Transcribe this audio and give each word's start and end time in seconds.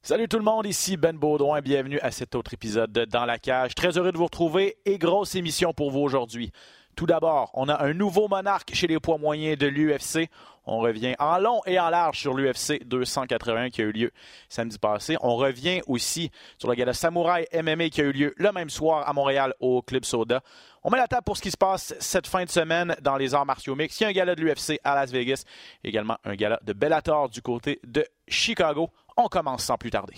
Salut 0.00 0.28
tout 0.28 0.38
le 0.38 0.44
monde, 0.44 0.64
ici 0.64 0.96
Ben 0.96 1.18
Baudouin, 1.18 1.60
bienvenue 1.60 1.98
à 2.00 2.12
cet 2.12 2.34
autre 2.34 2.54
épisode 2.54 2.92
de 2.92 3.04
Dans 3.04 3.26
la 3.26 3.38
cage. 3.38 3.74
Très 3.74 3.98
heureux 3.98 4.12
de 4.12 4.16
vous 4.16 4.24
retrouver 4.24 4.78
et 4.86 4.96
grosse 4.96 5.34
émission 5.34 5.74
pour 5.74 5.90
vous 5.90 5.98
aujourd'hui. 5.98 6.52
Tout 6.96 7.04
d'abord, 7.04 7.50
on 7.52 7.68
a 7.68 7.84
un 7.84 7.92
nouveau 7.92 8.26
monarque 8.28 8.74
chez 8.74 8.86
les 8.86 8.98
poids 9.00 9.18
moyens 9.18 9.58
de 9.58 9.66
l'UFC. 9.66 10.30
On 10.64 10.78
revient 10.78 11.14
en 11.18 11.38
long 11.38 11.60
et 11.66 11.78
en 11.80 11.90
large 11.90 12.18
sur 12.18 12.34
l'UFC 12.34 12.84
281 12.84 13.70
qui 13.70 13.82
a 13.82 13.84
eu 13.84 13.92
lieu 13.92 14.10
samedi 14.48 14.78
passé. 14.78 15.16
On 15.20 15.36
revient 15.36 15.80
aussi 15.86 16.30
sur 16.58 16.68
le 16.68 16.74
gala 16.74 16.94
Samouraï 16.94 17.46
MMA 17.52 17.88
qui 17.90 18.00
a 18.00 18.04
eu 18.04 18.12
lieu 18.12 18.34
le 18.36 18.52
même 18.52 18.70
soir 18.70 19.06
à 19.08 19.12
Montréal 19.12 19.52
au 19.60 19.82
Club 19.82 20.04
Soda. 20.04 20.42
On 20.84 20.90
met 20.90 20.98
la 20.98 21.08
table 21.08 21.24
pour 21.24 21.36
ce 21.36 21.42
qui 21.42 21.50
se 21.50 21.56
passe 21.56 21.94
cette 21.98 22.26
fin 22.26 22.44
de 22.44 22.50
semaine 22.50 22.96
dans 23.02 23.16
les 23.16 23.34
arts 23.34 23.46
martiaux 23.46 23.74
mix. 23.74 24.00
Il 24.00 24.04
y 24.04 24.06
a 24.06 24.08
un 24.10 24.12
gala 24.12 24.34
de 24.34 24.42
l'UFC 24.42 24.78
à 24.84 24.94
Las 24.94 25.10
Vegas, 25.10 25.42
également 25.84 26.16
un 26.24 26.34
gala 26.34 26.60
de 26.62 26.72
Bellator 26.72 27.28
du 27.28 27.42
côté 27.42 27.80
de 27.84 28.06
Chicago. 28.28 28.90
On 29.20 29.26
commence 29.26 29.64
sans 29.64 29.76
plus 29.76 29.90
tarder. 29.90 30.14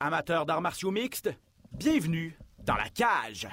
Amateurs 0.00 0.46
d'arts 0.46 0.60
martiaux 0.60 0.90
mixtes, 0.90 1.30
bienvenue 1.70 2.36
dans 2.64 2.74
la 2.74 2.88
cage. 2.88 3.46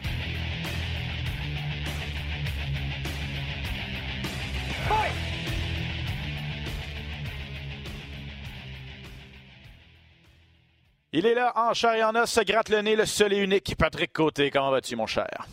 Il 11.14 11.28
est 11.28 11.36
là, 11.36 11.54
en 11.56 11.76
chair 11.76 11.94
et 11.94 12.04
en 12.04 12.16
os, 12.16 12.28
se 12.28 12.42
gratte 12.42 12.70
le 12.70 12.82
nez, 12.82 12.96
le 12.96 13.06
seul 13.06 13.34
et 13.34 13.38
unique 13.38 13.76
Patrick 13.78 14.12
Côté. 14.12 14.50
Comment 14.50 14.72
vas-tu, 14.72 14.96
mon 14.96 15.06
cher? 15.06 15.46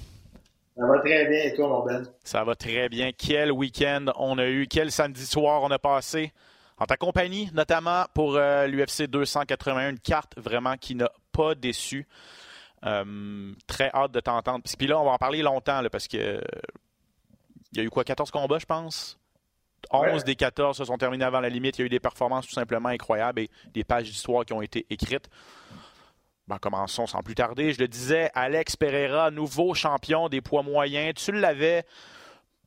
Ça 0.78 0.86
va 0.86 0.98
très 1.00 1.26
bien, 1.26 1.44
et 1.44 1.54
toi, 1.54 1.68
mon 1.68 1.84
Ben? 1.84 2.10
Ça 2.24 2.42
va 2.42 2.54
très 2.54 2.88
bien. 2.88 3.10
Quel 3.12 3.52
week-end 3.52 4.06
on 4.16 4.38
a 4.38 4.46
eu, 4.46 4.66
quel 4.66 4.90
samedi 4.90 5.26
soir 5.26 5.62
on 5.62 5.70
a 5.70 5.78
passé? 5.78 6.32
En 6.78 6.86
ta 6.86 6.96
compagnie, 6.96 7.50
notamment 7.54 8.04
pour 8.14 8.38
l'UFC 8.38 9.04
281, 9.08 9.90
une 9.90 9.98
carte 9.98 10.34
vraiment 10.38 10.76
qui 10.76 10.94
n'a 10.94 11.10
pas 11.32 11.54
déçu. 11.54 12.06
Euh, 12.84 13.52
très 13.66 13.90
hâte 13.94 14.12
de 14.12 14.20
t'entendre. 14.20 14.62
Puis 14.78 14.86
là, 14.86 15.00
on 15.00 15.04
va 15.04 15.12
en 15.12 15.18
parler 15.18 15.42
longtemps, 15.42 15.80
là, 15.80 15.88
parce 15.90 16.06
que 16.06 16.40
il 17.72 17.78
y 17.78 17.80
a 17.80 17.84
eu 17.84 17.90
quoi, 17.90 18.04
14 18.04 18.30
combats, 18.30 18.58
je 18.58 18.66
pense? 18.66 19.18
11 19.90 20.02
Ouais. 20.02 20.22
des 20.24 20.36
14 20.36 20.76
se 20.76 20.84
sont 20.84 20.96
terminés 20.98 21.24
avant 21.24 21.40
la 21.40 21.48
limite. 21.48 21.78
Il 21.78 21.82
y 21.82 21.84
a 21.84 21.86
eu 21.86 21.90
des 21.90 22.00
performances 22.00 22.46
tout 22.46 22.52
simplement 22.52 22.88
incroyables 22.88 23.40
et 23.40 23.50
des 23.72 23.84
pages 23.84 24.04
d'histoire 24.04 24.44
qui 24.44 24.52
ont 24.52 24.62
été 24.62 24.86
écrites. 24.90 25.28
Ben, 26.48 26.58
commençons 26.58 27.06
sans 27.06 27.22
plus 27.22 27.34
tarder. 27.34 27.72
Je 27.72 27.80
le 27.80 27.88
disais, 27.88 28.30
Alex 28.34 28.76
Pereira, 28.76 29.30
nouveau 29.30 29.74
champion 29.74 30.28
des 30.28 30.40
poids 30.40 30.62
moyens. 30.62 31.14
Tu 31.14 31.32
l'avais 31.32 31.84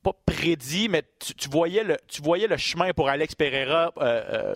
pas 0.02 0.12
prédit, 0.24 0.88
mais 0.88 1.02
tu, 1.18 1.48
voyais, 1.48 1.84
le, 1.84 2.56
chemin 2.56 2.92
pour 2.92 3.08
Alex 3.08 3.34
Pereira, 3.34 3.92
euh, 3.98 4.02
euh, 4.02 4.54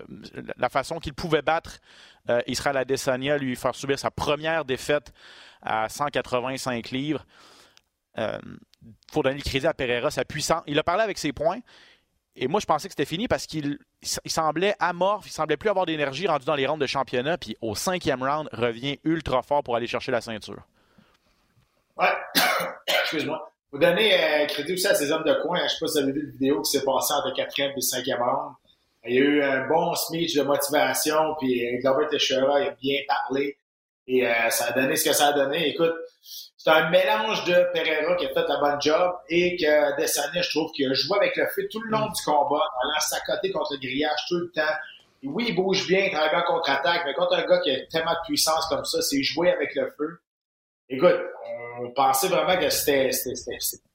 la 0.57 0.69
façon 0.69 0.99
qu'il 0.99 1.13
pouvait 1.13 1.41
battre 1.41 1.79
euh, 2.29 2.41
Israël 2.47 2.85
lui 3.39 3.55
faire 3.55 3.75
subir 3.75 3.99
sa 3.99 4.09
première 4.09 4.65
défaite 4.65 5.13
à 5.61 5.87
185 5.89 6.89
livres. 6.91 7.25
Il 8.17 8.39
faut 9.11 9.23
donner 9.23 9.35
le 9.35 9.43
crédit 9.43 9.67
à 9.67 9.73
Pereira, 9.73 10.09
sa 10.09 10.25
puissance. 10.25 10.63
Il 10.67 10.79
a 10.79 10.83
parlé 10.83 11.03
avec 11.03 11.17
ses 11.17 11.33
points. 11.33 11.59
Et 12.37 12.47
moi, 12.47 12.59
je 12.59 12.65
pensais 12.65 12.87
que 12.87 12.91
c'était 12.91 13.05
fini 13.05 13.27
parce 13.27 13.45
qu'il 13.45 13.79
il 14.01 14.31
semblait 14.31 14.75
amorphe, 14.79 15.25
il 15.27 15.31
semblait 15.31 15.57
plus 15.57 15.69
avoir 15.69 15.85
d'énergie 15.85 16.27
rendu 16.27 16.45
dans 16.45 16.55
les 16.55 16.67
rounds 16.67 16.81
de 16.81 16.87
championnat. 16.87 17.37
Puis 17.37 17.55
au 17.61 17.75
cinquième 17.75 18.23
round, 18.23 18.49
revient 18.51 18.99
ultra 19.03 19.41
fort 19.41 19.63
pour 19.63 19.75
aller 19.75 19.87
chercher 19.87 20.11
la 20.11 20.21
ceinture. 20.21 20.63
Ouais, 21.97 22.13
excuse-moi. 22.87 23.54
Vous 23.75 23.81
donner 23.81 24.13
euh, 24.13 24.45
crédit 24.45 24.71
aussi 24.71 24.87
à 24.87 24.95
ces 24.95 25.11
hommes 25.11 25.25
de 25.25 25.33
coin. 25.33 25.59
Je 25.65 25.73
sais 25.73 25.79
pas 25.81 25.87
si 25.87 25.97
vous 25.97 26.03
avez 26.03 26.13
vu 26.13 26.25
la 26.27 26.31
vidéo 26.31 26.61
qui 26.61 26.71
s'est 26.71 26.85
passée 26.85 27.13
entre 27.13 27.27
le 27.27 27.33
quatrième 27.33 27.71
et 27.71 27.75
le 27.75 27.81
cinquième 27.81 28.21
round. 28.21 28.53
Il 29.05 29.15
y 29.15 29.17
a 29.17 29.21
eu 29.21 29.43
un 29.43 29.67
bon 29.67 29.93
speech 29.95 30.33
de 30.33 30.43
motivation, 30.43 31.35
puis 31.41 31.61
euh, 31.61 31.79
Glover 31.81 32.07
Teixeira 32.09 32.55
a 32.55 32.69
bien 32.69 33.01
parlé. 33.05 33.57
Et 34.07 34.25
euh, 34.25 34.49
ça 34.49 34.67
a 34.67 34.71
donné 34.71 34.95
ce 34.95 35.09
que 35.09 35.13
ça 35.13 35.27
a 35.27 35.33
donné. 35.33 35.67
Écoute, 35.67 35.91
c'est 36.21 36.69
un 36.69 36.89
mélange 36.89 37.43
de 37.43 37.67
Pereira 37.73 38.15
qui 38.15 38.25
a 38.27 38.29
fait 38.29 38.47
la 38.47 38.59
bonne 38.61 38.81
job 38.81 39.13
et 39.27 39.57
que 39.57 39.97
Desania, 39.97 40.41
je 40.41 40.49
trouve, 40.51 40.71
qu'il 40.71 40.89
a 40.89 40.93
joué 40.93 41.17
avec 41.17 41.35
le 41.35 41.45
feu 41.47 41.67
tout 41.69 41.81
le 41.81 41.89
long 41.89 42.07
du 42.07 42.21
combat, 42.23 42.55
en 42.55 42.89
allant 42.89 42.99
s'accoter 43.01 43.51
contre 43.51 43.73
le 43.73 43.79
grillage 43.79 44.19
tout 44.29 44.37
le 44.37 44.51
temps. 44.55 44.61
Oui, 45.23 45.47
il 45.49 45.55
bouge 45.55 45.85
bien, 45.85 46.05
il 46.05 46.11
travaille 46.13 46.33
en 46.33 46.43
contre-attaque, 46.43 47.01
mais 47.05 47.13
contre 47.13 47.33
un 47.33 47.43
gars 47.43 47.59
qui 47.59 47.71
a 47.71 47.85
tellement 47.87 48.13
de 48.13 48.25
puissance 48.25 48.67
comme 48.67 48.85
ça, 48.85 49.01
c'est 49.01 49.21
jouer 49.21 49.51
avec 49.51 49.75
le 49.75 49.93
feu. 49.97 50.21
Écoute, 50.89 51.19
on 51.79 51.89
pensait 51.91 52.27
vraiment 52.27 52.57
que 52.57 52.69
c'était 52.69 53.09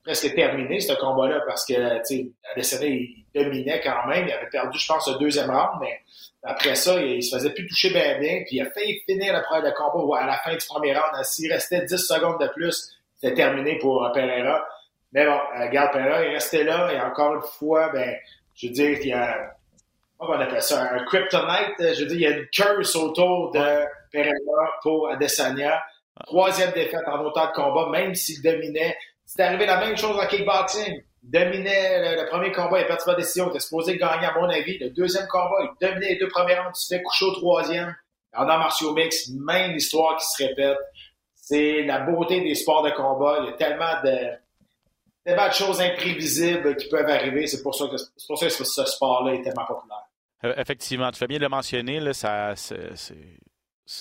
presque 0.03 0.35
terminé, 0.35 0.81
ce 0.81 0.93
combat-là, 0.95 1.41
parce 1.47 1.65
que, 1.65 1.99
tu 1.99 2.17
sais, 2.17 2.27
Adesanya, 2.53 2.87
il 2.87 3.25
dominait 3.35 3.81
quand 3.81 4.07
même. 4.07 4.27
Il 4.27 4.33
avait 4.33 4.49
perdu, 4.49 4.79
je 4.79 4.87
pense, 4.87 5.09
le 5.09 5.19
deuxième 5.19 5.51
round, 5.51 5.79
mais 5.81 6.01
après 6.43 6.75
ça, 6.75 7.01
il, 7.01 7.17
il 7.17 7.23
se 7.23 7.37
faisait 7.37 7.51
plus 7.51 7.67
toucher 7.67 7.91
bien 7.91 8.19
bien, 8.19 8.43
puis 8.47 8.57
il 8.57 8.63
a 8.63 8.71
failli 8.71 9.01
finir 9.07 9.33
le, 9.33 9.63
le 9.63 9.73
combat 9.73 10.21
à 10.21 10.27
la 10.27 10.39
fin 10.39 10.53
du 10.53 10.67
premier 10.67 10.95
round. 10.95 11.25
S'il 11.25 11.53
restait 11.53 11.85
10 11.85 11.97
secondes 11.97 12.41
de 12.41 12.49
plus, 12.49 12.97
c'était 13.17 13.35
terminé 13.35 13.79
pour 13.79 14.05
euh, 14.05 14.11
Pereira. 14.11 14.67
Mais 15.13 15.27
bon, 15.27 15.33
euh, 15.33 15.67
regarde, 15.67 15.93
Pereira, 15.93 16.25
il 16.25 16.33
restait 16.33 16.65
là, 16.65 16.93
et 16.93 17.01
encore 17.01 17.35
une 17.35 17.43
fois, 17.43 17.91
ben, 17.91 18.17
je 18.55 18.67
veux 18.67 18.73
dire, 18.73 18.99
il 19.01 19.09
y 19.09 19.13
a, 19.13 19.55
comment 20.19 20.35
on 20.37 20.41
appelle 20.41 20.63
ça, 20.63 20.91
un 20.93 21.05
kryptonite, 21.05 21.77
je 21.79 22.01
veux 22.01 22.07
dire, 22.07 22.17
il 22.17 22.21
y 22.21 22.27
a 22.27 22.31
une 22.31 22.47
curse 22.47 22.97
autour 22.97 23.51
de 23.53 23.85
Pereira 24.11 24.73
pour 24.83 25.11
Adesanya. 25.11 25.81
Troisième 26.27 26.73
défaite 26.73 27.07
en 27.07 27.25
autant 27.25 27.47
de 27.47 27.53
combats, 27.53 27.89
même 27.91 28.15
s'il 28.15 28.43
dominait. 28.43 28.97
C'est 29.25 29.43
arrivé 29.43 29.67
la 29.67 29.79
même 29.81 29.97
chose 29.97 30.19
en 30.19 30.27
kickboxing. 30.27 31.03
Il 31.23 31.31
dominait 31.31 32.17
le, 32.17 32.23
le 32.23 32.29
premier 32.29 32.53
combat, 32.53 32.81
il 32.81 32.85
a 32.85 32.87
perdu 32.87 33.05
par 33.05 33.17
décision. 33.17 33.47
Il 33.47 33.51
était 33.51 33.61
supposé 33.61 33.97
gagner, 33.97 34.27
à 34.27 34.35
mon 34.35 34.49
avis. 34.49 34.79
Le 34.79 34.91
deuxième 34.91 35.27
combat, 35.29 35.57
il 35.63 35.87
dominait 35.87 36.11
les 36.11 36.19
deux 36.19 36.29
premiers 36.29 36.57
rounds, 36.59 36.73
il 36.75 36.81
se 36.81 36.95
fait 36.95 37.03
coucher 37.03 37.25
au 37.27 37.33
troisième. 37.33 37.95
En 38.33 38.49
arts 38.49 38.59
martiaux 38.59 38.95
mix, 38.95 39.29
même 39.31 39.77
histoire 39.77 40.17
qui 40.17 40.25
se 40.25 40.45
répète. 40.45 40.79
C'est 41.35 41.83
la 41.83 42.01
beauté 42.01 42.41
des 42.41 42.55
sports 42.55 42.85
de 42.85 42.91
combat. 42.91 43.39
Il 43.41 43.47
y 43.47 43.49
a 43.49 43.53
tellement 43.55 44.01
de, 44.05 44.19
tellement 45.25 45.49
de 45.49 45.53
choses 45.53 45.81
imprévisibles 45.81 46.77
qui 46.77 46.89
peuvent 46.89 47.09
arriver. 47.09 47.47
C'est 47.49 47.63
pour 47.63 47.75
ça 47.75 47.87
que, 47.87 47.97
pour 48.29 48.39
ça 48.39 48.47
que 48.47 48.53
ce 48.53 48.85
sport-là 48.85 49.35
est 49.35 49.43
tellement 49.43 49.67
populaire. 49.67 50.05
Euh, 50.45 50.55
Effectivement, 50.57 51.11
tu 51.11 51.19
fais 51.19 51.27
bien 51.27 51.39
de 51.39 51.43
le 51.43 51.49
mentionner. 51.49 51.99
Là, 51.99 52.13
ça, 52.13 52.55
c'est, 52.55 52.95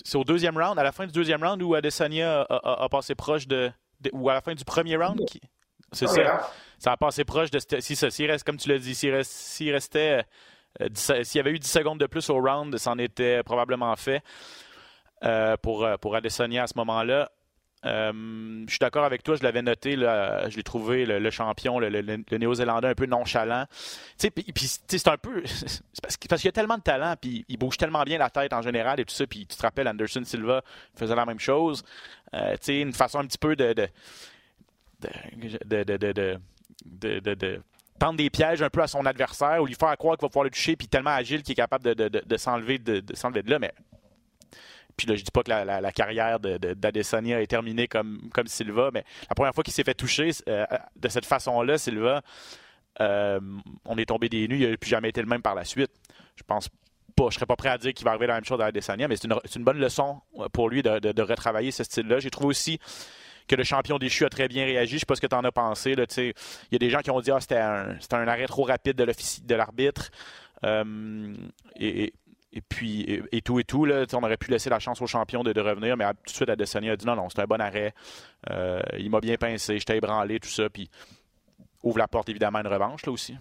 c'est- 0.06 0.16
au 0.18 0.24
deuxième 0.24 0.58
round, 0.58 0.78
à 0.78 0.84
la 0.84 0.92
fin 0.92 1.06
du 1.06 1.12
deuxième 1.12 1.44
round 1.44 1.62
où 1.64 1.74
Adesanya 1.76 2.42
a, 2.42 2.56
a- 2.56 2.84
a 2.84 2.90
passé 2.90 3.16
proche 3.16 3.48
de, 3.48 3.72
de- 4.02 4.10
Ou 4.14 4.30
à 4.30 4.34
la 4.34 4.42
fin 4.42 4.54
du 4.54 4.64
premier 4.64 4.96
round? 4.96 5.26
Qui- 5.26 5.42
C'est 5.92 6.06
Ah, 6.06 6.14
ça. 6.14 6.52
Ça 6.78 6.92
a 6.92 6.98
passé 6.98 7.24
proche 7.26 7.50
de. 7.52 7.60
Si 7.80 7.96
ça, 7.96 8.10
s'il 8.12 8.30
reste, 8.30 8.46
comme 8.46 8.58
tu 8.58 8.70
l'as 8.70 8.78
dit, 8.78 8.94
s'il, 8.96 9.12
reste- 9.14 9.32
s'il 9.32 9.72
restait. 9.74 10.24
euh, 10.82 10.88
s'il 10.94 11.38
y 11.38 11.40
avait 11.40 11.52
eu 11.52 11.60
10 11.60 11.70
secondes 11.70 12.00
de 12.00 12.06
plus 12.06 12.30
au 12.30 12.36
round, 12.40 12.78
c'en 12.78 12.98
était 13.00 13.42
probablement 13.44 13.96
fait 13.96 14.22
euh, 15.24 15.58
pour, 15.58 15.84
euh, 15.84 15.98
pour 15.98 16.16
Adesanya 16.16 16.64
à 16.64 16.68
ce 16.68 16.74
moment-là. 16.78 17.32
Euh, 17.86 18.64
je 18.66 18.72
suis 18.72 18.80
d'accord 18.80 19.06
avec 19.06 19.24
toi, 19.24 19.36
je 19.36 19.44
l'avais 19.44 19.62
noté, 19.62 19.94
je 19.94 20.56
l'ai 20.56 20.64
trouvé 20.64 21.06
le, 21.06 21.30
champion, 21.30 21.80
le, 21.80 22.38
Néo-Zélandais 22.38 22.90
un 22.90 22.96
peu 22.96 23.06
nonchalant. 23.06 23.66
Puis, 24.54 24.80
c'est 24.88 25.08
un 25.08 25.18
peu. 25.18 25.44
Parce, 26.02 26.18
qu'il 26.18 26.46
y 26.46 26.48
a 26.48 26.52
tellement 26.52 26.78
de 26.78 26.84
talent, 26.84 27.16
puis 27.20 27.46
il 27.48 27.58
bouge 27.58 27.78
tellement 27.78 28.04
bien 28.04 28.18
la 28.18 28.30
tête 28.30 28.54
en 28.54 28.62
général 28.62 29.00
et 29.00 29.06
tout 29.06 29.14
ça. 29.14 29.28
Puis 29.28 29.46
tu 29.46 29.56
te 29.56 29.62
rappelles, 29.62 29.88
Anderson 29.88 30.24
Silva 30.24 30.64
faisait 30.96 31.16
la 31.16 31.26
même 31.26 31.40
chose. 31.40 31.84
Euh, 32.34 32.56
une 32.68 32.94
façon 32.94 33.20
un 33.20 33.26
petit 33.26 33.38
peu 33.38 33.56
de. 33.56 33.74
de 35.00 35.22
tendre 38.00 38.18
des 38.18 38.30
pièges 38.30 38.62
un 38.62 38.70
peu 38.70 38.82
à 38.82 38.88
son 38.88 39.06
adversaire 39.06 39.62
ou 39.62 39.68
lui 39.68 39.76
faire 39.76 39.96
croire 39.98 40.18
qu'il 40.18 40.26
va 40.26 40.30
pouvoir 40.30 40.46
le 40.46 40.50
toucher, 40.50 40.76
puis 40.76 40.88
tellement 40.88 41.12
agile 41.12 41.44
qu'il 41.44 41.52
est 41.52 41.56
capable 41.56 41.94
de, 41.94 42.38
s'enlever 42.38 42.80
de, 42.80 43.04
s'enlever 43.14 43.44
de 43.44 43.52
là. 43.52 43.60
Puis 45.00 45.08
là, 45.08 45.16
je 45.16 45.24
dis 45.24 45.32
pas 45.32 45.44
que 45.44 45.50
la, 45.50 45.92
carrière 45.92 46.40
de- 46.40 46.58
de- 46.58 46.74
d'Adesanya 46.74 47.42
est 47.42 47.48
terminée 47.48 47.88
comme, 47.88 48.20
Silva, 48.46 48.90
mais 48.94 49.04
la 49.30 49.36
première 49.36 49.54
fois 49.54 49.64
qu'il 49.64 49.74
s'est 49.74 49.84
fait 49.84 49.94
toucher 49.94 50.32
euh, 50.48 50.66
de 50.96 51.08
cette 51.08 51.26
façon-là, 51.26 51.78
Silva, 51.78 52.22
euh, 53.00 53.40
on 53.86 53.98
est 53.98 54.06
tombé 54.06 54.28
des 54.28 54.48
nues, 54.48 54.60
il 54.60 54.70
n'a 54.72 54.78
plus 54.78 54.90
jamais 54.90 55.10
été 55.10 55.22
le 55.22 55.28
même 55.28 55.42
par 55.42 55.56
la 55.56 55.64
suite. 55.64 55.92
Je 56.36 56.44
pense 56.44 56.70
pas, 57.16 57.30
je 57.30 57.36
serais 57.36 57.46
pas 57.46 57.56
prêt 57.56 57.70
à 57.70 57.78
dire 57.78 57.94
qu'il 57.94 58.04
va 58.04 58.12
arriver 58.12 58.28
la 58.28 58.36
même 58.36 58.46
chose 58.46 58.60
à 58.60 58.66
Adesanya, 58.66 59.08
mais 59.08 59.16
c'est 59.16 59.28
une, 59.56 59.64
bonne 59.64 59.80
leçon 59.80 60.20
euh, 60.38 60.50
pour 60.50 60.70
lui 60.70 60.84
de, 60.84 61.22
retravailler 61.22 61.72
ce 61.72 61.84
style-là. 61.84 62.20
J'ai 62.20 62.30
trouvé 62.30 62.48
aussi 62.48 62.80
que 63.48 63.56
le 63.56 63.64
champion 63.64 63.98
déchu 63.98 64.26
a 64.26 64.30
très 64.30 64.48
bien 64.50 64.66
réagi. 64.66 64.96
Je 64.96 65.00
sais 65.00 65.06
pas 65.06 65.16
ce 65.16 65.22
que 65.22 65.28
tu 65.28 65.36
en 65.36 65.44
as 65.44 65.52
pensé. 65.52 65.96
Il 65.98 66.34
y 66.72 66.76
a 66.76 66.80
des 66.80 66.90
gens 66.90 67.00
qui 67.00 67.10
ont 67.10 67.22
dit 67.22 67.32
ah, 67.32 67.40
c'était 67.40 67.58
un, 67.58 68.28
arrêt 68.28 68.48
trop 68.48 68.64
rapide 68.64 68.98
de, 68.98 69.56
l'arbitre. 69.56 70.12
Et- 71.80 72.14
et 72.52 72.62
puis, 72.62 73.22
et, 73.32 73.42
tout 73.42 73.60
et 73.60 73.64
tout, 73.64 73.86
là, 73.86 74.06
on 74.14 74.24
aurait 74.24 74.38
pu 74.38 74.50
laisser 74.50 74.72
la 74.72 74.80
chance 74.80 75.02
au 75.02 75.08
champion 75.08 75.44
de, 75.44 75.60
revenir, 75.62 75.96
mais 75.96 76.06
tout 76.06 76.14
de 76.26 76.30
suite, 76.30 76.50
Adesanya 76.50 76.94
a 76.94 76.96
dit 76.96 77.06
non, 77.06 77.16
non, 77.16 77.30
c'est 77.30 77.42
un 77.42 77.46
bon 77.46 77.62
arrêt. 77.62 77.94
Euh, 78.50 78.82
il 78.98 79.12
m'a 79.12 79.20
bien 79.20 79.36
pincé, 79.36 79.78
j'étais 79.78 79.98
ébranlé, 79.98 80.40
tout 80.40 80.50
ça. 80.50 80.68
Puis 80.70 80.90
ouvre 81.84 82.00
la 82.00 82.08
porte 82.08 82.28
évidemment 82.30 82.58
à 82.58 82.62
une 82.62 82.68
revanche 82.68 83.06
là 83.06 83.12
aussi. 83.12 83.36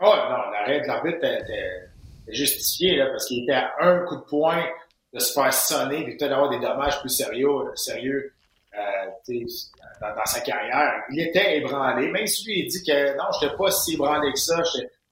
Oh, 0.00 0.04
non, 0.04 0.50
l'arrêt 0.50 0.82
de 0.82 0.86
l'arbitre 0.86 1.24
était, 1.24 1.88
justifié, 2.28 3.02
parce 3.10 3.26
qu'il 3.26 3.44
était 3.44 3.54
à 3.54 3.72
un 3.80 4.04
coup 4.04 4.16
de 4.16 4.24
poing 4.28 4.62
de 5.14 5.18
se 5.18 5.32
faire 5.32 5.54
sonner 5.54 6.00
et 6.00 6.16
peut-être 6.16 6.30
d'avoir 6.30 6.50
des 6.50 6.58
dommages 6.58 7.00
plus 7.00 7.08
sérieux, 7.08 7.48
sérieux 7.76 8.34
euh, 8.74 9.40
dans, 10.00 10.24
sa 10.26 10.40
carrière. 10.40 11.02
Il 11.10 11.20
était 11.20 11.58
ébranlé, 11.58 12.10
même 12.10 12.26
si 12.26 12.44
lui 12.44 12.60
il 12.60 12.68
dit 12.68 12.82
que 12.84 13.16
non, 13.16 13.24
je 13.40 13.46
n'étais 13.46 13.56
pas 13.56 13.70
si 13.70 13.94
ébranlé 13.94 14.32
que 14.32 14.38
ça, 14.38 14.60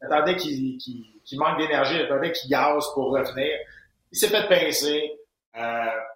j'attendais 0.03 0.37
qu'il- 0.37 1.14
qu'il 1.25 1.39
manque 1.39 1.59
d'énergie, 1.59 1.97
j'attendais 1.99 2.33
qu'il 2.33 2.51
gaze 2.51 2.87
pour 2.95 3.11
revenir. 3.11 3.59
Il 4.13 4.19
s'est 4.19 4.29
fait 4.29 4.49
pincer. 4.49 5.13
Euh, 5.57 5.61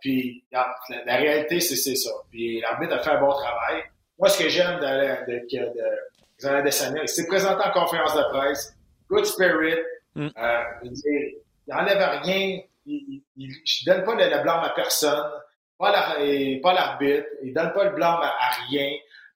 puis 0.01 0.45
la, 0.51 0.75
la, 1.07 1.17
réalité, 1.17 1.61
c'est 1.61 1.95
ça. 1.95 2.11
Puis 2.31 2.61
l'arbitre 2.61 2.95
a 2.95 2.99
fait 2.99 3.11
un 3.11 3.21
bon 3.21 3.33
travail. 3.33 3.85
Moi, 4.19 4.29
ce 4.29 4.43
que 4.43 4.49
j'aime 4.49 4.81
de, 4.81 5.31
de, 5.31 5.39
de, 5.41 6.63
de 6.63 7.03
il 7.03 7.09
s'est 7.09 7.27
présenté 7.27 7.63
en 7.65 7.73
conférence 7.73 8.17
de 8.17 8.23
presse, 8.31 8.77
good 9.09 9.25
spirit, 9.25 9.79
mm. 10.15 10.29
euh, 10.37 10.63
il 10.83 11.37
n'enlève 11.69 12.23
rien, 12.23 12.61
il 12.87 13.23
ne 13.37 13.87
donne 13.87 14.05
pas 14.05 14.15
le, 14.15 14.43
blâme 14.43 14.65
à 14.65 14.71
personne, 14.71 15.31
pas 15.79 15.93
l'arbitre, 15.93 17.27
il 17.43 17.55
donne 17.55 17.73
pas 17.73 17.85
le 17.85 17.91
blâme 17.91 18.21
à, 18.23 18.51
rien. 18.69 18.91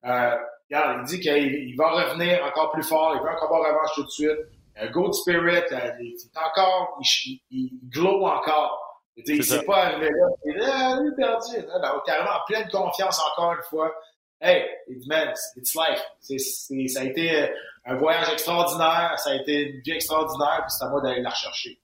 Euh, 0.05 0.37
regarde, 0.69 1.01
il 1.03 1.05
dit 1.05 1.21
qu'il 1.21 1.77
va 1.77 1.91
revenir 1.91 2.45
encore 2.45 2.73
plus 2.73 2.83
fort, 2.83 3.15
il 3.15 3.23
veut 3.23 3.31
encore 3.31 3.55
avoir 3.55 3.73
revanche 3.73 3.95
tout 3.95 4.05
de 4.05 4.11
suite. 4.11 4.39
Un 4.77 4.91
good 4.91 5.13
spirit, 5.15 5.65
euh, 5.73 5.91
il, 6.01 6.15
est 6.15 6.39
encore, 6.39 6.99
il, 7.01 7.41
il, 7.51 7.71
glow 7.89 8.27
encore. 8.27 9.05
Il 9.17 9.37
ne 9.37 9.43
s'est 9.43 9.65
pas 9.65 9.85
arrivé 9.85 10.09
là, 10.09 10.27
il 10.47 10.57
est 10.57 10.65
ah, 10.65 10.99
perdu. 11.17 11.67
Non, 11.67 11.81
non, 11.83 12.01
carrément 12.07 12.31
en 12.31 12.45
pleine 12.47 12.69
confiance 12.71 13.21
encore 13.21 13.53
une 13.53 13.63
fois. 13.69 13.95
Hey, 14.41 14.67
man, 15.07 15.33
it's 15.57 15.75
life. 15.75 16.03
ça 16.89 17.01
a 17.01 17.05
été 17.05 17.51
un 17.85 17.97
voyage 17.97 18.29
extraordinaire, 18.33 19.19
ça 19.19 19.31
a 19.31 19.35
été 19.35 19.69
une 19.69 19.81
vie 19.83 19.93
extraordinaire, 19.93 20.63
puis 20.63 20.71
c'est 20.77 20.85
à 20.85 20.89
moi 20.89 21.01
d'aller 21.01 21.21
la 21.21 21.31
rechercher. 21.31 21.79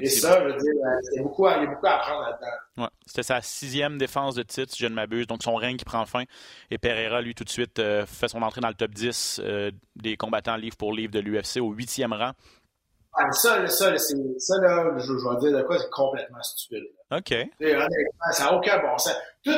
Et 0.00 0.08
ça, 0.08 0.40
je 0.40 0.44
veux 0.44 0.58
dire, 0.58 0.72
euh, 0.84 1.00
il 1.12 1.16
y 1.16 1.20
a 1.20 1.22
beaucoup 1.22 1.46
à, 1.46 1.52
apprendre 1.52 2.22
là-dedans. 2.22 2.84
Ouais. 2.84 2.88
C'était 3.06 3.22
sa 3.22 3.42
sixième 3.42 3.98
défense 3.98 4.34
de 4.34 4.42
titre, 4.42 4.72
si 4.72 4.82
je 4.82 4.86
ne 4.86 4.94
m'abuse. 4.94 5.26
Donc, 5.26 5.42
son 5.42 5.54
règne 5.54 5.76
qui 5.76 5.84
prend 5.84 6.04
fin. 6.06 6.24
Et 6.70 6.78
Pereira, 6.78 7.20
lui, 7.20 7.34
tout 7.34 7.44
de 7.44 7.50
suite, 7.50 7.78
euh, 7.78 8.06
fait 8.06 8.28
son 8.28 8.42
entrée 8.42 8.60
dans 8.60 8.68
le 8.68 8.74
top 8.74 8.90
10 8.92 9.40
euh, 9.44 9.70
des 9.96 10.16
combattants 10.16 10.56
livre 10.56 10.76
pour 10.76 10.92
livre 10.92 11.12
de 11.12 11.20
l'UFC 11.20 11.58
au 11.60 11.70
huitième 11.72 12.12
rang. 12.12 12.32
Ah, 13.16 13.30
ça, 13.30 13.60
là, 13.60 13.68
ça, 13.68 13.96
ça 13.96 14.60
là, 14.60 14.92
je, 14.96 15.02
je 15.04 15.12
vais 15.12 15.40
dire 15.40 15.58
de 15.58 15.62
quoi, 15.62 15.78
c'est 15.78 15.90
complètement 15.90 16.42
stupide. 16.42 16.84
OK. 17.12 17.32
honnêtement, 17.60 18.32
ça 18.32 18.44
n'a 18.44 18.54
aucun 18.56 18.80
bon 18.80 18.98
sens. 18.98 19.14
Tout, 19.44 19.52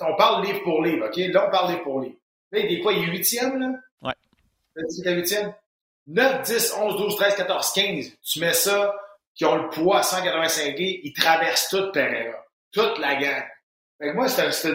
on 0.00 0.16
parle 0.16 0.44
livre 0.44 0.62
pour 0.62 0.82
livre, 0.82 1.06
OK? 1.06 1.16
Là, 1.16 1.46
on 1.48 1.50
parle 1.50 1.70
livre 1.70 1.84
pour 1.84 2.00
livre. 2.00 2.16
Là, 2.50 2.62
des 2.62 2.80
quoi, 2.80 2.92
il 2.92 3.04
est 3.04 3.12
huitième, 3.12 3.58
là? 3.58 3.68
Ouais. 4.02 4.14
Tu 4.76 4.84
dis 4.88 5.02
qu'il 5.02 5.16
huitième? 5.16 5.54
9, 6.08 6.42
10, 6.42 6.74
11, 6.80 6.96
12, 6.96 7.16
13, 7.16 7.34
14, 7.36 7.72
15. 7.72 8.12
Tu 8.22 8.40
mets 8.40 8.52
ça, 8.52 8.94
qui 9.34 9.44
ont 9.44 9.56
le 9.56 9.68
poids 9.70 9.98
à 9.98 10.02
185 10.02 10.76
livres, 10.76 11.00
ils 11.04 11.12
traversent 11.12 11.68
toute 11.68 11.92
Pereira. 11.92 12.38
Toute 12.72 12.98
la 12.98 13.16
gang. 13.16 13.42
Fait 13.98 14.10
que 14.10 14.14
moi, 14.14 14.28
c'est 14.28 14.70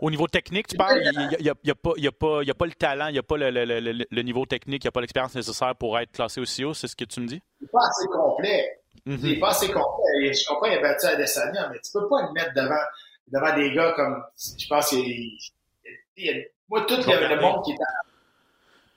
Au 0.00 0.10
niveau 0.10 0.26
technique, 0.26 0.68
tu 0.68 0.76
parles, 0.76 1.02
il 1.02 1.42
n'y 1.42 1.48
a, 1.48 1.52
a, 1.52 1.74
pas, 1.74 1.90
a, 1.90 2.50
a, 2.50 2.54
pas 2.54 2.66
le 2.66 2.72
talent, 2.72 3.08
il 3.08 3.12
n'y 3.12 3.18
a 3.18 3.22
pas 3.22 3.36
le, 3.36 3.50
le, 3.50 3.64
le, 3.64 4.04
le, 4.08 4.22
niveau 4.22 4.46
technique, 4.46 4.84
il 4.84 4.86
n'y 4.86 4.88
a 4.88 4.92
pas 4.92 5.00
l'expérience 5.00 5.34
nécessaire 5.34 5.74
pour 5.76 5.98
être 5.98 6.12
classé 6.12 6.40
aussi 6.40 6.64
haut, 6.64 6.74
c'est 6.74 6.88
ce 6.88 6.96
que 6.96 7.04
tu 7.04 7.20
me 7.20 7.26
dis? 7.26 7.42
Il 7.60 7.64
n'est 7.64 7.70
pas 7.70 7.86
assez 7.88 8.08
complet. 8.08 8.80
Mm 9.06 9.14
-hmm. 9.14 9.18
Il 9.22 9.32
n'est 9.32 9.40
pas 9.40 9.50
assez 9.50 9.70
complet. 9.72 10.32
Je 10.32 10.46
comprends, 10.46 10.66
il 10.66 10.78
a 10.78 10.80
battu 10.80 11.06
à 11.06 11.10
Adesanya, 11.10 11.68
mais 11.70 11.78
tu 11.84 11.90
peux 11.92 12.08
pas 12.08 12.22
le 12.26 12.32
mettre 12.32 12.54
devant, 12.54 12.84
devant 13.28 13.56
des 13.56 13.74
gars 13.74 13.92
comme, 13.96 14.22
je 14.58 14.66
pense 14.68 14.90
qu'il 14.90 15.38
moi, 16.68 16.84
tout 16.86 16.96
le, 16.96 17.40
monde 17.40 17.64
qui 17.64 17.72
est 17.72 17.76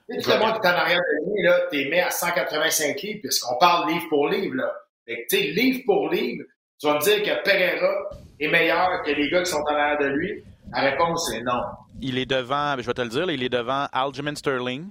tout 0.10 0.30
le 0.30 0.40
monde 0.40 0.62
qui 0.62 0.68
est 0.68 0.72
en 0.72 0.76
arrière 0.76 1.00
de 1.00 1.32
lui, 1.32 1.44
là, 1.44 1.60
t'es 1.72 1.86
mis 1.86 2.00
à 2.00 2.12
185 2.12 3.02
livres, 3.02 3.20
puisqu'on 3.24 3.58
parle 3.58 3.90
livre 3.92 4.06
pour 4.10 4.28
livre, 4.28 4.56
là. 4.56 4.72
Fait 5.06 5.26
tu 5.30 5.38
sais, 5.38 5.44
livre 5.48 5.82
pour 5.86 6.10
livre, 6.10 6.44
tu 6.80 6.88
vas 6.88 6.96
me 6.96 7.02
dire 7.02 7.22
que 7.24 7.44
Pereira 7.44 8.10
est 8.40 8.48
meilleur 8.48 9.02
que 9.04 9.12
les 9.12 9.30
gars 9.30 9.44
qui 9.44 9.52
sont 9.52 9.62
en 9.62 9.68
arrière 9.68 10.00
de 10.00 10.08
lui? 10.08 10.44
La 10.72 10.82
réponse 10.82 11.32
est 11.34 11.42
non. 11.42 11.62
Il 12.02 12.18
est 12.18 12.26
devant, 12.26 12.76
je 12.78 12.84
vais 12.84 12.94
te 12.94 13.02
le 13.02 13.10
dire, 13.10 13.30
il 13.30 13.44
est 13.44 13.50
devant 13.50 13.88
Aljamain 13.92 14.36
Sterling. 14.36 14.90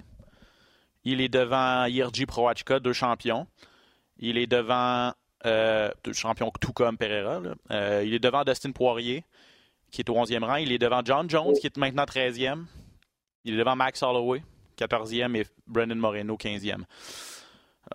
Il 1.03 1.19
est 1.19 1.29
devant 1.29 1.85
Yerji 1.85 2.25
Proachka, 2.25 2.79
deux 2.79 2.93
champions. 2.93 3.45
Il 4.17 4.37
est 4.37 4.47
devant 4.47 5.11
euh, 5.45 5.91
deux 6.03 6.13
champions 6.13 6.51
tout 6.61 6.71
comme 6.71 6.97
Pereira. 6.97 7.41
Euh, 7.71 8.03
il 8.05 8.13
est 8.13 8.19
devant 8.19 8.43
Dustin 8.43 8.71
Poirier, 8.71 9.25
qui 9.91 10.01
est 10.01 10.09
au 10.09 10.15
11e 10.15 10.43
rang. 10.43 10.55
Il 10.55 10.71
est 10.71 10.77
devant 10.77 11.01
John 11.03 11.29
Jones, 11.29 11.53
qui 11.59 11.67
est 11.67 11.77
maintenant 11.77 12.05
13e. 12.05 12.63
Il 13.43 13.55
est 13.55 13.57
devant 13.57 13.75
Max 13.75 14.01
Holloway. 14.01 14.41
14e 14.77 15.35
et 15.35 15.45
Brendan 15.67 15.97
Moreno 15.97 16.35
15e. 16.35 16.83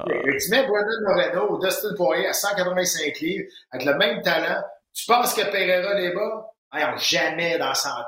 Euh... 0.01 0.05
Tu 0.39 0.51
mets 0.51 0.67
Brendan 0.67 1.03
Moreno 1.03 1.55
ou 1.55 1.59
Dustin 1.59 1.95
Poirier 1.97 2.27
à 2.27 2.33
185 2.33 3.19
livres 3.21 3.49
avec 3.71 3.87
le 3.87 3.97
même 3.97 4.23
talent. 4.23 4.63
Tu 4.93 5.07
penses 5.07 5.35
que 5.35 5.43
Pereira 5.51 5.95
les 5.95 6.13
bas? 6.13 6.53
jamais 6.99 7.59
dans 7.59 7.75
100 7.75 7.89
ans. 7.89 8.05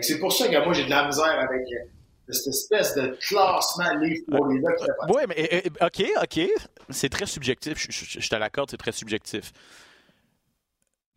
C'est 0.00 0.18
pour 0.18 0.32
ça 0.32 0.48
que 0.48 0.64
moi, 0.64 0.72
j'ai 0.72 0.84
de 0.84 0.90
la 0.90 1.06
misère 1.06 1.40
avec 1.40 1.62
euh, 1.62 2.32
cette 2.32 2.48
espèce 2.48 2.94
de 2.94 3.16
classement 3.20 3.98
livre 4.00 4.24
pour 4.30 4.46
les 4.46 4.60
gars 4.60 4.70
Oui, 5.08 5.22
mais 5.28 5.62
OK, 5.80 6.04
OK. 6.22 6.40
C'est 6.90 7.08
très 7.08 7.26
subjectif. 7.26 7.78
Je, 7.78 7.90
je, 7.90 8.20
je 8.20 8.28
te 8.28 8.36
l'accorde, 8.36 8.70
c'est 8.70 8.76
très 8.76 8.92
subjectif. 8.92 9.52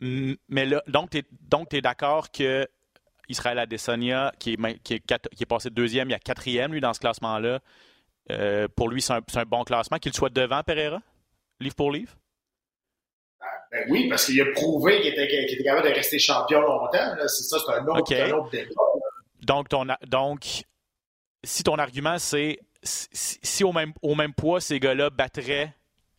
Mais 0.00 0.64
là, 0.64 0.82
donc, 0.86 1.10
tu 1.10 1.18
es, 1.18 1.76
es 1.76 1.80
d'accord 1.82 2.30
que 2.30 2.66
Israël 3.30 3.58
Adesanya, 3.58 4.32
qui 4.38 4.52
est, 4.52 4.82
qui, 4.82 4.94
est, 4.94 5.00
qui 5.00 5.42
est 5.42 5.46
passé 5.46 5.70
deuxième, 5.70 6.08
il 6.08 6.12
y 6.12 6.14
a 6.14 6.18
quatrième, 6.18 6.72
lui, 6.72 6.80
dans 6.80 6.92
ce 6.92 7.00
classement-là. 7.00 7.60
Euh, 8.30 8.68
pour 8.74 8.88
lui, 8.88 9.00
c'est 9.00 9.12
un, 9.12 9.20
un, 9.34 9.44
bon 9.44 9.64
classement. 9.64 9.98
Qu'il 9.98 10.12
soit 10.12 10.30
devant 10.30 10.62
Pereira, 10.62 11.00
livre 11.60 11.74
pour 11.74 11.90
livre? 11.90 12.12
Ah, 13.40 13.46
ben 13.70 13.86
oui, 13.88 14.08
parce 14.08 14.26
qu'il 14.26 14.40
a 14.40 14.46
prouvé 14.52 15.00
qu'il 15.00 15.12
était, 15.12 15.26
qu 15.26 15.34
était, 15.34 15.64
capable 15.64 15.88
de 15.88 15.94
rester 15.94 16.18
champion 16.18 16.60
longtemps. 16.60 17.16
C'est 17.26 17.44
ça, 17.44 17.56
c'est 17.64 17.72
un 17.72 17.86
autre, 17.86 18.00
okay. 18.00 18.22
un 18.22 18.32
autre 18.32 18.50
débat. 18.50 18.74
Donc, 19.42 19.68
ton, 19.68 19.86
donc, 20.06 20.64
si 21.42 21.62
ton 21.62 21.76
argument, 21.76 22.18
c'est 22.18 22.58
si, 22.82 23.38
si, 23.42 23.64
au, 23.64 23.72
même, 23.72 23.92
au 24.02 24.14
même 24.14 24.34
poids, 24.34 24.60
ces 24.60 24.80
gars-là 24.80 25.10
battraient 25.10 25.74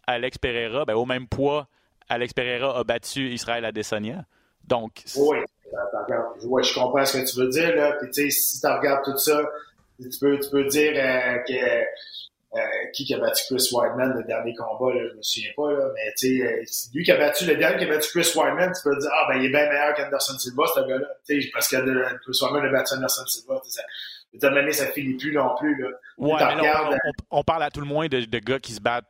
Alex 0.07 0.37
Pereira, 0.37 0.85
ben, 0.85 0.95
au 0.95 1.05
même 1.05 1.27
poids, 1.27 1.67
Alex 2.09 2.33
Pereira 2.33 2.77
a 2.77 2.83
battu 2.83 3.29
Israël 3.31 3.65
Adesanya. 3.65 4.25
Donc, 4.63 5.03
oui. 5.15 5.37
Ouais, 6.43 6.63
je 6.63 6.73
comprends 6.73 7.05
ce 7.05 7.17
que 7.17 7.29
tu 7.29 7.39
veux 7.39 7.49
dire, 7.49 7.75
là. 7.75 7.93
Puis, 7.99 8.09
tu 8.11 8.23
sais, 8.23 8.29
si 8.29 8.59
tu 8.59 8.67
regardes 8.67 9.03
tout 9.03 9.17
ça, 9.17 9.41
tu 9.99 10.19
peux, 10.19 10.39
tu 10.39 10.49
peux 10.49 10.65
dire 10.65 10.93
euh, 10.95 11.37
que 11.47 11.53
euh, 12.53 12.59
qui 12.93 13.13
a 13.13 13.17
battu 13.17 13.43
Chris 13.47 13.69
Weidman 13.71 14.13
le 14.17 14.23
dernier 14.23 14.53
combat, 14.55 14.93
là, 14.93 15.07
je 15.09 15.15
me 15.15 15.21
souviens 15.21 15.51
pas, 15.55 15.71
là, 15.71 15.89
mais 15.93 16.11
tu 16.17 16.39
sais, 16.39 16.45
euh, 16.45 16.63
lui 16.93 17.03
qui 17.03 17.11
a 17.11 17.17
battu 17.17 17.45
le 17.45 17.55
dernier 17.55 17.77
qui 17.77 17.85
a 17.85 17.87
battu 17.87 18.09
Chris 18.09 18.31
Weidman, 18.35 18.73
tu 18.73 18.83
peux 18.83 18.97
dire 18.97 19.09
ah 19.13 19.27
ben 19.29 19.39
il 19.39 19.45
est 19.45 19.49
bien 19.49 19.69
meilleur 19.69 19.93
qu'Anderson 19.95 20.37
Silva, 20.37 20.63
ce 20.75 20.81
gars-là. 20.81 21.07
Tu 21.27 21.41
sais, 21.41 21.49
parce 21.53 21.69
que 21.69 21.77
Chris 21.77 22.39
Weidman 22.41 22.65
a 22.65 22.71
battu 22.71 22.93
Anderson 22.95 23.25
Silva. 23.27 23.61
Ça, 23.65 23.81
de 24.33 24.39
toute 24.39 24.53
manière, 24.53 24.73
ça 24.73 24.87
finit 24.87 25.15
plus 25.15 25.33
non 25.33 25.55
plus. 25.59 25.81
Là. 25.81 25.89
Ouais, 26.17 26.55
mais 26.55 26.63
là, 26.63 26.89
on, 26.89 26.93
on, 26.93 27.39
on, 27.39 27.43
parle 27.43 27.63
à 27.63 27.69
tout 27.69 27.81
le 27.81 27.85
moins 27.85 28.07
de, 28.07 28.21
de 28.21 28.39
gars 28.39 28.59
qui 28.59 28.73
se 28.73 28.81
battent 28.81 29.05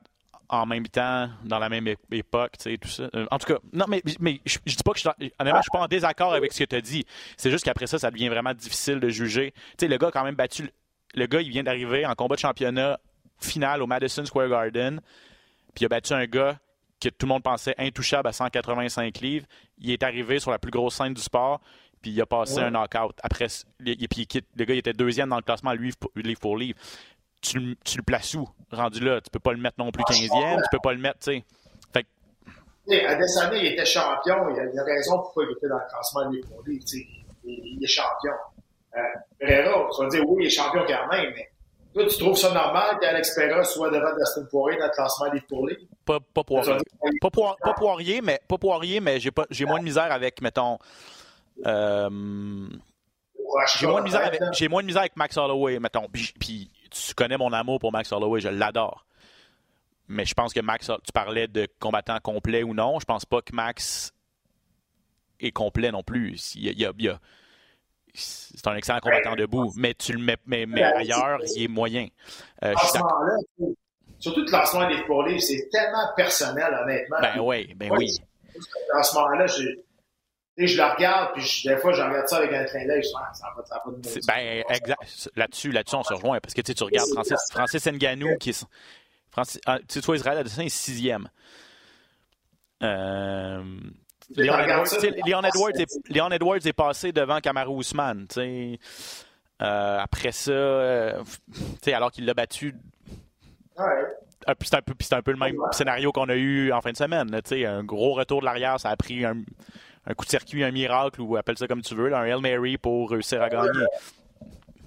en 0.51 0.65
même 0.65 0.85
temps, 0.87 1.29
dans 1.45 1.59
la 1.59 1.69
même 1.69 1.87
époque, 2.11 2.57
tu 2.59 2.63
sais, 2.71 2.77
tout 2.77 2.89
ça. 2.89 3.09
Euh, 3.15 3.25
en 3.31 3.39
tout 3.39 3.53
cas, 3.53 3.59
non, 3.71 3.85
mais, 3.87 4.03
mais 4.19 4.41
je, 4.45 4.59
je 4.65 4.75
dis 4.75 4.83
pas 4.83 4.91
que 4.91 4.99
je, 4.99 5.07
honnêtement, 5.07 5.61
je 5.61 5.63
suis 5.63 5.71
pas 5.71 5.79
en 5.79 5.87
désaccord 5.87 6.33
avec 6.33 6.51
ce 6.51 6.59
que 6.59 6.65
tu 6.65 6.75
as 6.75 6.81
dit. 6.81 7.05
C'est 7.37 7.49
juste 7.49 7.63
qu'après 7.63 7.87
ça, 7.87 7.97
ça 7.97 8.11
devient 8.11 8.27
vraiment 8.27 8.53
difficile 8.53 8.99
de 8.99 9.07
juger. 9.07 9.53
Tu 9.77 9.85
sais, 9.85 9.87
le 9.87 9.97
gars 9.97 10.07
a 10.07 10.11
quand 10.11 10.25
même 10.25 10.35
battu. 10.35 10.69
Le 11.15 11.25
gars, 11.25 11.41
il 11.41 11.49
vient 11.49 11.63
d'arriver 11.63 12.05
en 12.05 12.15
combat 12.15 12.35
de 12.35 12.41
championnat 12.41 12.99
final 13.39 13.81
au 13.81 13.87
Madison 13.87 14.25
Square 14.25 14.49
Garden, 14.49 14.99
puis 15.73 15.83
il 15.83 15.85
a 15.85 15.89
battu 15.89 16.13
un 16.13 16.25
gars 16.25 16.59
que 16.99 17.09
tout 17.09 17.25
le 17.25 17.29
monde 17.29 17.43
pensait 17.43 17.73
intouchable 17.77 18.27
à 18.27 18.33
185 18.33 19.19
livres. 19.21 19.47
Il 19.79 19.89
est 19.89 20.03
arrivé 20.03 20.39
sur 20.39 20.51
la 20.51 20.59
plus 20.59 20.69
grosse 20.69 20.95
scène 20.95 21.13
du 21.13 21.21
sport, 21.21 21.61
puis 22.01 22.11
il 22.11 22.21
a 22.21 22.25
passé 22.25 22.57
ouais. 22.57 22.63
un 22.63 22.71
knockout. 22.71 23.15
Après, 23.23 23.47
puis 23.79 24.27
le 24.57 24.65
gars, 24.65 24.73
il 24.75 24.79
était 24.79 24.93
deuxième 24.93 25.29
dans 25.29 25.37
le 25.37 25.41
classement 25.41 25.71
livre 25.71 25.97
pour 26.39 26.57
livre 26.57 26.77
tu, 27.41 27.77
tu, 27.83 27.97
le 27.97 28.03
places 28.03 28.33
où, 28.35 28.47
rendu 28.71 28.99
là? 28.99 29.21
Tu 29.21 29.29
peux 29.29 29.39
pas 29.39 29.51
le 29.51 29.59
mettre 29.59 29.75
non 29.79 29.91
plus 29.91 30.03
15e, 30.03 30.61
tu 30.61 30.69
peux 30.71 30.79
pas 30.83 30.93
le 30.93 30.99
mettre, 30.99 31.19
tu 31.19 31.31
sais. 31.31 31.43
Fait 31.93 32.03
que... 32.03 33.07
Adesanya, 33.07 33.57
il 33.57 33.67
était 33.67 33.85
champion. 33.85 34.49
Il 34.49 34.59
a, 34.59 34.65
il 34.65 34.79
a 34.79 34.83
raison 34.83 35.17
pourquoi 35.17 35.45
il 35.45 35.51
était 35.57 35.67
dans 35.67 35.77
le 35.77 35.89
classement 35.89 36.29
des 36.29 36.41
produits. 36.41 36.83
Il, 37.43 37.77
il 37.77 37.83
est 37.83 37.87
champion. 37.87 38.33
Euh, 38.95 38.99
Pereira, 39.39 39.89
tu 39.95 40.03
vas 40.03 40.09
dire, 40.09 40.29
oui, 40.29 40.43
il 40.43 40.47
est 40.47 40.49
champion 40.49 40.83
quand 40.87 41.07
même, 41.15 41.33
mais 41.35 41.49
toi, 41.93 42.05
tu 42.05 42.17
trouves 42.17 42.37
ça 42.37 42.53
normal 42.53 42.97
qu'Alex 42.99 43.35
Pereira 43.35 43.63
soit 43.63 43.89
devant 43.89 44.15
Dustin 44.17 44.45
Poirier 44.49 44.79
dans 44.79 44.85
le 44.85 44.91
classement 44.91 45.29
des 45.29 45.41
pourlis? 45.41 45.87
Pas, 46.05 46.19
pas 46.19 46.43
Poirier. 46.43 46.77
Pas, 47.21 47.29
pas, 47.29 47.55
pas, 47.61 47.73
Poirier, 47.73 48.21
mais, 48.21 48.39
pas 48.47 48.57
Poirier, 48.57 48.99
mais 48.99 49.19
j'ai, 49.19 49.31
pas, 49.31 49.45
j'ai 49.49 49.65
moins 49.65 49.79
de 49.79 49.83
misère 49.83 50.11
avec, 50.11 50.41
mettons... 50.41 50.77
Euh, 51.65 52.09
j'ai 53.77 53.87
moins, 53.87 53.99
de 53.99 54.05
misère 54.05 54.25
avec, 54.25 54.41
j'ai 54.53 54.67
moins 54.69 54.81
de 54.81 54.87
misère 54.87 55.01
avec 55.01 55.17
Max 55.17 55.35
Holloway, 55.35 55.79
mettons. 55.79 56.07
Puis 56.07 56.71
tu 56.91 57.13
connais 57.15 57.37
mon 57.37 57.51
amour 57.53 57.79
pour 57.79 57.91
Max 57.91 58.11
Holloway, 58.11 58.41
je 58.41 58.49
l'adore. 58.49 59.05
Mais 60.07 60.25
je 60.25 60.33
pense 60.33 60.53
que 60.53 60.59
Max, 60.59 60.91
tu 61.05 61.11
parlais 61.13 61.47
de 61.47 61.67
combattant 61.79 62.19
complet 62.19 62.63
ou 62.63 62.73
non. 62.73 62.99
Je 62.99 63.05
pense 63.05 63.25
pas 63.25 63.41
que 63.41 63.55
Max 63.55 64.13
est 65.39 65.51
complet 65.51 65.91
non 65.91 66.03
plus. 66.03 66.53
Il 66.55 66.65
y 66.65 66.69
a, 66.85 66.91
il 66.97 67.05
y 67.05 67.09
a, 67.09 67.19
c'est 68.13 68.67
un 68.67 68.75
excellent 68.75 68.99
combattant 68.99 69.35
debout, 69.35 69.71
mais 69.77 69.93
tu 69.93 70.13
le 70.13 70.19
mets 70.19 70.37
mais, 70.45 70.65
mais 70.65 70.83
ailleurs, 70.83 71.39
il 71.55 71.63
est 71.63 71.67
moyen. 71.67 72.07
Euh, 72.63 72.73
surtout 74.19 74.41
le 74.41 74.45
classement 74.45 74.87
des 74.87 75.01
pour 75.03 75.25
c'est 75.39 75.69
tellement 75.71 76.13
personnel, 76.15 76.77
honnêtement. 76.83 77.17
Ben 77.21 77.39
oui, 77.39 77.73
ben 77.75 77.91
oui. 77.91 78.17
À 78.93 79.03
ce 79.03 79.15
moment-là, 79.15 79.47
et 80.61 80.67
je 80.67 80.77
la 80.77 80.93
regarde, 80.93 81.33
puis 81.33 81.63
des 81.65 81.75
fois, 81.77 81.91
je 81.91 82.03
regarde 82.03 82.27
ça 82.27 82.37
avec 82.37 82.53
un 82.53 82.63
train 82.65 82.85
d'œil, 82.85 83.01
je 83.01 83.09
ça 83.09 83.19
n'a 83.19 83.55
pas, 83.55 83.79
pas, 83.79 83.91
de 83.91 84.27
Ben, 84.27 84.63
exact. 84.69 85.29
Là-dessus, 85.35 85.71
là-dessus, 85.71 85.95
on 85.95 86.03
se 86.03 86.13
rejoint. 86.13 86.39
Parce 86.39 86.53
que 86.53 86.61
tu 86.61 86.83
regardes 86.83 87.09
Francis, 87.09 87.39
Francis 87.51 87.87
Nganou, 87.87 88.37
qui 88.37 88.51
est. 88.51 88.65
Francis, 89.31 89.59
ah, 89.65 89.79
tu 89.79 89.85
sais, 89.89 90.01
toi, 90.01 90.15
Israël 90.15 90.37
Adesanya 90.37 90.67
est 90.67 90.69
sixième. 90.69 91.29
Euh, 92.83 93.63
Leon, 94.35 94.59
Edwards, 94.59 94.93
est, 95.73 96.35
Edwards, 96.35 96.67
est, 96.67 96.73
passé 96.73 97.11
devant 97.11 97.39
Kamaru 97.39 97.79
Usman. 97.79 98.27
Euh, 98.37 99.97
après 99.99 100.31
ça, 100.31 100.51
euh, 100.51 101.23
alors 101.87 102.11
qu'il 102.11 102.25
l'a 102.25 102.35
battu. 102.35 102.75
Ouais. 103.77 104.55
C'est 104.61 105.13
un 105.13 105.21
peu 105.21 105.31
le 105.31 105.37
même 105.37 105.57
scénario 105.71 106.11
qu'on 106.11 106.29
a 106.29 106.35
eu 106.35 106.71
en 106.71 106.81
fin 106.81 106.91
de 106.91 106.97
semaine. 106.97 107.41
un 107.51 107.83
gros 107.83 108.13
retour 108.13 108.41
de 108.41 108.45
l'arrière, 108.45 108.79
ça 108.79 108.89
a 108.89 108.95
pris 108.95 109.25
un, 109.25 109.37
coup 110.15 110.25
de 110.25 110.29
circuit, 110.29 110.63
un 110.63 110.71
miracle, 110.71 111.21
ou 111.21 111.37
appelle 111.37 111.57
ça 111.57 111.67
comme 111.67 111.81
tu 111.81 111.95
veux, 111.95 112.13
un 112.13 112.23
Hail 112.23 112.41
Mary 112.41 112.77
pour 112.77 113.09
réussir 113.09 113.41
à 113.41 113.49
gagner. 113.49 113.85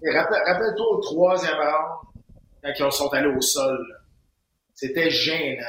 Rappelle-toi 0.02 0.87
au 0.87 1.00
troisième 1.00 1.56
round, 1.56 2.09
quand 2.62 2.87
ils 2.87 2.92
sont 2.92 3.09
allés 3.09 3.35
au 3.35 3.40
sol. 3.40 3.78
C'était 4.75 5.11
gênant. 5.11 5.62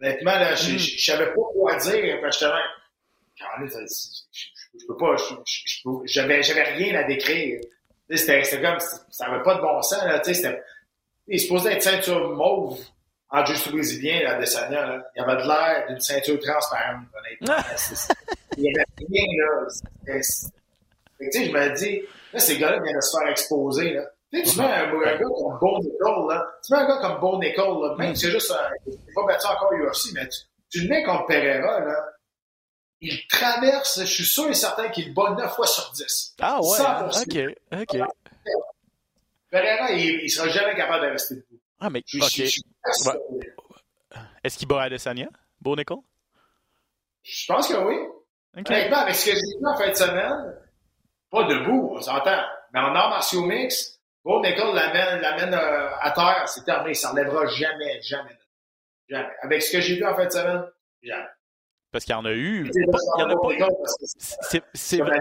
Honnêtement, 0.00 0.32
là, 0.32 0.54
je, 0.54 0.72
ne 0.72 0.76
mm. 0.76 0.78
savais 0.78 1.26
pas 1.26 1.42
quoi 1.54 1.76
dire. 1.76 2.20
Justement, 2.24 2.58
je, 3.36 4.86
peux 4.86 4.96
pas, 4.96 5.16
j'avais, 6.04 6.42
j'avais 6.42 6.62
rien 6.62 7.00
à 7.00 7.04
décrire. 7.04 7.60
C'était, 8.10 8.42
comme, 8.60 8.80
ça 8.80 9.28
n'avait 9.28 9.42
pas 9.42 9.54
de 9.54 9.60
bon 9.60 9.80
sens, 9.82 10.04
là, 10.04 10.18
tu 10.18 10.34
sais, 10.34 10.42
c'était, 10.42 10.62
il 11.28 11.38
se 11.38 11.46
supposé 11.46 11.70
être 11.70 11.82
ceinture 11.82 12.30
mauve 12.34 12.80
en 13.30 13.44
juste 13.44 13.70
brésilien, 13.70 14.22
la 14.24 14.38
Desania, 14.38 14.86
là. 14.86 15.10
Il 15.14 15.20
y 15.20 15.22
avait 15.22 15.42
de 15.42 15.46
l'air 15.46 15.86
d'une 15.88 16.00
ceinture 16.00 16.38
transparente, 16.40 17.06
honnêtement. 17.14 17.56
il 18.56 18.64
y 18.64 18.68
avait 18.68 18.84
rien, 19.08 19.26
là. 19.38 19.66
tu 20.06 20.22
sais, 20.22 21.44
je 21.44 21.52
me 21.52 21.76
dis, 21.76 22.02
là, 22.32 22.40
ces 22.40 22.58
gars-là 22.58 22.80
viennent 22.82 22.96
de 22.96 23.00
se 23.00 23.18
faire 23.18 23.28
exposer, 23.28 23.94
là. 23.94 24.02
Tu, 24.32 24.44
sais, 24.44 24.52
tu 24.52 24.58
mets 24.58 24.64
un, 24.64 24.88
un, 24.88 25.00
gars 25.00 25.18
comme 25.18 25.58
Bo 25.60 25.78
Nicole, 25.80 26.28
là. 26.28 26.46
Tu 26.64 26.72
mets 26.72 26.78
un 26.80 26.86
gars 26.86 26.98
comme 27.00 27.20
Bo 27.20 27.38
Nicole, 27.38 27.88
là. 27.88 27.94
Même 27.98 28.14
si 28.14 28.26
c'est 28.26 28.32
juste 28.32 28.50
un, 28.52 28.68
il 28.86 28.92
n'est 28.92 29.14
pas 29.14 29.26
battu 29.26 29.46
encore 29.46 29.72
UFC, 29.72 30.12
mais 30.14 30.28
tu, 30.28 30.38
tu 30.70 30.80
le 30.82 30.88
mets 30.88 31.04
contre 31.04 31.26
Pereira, 31.26 31.80
là 31.80 31.96
il 33.00 33.26
traverse, 33.28 34.00
je 34.00 34.04
suis 34.04 34.24
sûr 34.24 34.48
et 34.48 34.54
certain 34.54 34.88
qu'il 34.90 35.14
bat 35.14 35.34
9 35.36 35.54
fois 35.54 35.66
sur 35.66 35.90
10. 35.92 36.34
Ah 36.40 36.60
ouais, 36.60 36.80
hein? 36.80 37.08
ok, 37.08 37.38
ok. 37.80 38.08
Pereira, 39.50 39.90
il, 39.92 40.22
ne 40.22 40.28
sera 40.28 40.48
jamais 40.48 40.76
capable 40.76 41.06
de 41.06 41.12
rester 41.12 41.36
debout. 41.36 41.59
Ah, 41.80 41.90
mais, 41.90 42.02
ok. 42.20 42.40
Est-ce 44.44 44.58
qu'il 44.58 44.68
bat 44.68 44.82
Adesanya, 44.82 45.28
Beau 45.60 45.76
Nickel? 45.76 45.96
Je 47.22 47.46
pense 47.46 47.68
que 47.68 47.76
oui. 47.76 47.96
Okay. 48.56 48.74
Honnêtement, 48.74 48.98
avec 48.98 49.14
ce 49.14 49.30
que 49.30 49.36
j'ai 49.36 49.58
vu 49.58 49.66
en 49.66 49.76
fin 49.76 49.88
de 49.88 49.94
semaine, 49.94 50.56
pas 51.30 51.44
debout, 51.44 51.92
on 51.96 52.00
s'entend, 52.00 52.42
mais 52.72 52.80
en 52.80 52.94
arts 52.94 53.10
martiaux 53.10 53.44
mix, 53.44 54.00
Beau 54.24 54.40
Nickel 54.42 54.74
l'amène, 54.74 55.20
l'amène 55.20 55.54
euh, 55.54 55.90
à 56.00 56.10
terre, 56.10 56.48
c'est 56.48 56.64
terminé, 56.64 56.94
ça 56.94 57.08
s'enlèvera 57.08 57.46
jamais, 57.46 58.00
jamais. 58.02 58.36
Jamais. 59.08 59.32
Avec 59.42 59.62
ce 59.62 59.72
que 59.72 59.80
j'ai 59.80 59.96
vu 59.96 60.04
en 60.04 60.14
fin 60.14 60.26
de 60.26 60.30
semaine, 60.30 60.64
jamais. 61.02 61.28
Parce 61.92 62.04
qu'il 62.04 62.12
y 62.12 62.16
en 62.16 62.24
a 62.24 62.32
eu. 62.32 62.70
Il 62.72 62.82
y 62.82 63.22
en 63.22 63.30
a 63.30 63.36
pas 63.36 63.52
eu. 63.52 63.58
C'est 64.74 64.98
vrai. 64.98 65.20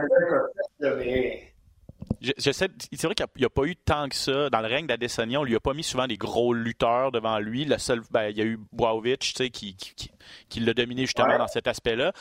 Je, 2.21 2.51
c'est 2.51 3.03
vrai 3.03 3.15
qu'il 3.15 3.25
n'y 3.37 3.45
a, 3.45 3.49
pas 3.49 3.63
eu 3.63 3.75
tant 3.75 4.09
que 4.09 4.15
ça. 4.15 4.49
Dans 4.49 4.61
le 4.61 4.67
règne 4.67 4.87
d'Adesanya, 4.87 5.39
on 5.39 5.43
lui 5.43 5.55
a 5.55 5.59
pas 5.59 5.73
mis 5.73 5.83
souvent 5.83 6.07
des 6.07 6.17
gros 6.17 6.53
lutteurs 6.53 7.11
devant 7.11 7.39
lui. 7.39 7.65
Le 7.65 7.77
seul, 7.77 8.01
ben, 8.11 8.29
il 8.29 8.37
y 8.37 8.41
a 8.41 8.45
eu 8.45 8.59
Boaovic 8.73 9.19
qui, 9.19 9.75
qui, 9.75 10.11
qui, 10.49 10.59
l'a 10.59 10.73
dominé 10.73 11.01
justement 11.01 11.37
dans 11.37 11.47
cet 11.47 11.67
aspect-là. 11.67 12.11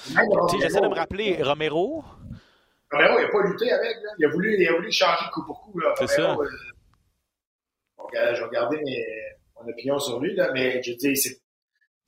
J'essaie 0.60 0.80
de 0.80 0.88
me 0.88 0.94
rappeler 0.94 1.42
Romero. 1.42 2.04
Romero, 2.90 3.18
il 3.18 3.22
n'a 3.22 3.28
pas 3.28 3.42
lutté 3.42 3.72
avec. 3.72 3.96
Là. 4.02 4.10
Il, 4.18 4.24
a 4.26 4.28
voulu, 4.28 4.56
il 4.58 4.68
a 4.68 4.72
voulu 4.72 4.92
changer 4.92 5.24
coup 5.32 5.44
pour 5.44 5.60
coup. 5.60 5.80
C'est 5.98 6.06
ça. 6.06 6.36
Euh, 8.14 8.34
je 8.34 8.40
vais 8.40 8.46
regarder 8.46 8.78
mes, 8.78 9.04
mon 9.56 9.68
opinion 9.68 9.98
sur 9.98 10.20
lui, 10.20 10.34
là, 10.34 10.50
mais 10.54 10.82
je 10.82 10.92
dis, 10.92 11.16
c'est 11.16 11.40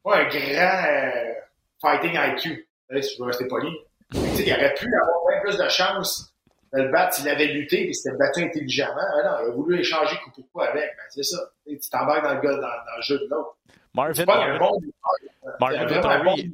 pas 0.02 0.18
un 0.18 0.28
grand. 0.28 0.84
Euh, 0.88 1.34
fighting 1.80 2.14
IQ. 2.14 2.68
si 3.00 3.14
je 3.14 3.22
veux 3.22 3.26
rester 3.26 3.46
poli. 3.46 3.68
il 4.12 4.52
aurait 4.52 4.75
pu 4.75 4.87
avoir 4.87 5.26
bien 5.28 5.40
plus 5.42 5.56
de 5.56 5.68
chance 5.68 6.29
de 6.72 6.82
le 6.82 6.88
battre 6.90 7.14
s'il 7.14 7.28
avait 7.28 7.46
lutté 7.46 7.88
et 7.88 7.92
s'était 7.92 8.16
battu 8.16 8.42
intelligemment. 8.44 9.00
non, 9.24 9.30
il 9.42 9.48
a 9.48 9.50
voulu 9.50 9.80
échanger 9.80 10.16
coup 10.24 10.30
pour 10.30 10.50
coup 10.50 10.60
avec. 10.60 10.84
Ben, 10.96 11.04
c'est 11.10 11.22
ça. 11.22 11.38
tu 11.66 11.78
t'embarques 11.90 12.24
dans 12.24 12.34
le, 12.34 12.40
dans, 12.40 12.60
dans, 12.60 12.96
le 12.96 13.02
jeu 13.02 13.18
de 13.18 13.26
l'autre. 13.30 13.56
Marvin, 13.94 14.24
Marvin, 14.24 14.58
bon 14.58 14.80
Marvin 15.58 15.86
Vittori, 15.86 16.52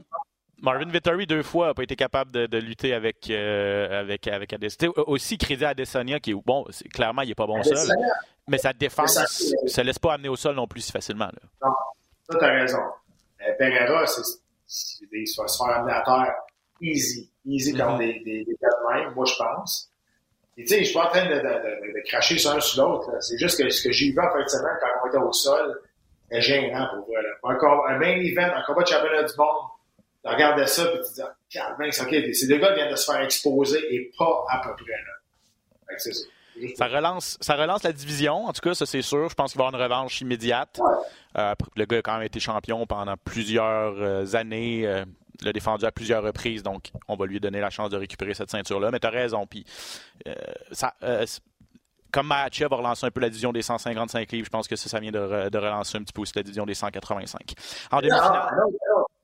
Marvin 0.62 0.88
Vittori, 0.88 1.26
deux 1.26 1.42
fois, 1.42 1.68
n'a 1.68 1.74
pas 1.74 1.82
été 1.82 1.96
capable 1.96 2.32
de, 2.32 2.46
de 2.46 2.58
lutter 2.58 2.94
avec, 2.94 3.28
euh, 3.28 4.00
avec, 4.00 4.26
avec 4.26 4.52
Adesanya. 4.54 4.92
Aussi, 5.06 5.36
crédit 5.36 5.64
à 5.64 5.70
Adesanya, 5.70 6.18
qui 6.18 6.30
est 6.30 6.34
bon, 6.34 6.64
clairement, 6.94 7.22
il 7.22 7.28
n'est 7.28 7.34
pas 7.34 7.46
bon 7.46 7.62
seul. 7.62 7.76
Mais 8.48 8.58
sa 8.58 8.72
défense 8.72 9.18
ne 9.62 9.68
se 9.68 9.80
laisse 9.82 9.98
pas 9.98 10.14
amener 10.14 10.30
au 10.30 10.36
sol 10.36 10.54
non 10.54 10.66
plus 10.66 10.80
si 10.80 10.92
facilement. 10.92 11.26
Là. 11.26 11.40
Non, 11.62 11.74
ça, 12.30 12.38
tu 12.38 12.44
as 12.44 12.48
raison. 12.48 12.78
Euh, 13.42 13.52
Pereira, 13.58 14.06
c'est 14.06 14.22
il 15.12 15.26
va 15.38 15.46
se 15.46 15.62
faire 15.62 15.76
amener 15.76 15.92
à 15.92 16.02
terre 16.02 16.34
easy. 16.80 17.30
Easy 17.44 17.72
mm 17.72 17.76
-hmm. 17.76 17.98
des, 17.98 18.20
des, 18.24 18.44
des 18.44 18.56
cas 18.56 18.68
de 18.68 18.94
même, 18.94 19.14
moi, 19.14 19.24
je 19.24 19.34
pense. 19.36 19.90
Et 20.58 20.62
tu 20.62 20.68
sais, 20.68 20.78
je 20.80 20.84
suis 20.84 20.94
pas 20.94 21.06
en 21.06 21.10
train 21.10 21.26
de, 21.26 21.34
de, 21.34 21.40
de, 21.40 22.08
cracher 22.08 22.38
sur 22.38 22.50
un 22.50 22.60
sur 22.60 22.82
l'autre. 22.82 23.10
C'est 23.20 23.38
juste 23.38 23.62
que 23.62 23.68
ce 23.68 23.82
que 23.82 23.92
j'ai 23.92 24.10
vu 24.10 24.18
en 24.18 24.30
fin 24.30 24.42
de 24.42 24.48
semaine 24.48 24.72
quand 24.80 24.88
on 25.04 25.08
était 25.08 25.18
au 25.18 25.32
sol, 25.32 25.80
est 26.30 26.40
gênant 26.40 26.86
pour 26.94 27.06
voir. 27.06 27.22
Encore 27.42 27.86
un 27.88 27.98
main 27.98 28.16
event, 28.16 28.50
un 28.54 28.62
combat 28.62 28.82
de 28.82 28.88
championnat 28.88 29.22
du 29.22 29.36
monde, 29.36 29.68
tu 30.24 30.30
regardes 30.30 30.66
ça 30.66 30.82
et 30.82 31.00
tu 31.00 31.12
dis, 31.14 31.58
ah, 31.58 31.76
mince, 31.78 32.00
ok, 32.00 32.14
ces 32.32 32.48
deux 32.48 32.58
gars 32.58 32.74
viennent 32.74 32.90
de 32.90 32.96
se 32.96 33.10
faire 33.10 33.20
exposer 33.22 33.78
et 33.94 34.10
pas 34.18 34.44
à 34.48 34.60
peu 34.60 34.74
près 34.74 34.92
là. 34.92 35.94
c'est 35.98 36.12
ça. 36.12 36.26
Ça 36.74 36.86
relance, 36.86 37.36
ça 37.40 37.54
relance 37.54 37.82
la 37.82 37.92
division, 37.92 38.46
en 38.46 38.52
tout 38.52 38.62
cas, 38.62 38.74
ça 38.74 38.86
c'est 38.86 39.02
sûr. 39.02 39.28
Je 39.28 39.34
pense 39.34 39.52
qu'il 39.52 39.58
va 39.58 39.64
y 39.64 39.68
avoir 39.68 39.78
une 39.78 39.92
revanche 39.92 40.20
immédiate. 40.22 40.80
Euh, 41.36 41.54
le 41.76 41.84
gars 41.84 41.98
a 41.98 42.02
quand 42.02 42.14
même 42.14 42.22
été 42.22 42.40
champion 42.40 42.86
pendant 42.86 43.14
plusieurs 43.22 43.94
euh, 43.98 44.24
années. 44.34 44.86
Euh, 44.86 45.04
l'a 45.42 45.52
défendu 45.52 45.84
à 45.84 45.92
plusieurs 45.92 46.22
reprises, 46.22 46.62
donc 46.62 46.90
on 47.08 47.16
va 47.16 47.26
lui 47.26 47.40
donner 47.40 47.60
la 47.60 47.70
chance 47.70 47.90
de 47.90 47.96
récupérer 47.96 48.34
cette 48.34 48.50
ceinture-là. 48.50 48.90
Mais 48.90 49.00
tu 49.00 49.06
as 49.06 49.10
raison. 49.10 49.46
Puis, 49.46 49.64
ça, 50.72 50.94
comme 52.12 52.28
Mahachev 52.28 52.70
va 52.70 52.76
relancer 52.76 53.06
un 53.06 53.10
peu 53.10 53.20
la 53.20 53.28
division 53.28 53.52
des 53.52 53.62
155 53.62 54.32
livres, 54.32 54.46
je 54.46 54.50
pense 54.50 54.66
que 54.68 54.76
ça, 54.76 54.88
ça 54.88 55.00
vient 55.00 55.12
de, 55.12 55.18
relancer 55.18 55.98
un 55.98 56.02
petit 56.02 56.12
peu 56.12 56.22
aussi 56.22 56.32
la 56.34 56.42
division 56.42 56.64
des 56.64 56.74
185. 56.74 57.52
En 57.90 58.00
demi-finale. 58.00 58.50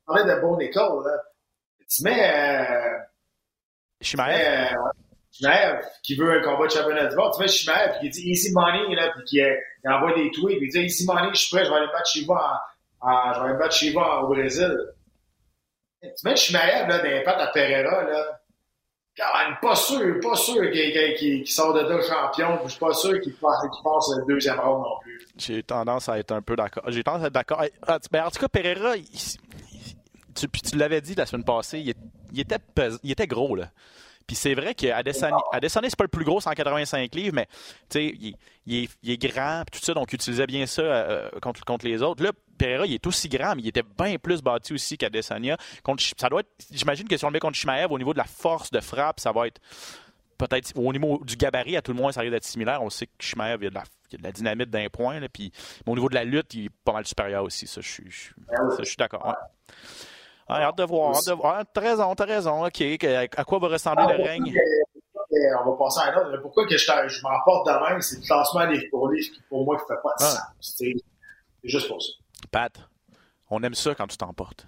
On 0.06 0.14
parlait 0.14 0.34
de 0.34 0.40
bonne 0.40 0.60
école. 0.60 1.04
Là. 1.04 1.16
Tu 1.88 2.02
mets. 2.04 2.78
Chimaev. 4.02 4.76
Qui 6.02 6.16
veut 6.16 6.38
un 6.38 6.42
combat 6.42 6.66
de 6.66 6.72
championnat 6.72 7.06
du 7.06 7.16
monde. 7.16 7.32
Tu 7.32 7.38
vois, 7.38 7.46
Shimaev 7.46 8.00
qui 8.00 8.10
dit 8.10 8.30
Easy 8.30 8.52
Money, 8.52 8.94
là, 8.94 9.10
puis 9.14 9.24
qui, 9.24 9.40
euh, 9.40 9.54
envoie 9.86 10.12
des 10.14 10.30
tweets, 10.30 10.58
puis 10.58 10.66
il 10.66 10.70
dit 10.70 10.80
Easy 10.80 11.06
Money, 11.06 11.30
je 11.32 11.40
suis 11.40 11.56
prêt, 11.56 11.64
je 11.64 11.70
vais 11.70 11.76
aller 11.76 11.86
battre 11.86 12.06
Shiva 12.06 12.60
en, 13.00 13.08
en, 13.08 13.32
je 13.32 13.40
vais 13.40 13.46
aller 13.46 13.58
battre 13.58 14.22
au 14.24 14.28
Brésil. 14.28 14.76
Tu 16.02 16.08
mets 16.24 16.36
Shimaev, 16.36 16.88
là, 16.88 16.98
d'un 16.98 17.30
à 17.30 17.46
Pereira, 17.48 18.02
là. 18.02 18.40
Quand 19.16 19.38
même, 19.38 19.58
pas 19.60 19.76
sûr, 19.76 20.20
pas 20.22 20.36
sûr 20.36 20.70
qu'il 20.70 21.46
sort 21.46 21.74
de 21.74 21.82
deux 21.82 22.00
champions, 22.00 22.56
puis 22.56 22.64
je 22.66 22.70
suis 22.70 22.80
pas 22.80 22.94
sûr 22.94 23.20
qu'il 23.20 23.34
passe, 23.34 23.60
qu 23.62 24.18
le 24.18 24.26
deuxième 24.26 24.58
round 24.58 24.82
non 24.82 24.98
plus. 25.02 25.20
J'ai 25.36 25.62
tendance 25.62 26.08
à 26.08 26.18
être 26.18 26.32
un 26.32 26.40
peu 26.40 26.56
d'accord. 26.56 26.84
J'ai 26.88 27.04
tendance 27.04 27.24
à 27.24 27.26
être 27.26 27.32
d'accord. 27.34 27.62
Ah, 27.86 27.98
ben, 28.10 28.24
en 28.24 28.30
tout 28.30 28.40
cas, 28.40 28.48
Pereira, 28.48 28.94
tu, 30.34 30.48
tu 30.48 30.76
l'avais 30.76 31.02
dit 31.02 31.14
la 31.14 31.26
semaine 31.26 31.44
passée, 31.44 31.80
il, 31.80 31.94
il 32.32 32.40
était, 32.40 32.56
il 33.02 33.10
était 33.10 33.26
gros, 33.26 33.54
là. 33.54 33.70
Puis 34.26 34.36
c'est 34.36 34.54
vrai 34.54 34.74
qu'Adesanya, 34.74 35.38
c'est 35.52 35.96
pas 35.96 36.04
le 36.04 36.08
plus 36.08 36.24
gros, 36.24 36.40
185 36.40 37.14
livres, 37.14 37.34
mais 37.34 37.46
il, 37.94 38.34
il, 38.66 38.84
est, 38.84 38.90
il 39.02 39.10
est 39.10 39.18
grand, 39.18 39.64
tout 39.70 39.80
ça, 39.80 39.94
donc 39.94 40.12
il 40.12 40.16
utilisait 40.16 40.46
bien 40.46 40.66
ça 40.66 40.82
euh, 40.82 41.30
contre, 41.40 41.64
contre 41.64 41.86
les 41.86 42.02
autres. 42.02 42.22
Là, 42.22 42.32
Pereira, 42.58 42.86
il 42.86 42.94
est 42.94 43.06
aussi 43.06 43.28
grand, 43.28 43.54
mais 43.56 43.62
il 43.62 43.68
était 43.68 43.82
bien 43.82 44.16
plus 44.18 44.42
bâti 44.42 44.72
aussi 44.72 44.96
qu'Adesanya. 44.96 45.56
Ça 46.16 46.28
doit 46.28 46.40
être, 46.40 46.50
j'imagine 46.70 47.08
que 47.08 47.16
si 47.16 47.24
on 47.24 47.28
le 47.28 47.32
met 47.32 47.40
contre 47.40 47.56
Shimaev, 47.56 47.90
au 47.90 47.98
niveau 47.98 48.12
de 48.12 48.18
la 48.18 48.24
force 48.24 48.70
de 48.70 48.80
frappe, 48.80 49.20
ça 49.20 49.32
va 49.32 49.46
être 49.46 49.60
peut-être 50.38 50.72
au 50.76 50.92
niveau 50.92 51.20
du 51.24 51.36
gabarit, 51.36 51.76
à 51.76 51.82
tout 51.82 51.92
le 51.92 51.98
moins, 51.98 52.12
ça 52.12 52.20
risque 52.20 52.32
d'être 52.32 52.44
similaire. 52.44 52.82
On 52.82 52.90
sait 52.90 53.06
que 53.06 53.12
Shimaev, 53.20 53.58
il 53.60 53.64
y 53.64 53.66
a 53.68 53.70
de 53.70 54.22
la, 54.22 54.32
dynamite 54.32 54.70
d'un 54.70 54.88
point, 54.88 55.20
là, 55.20 55.28
puis, 55.28 55.52
mais 55.86 55.92
au 55.92 55.94
niveau 55.94 56.08
de 56.08 56.14
la 56.14 56.24
lutte, 56.24 56.54
il 56.54 56.66
est 56.66 56.70
pas 56.84 56.92
mal 56.92 57.06
supérieur 57.06 57.44
aussi. 57.44 57.66
Ça, 57.66 57.80
je 57.80 57.88
suis, 57.88 58.10
je 58.10 58.84
suis 58.84 58.96
d'accord. 58.96 59.34
Ah, 60.48 60.62
hâte 60.62 60.78
de 60.78 60.84
voir. 60.84 61.16
Hâte 61.16 61.26
de 61.26 61.32
voir. 61.32 61.62
T'as 61.72 61.80
raison, 61.80 62.14
t'as 62.14 62.24
raison. 62.24 62.66
OK. 62.66 62.80
À 62.80 63.44
quoi 63.44 63.58
va 63.58 63.68
ressembler 63.68 64.16
le 64.16 64.24
règne? 64.24 64.54
On 65.64 65.70
va 65.70 65.76
passer 65.78 66.00
à 66.00 66.12
un 66.12 66.16
autre. 66.16 66.42
Pourquoi 66.42 66.66
que 66.66 66.76
je, 66.76 66.84
je 66.84 67.22
m'emporte 67.22 67.66
de 67.66 67.72
même? 67.90 68.00
C'est 68.02 68.16
le 68.16 68.22
classement 68.22 68.66
des 68.66 68.78
livres 68.78 69.10
qui, 69.34 69.42
pour 69.48 69.64
moi, 69.64 69.76
qui 69.78 69.84
fait 69.86 70.00
pas 70.02 70.14
de 70.18 70.24
sens. 70.24 70.40
C'est 70.60 70.94
juste 71.64 71.88
pour 71.88 72.02
ça. 72.02 72.12
Pat, 72.50 72.72
on 73.48 73.62
aime 73.62 73.74
ça 73.74 73.94
quand 73.94 74.06
tu 74.06 74.16
t'emportes. 74.16 74.66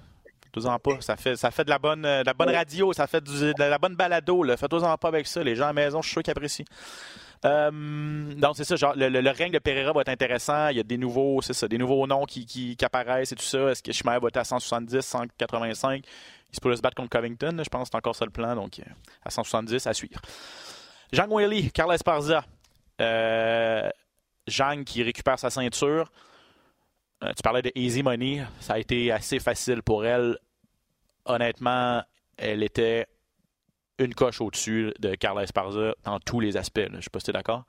Fais-toi-en 0.55 0.79
pas. 0.79 1.01
Ça 1.01 1.17
fait, 1.17 1.37
ça 1.37 1.51
fait 1.51 1.65
de 1.65 1.71
la 1.71 1.79
bonne, 1.79 2.03
de 2.03 2.25
la 2.25 2.33
bonne 2.35 2.51
radio, 2.51 2.93
ça 2.93 3.07
fait 3.07 3.23
de 3.23 3.53
la 3.59 3.79
bonne 3.79 3.97
balado. 3.97 4.45
Fais-toi-en 4.57 4.97
pas 4.97 5.09
avec 5.09 5.27
ça. 5.27 5.43
Les 5.43 5.57
gens 5.57 5.65
à 5.65 5.69
la 5.69 5.73
maison, 5.75 6.01
je 6.01 6.07
suis 6.07 6.13
sûr 6.15 6.23
qu'ils 6.23 6.31
apprécient. 6.31 6.65
Euh, 7.45 8.35
donc, 8.35 8.57
c'est 8.57 8.65
ça, 8.65 8.77
genre, 8.77 8.95
le, 8.97 9.31
règne 9.31 9.53
de 9.53 9.59
Pereira 9.59 9.93
va 9.93 10.01
être 10.01 10.09
intéressant. 10.09 10.69
Il 10.69 10.77
y 10.79 10.81
a 10.81 10.83
des 10.83 10.97
nouveaux, 10.97 11.43
c'est 11.43 11.53
ça, 11.53 11.69
des 11.69 11.79
nouveaux 11.79 12.07
noms 12.07 12.25
qui, 12.25 12.47
qui, 12.47 12.77
apparaissent 12.83 13.33
et 13.33 13.37
tout 13.37 13.45
ça. 13.45 13.71
Est-ce 13.71 13.83
que 13.83 13.93
Schmeier 13.93 14.19
va 14.19 14.29
être 14.29 14.39
à 14.39 14.45
170, 14.45 15.01
185? 15.01 16.05
Il 16.51 16.57
se 16.57 16.61
pourrait 16.61 16.77
se 16.77 16.83
battre 16.83 16.95
contre 16.97 17.11
Covington, 17.11 17.57
je 17.65 17.69
pense 17.69 17.89
que 17.89 17.89
c'est 17.91 17.97
encore 17.97 18.15
ça 18.15 18.25
le 18.25 18.31
plan, 18.31 18.55
donc 18.55 18.79
euh, 18.79 18.85
à 19.25 19.31
170 19.31 19.87
à 19.89 19.93
suivre. 19.93 20.21
Jean 21.13 21.29
Wiley, 21.29 21.71
Carles 21.71 21.95
Esparza. 21.95 22.45
Euh, 23.01 23.91
Jean 24.47 24.85
qui 24.85 25.03
récupère 25.03 25.39
sa 25.39 25.51
ceinture. 25.51 26.13
Euh, 27.23 27.33
tu 27.37 27.43
parlais 27.43 27.63
de 27.63 27.73
Easy 27.75 28.03
Money. 28.03 28.45
Ça 28.61 28.75
a 28.75 28.79
été 28.79 29.11
assez 29.11 29.39
facile 29.39 29.83
pour 29.83 30.07
elle. 30.07 30.39
Honnêtement, 31.25 32.03
elle 32.37 32.63
était 32.63 33.07
une 33.99 34.15
coche 34.15 34.41
au-dessus 34.41 34.93
de 34.99 35.15
Carla 35.15 35.45
Esparza 35.45 35.95
dans 36.05 36.19
tous 36.19 36.41
les 36.41 36.57
aspects. 36.57 36.87
Je 36.91 36.97
ne 36.97 37.01
sais 37.01 37.11
pas 37.11 37.21
si 37.21 37.27
tu 37.27 37.31
es 37.31 37.35
d'accord. 37.35 37.65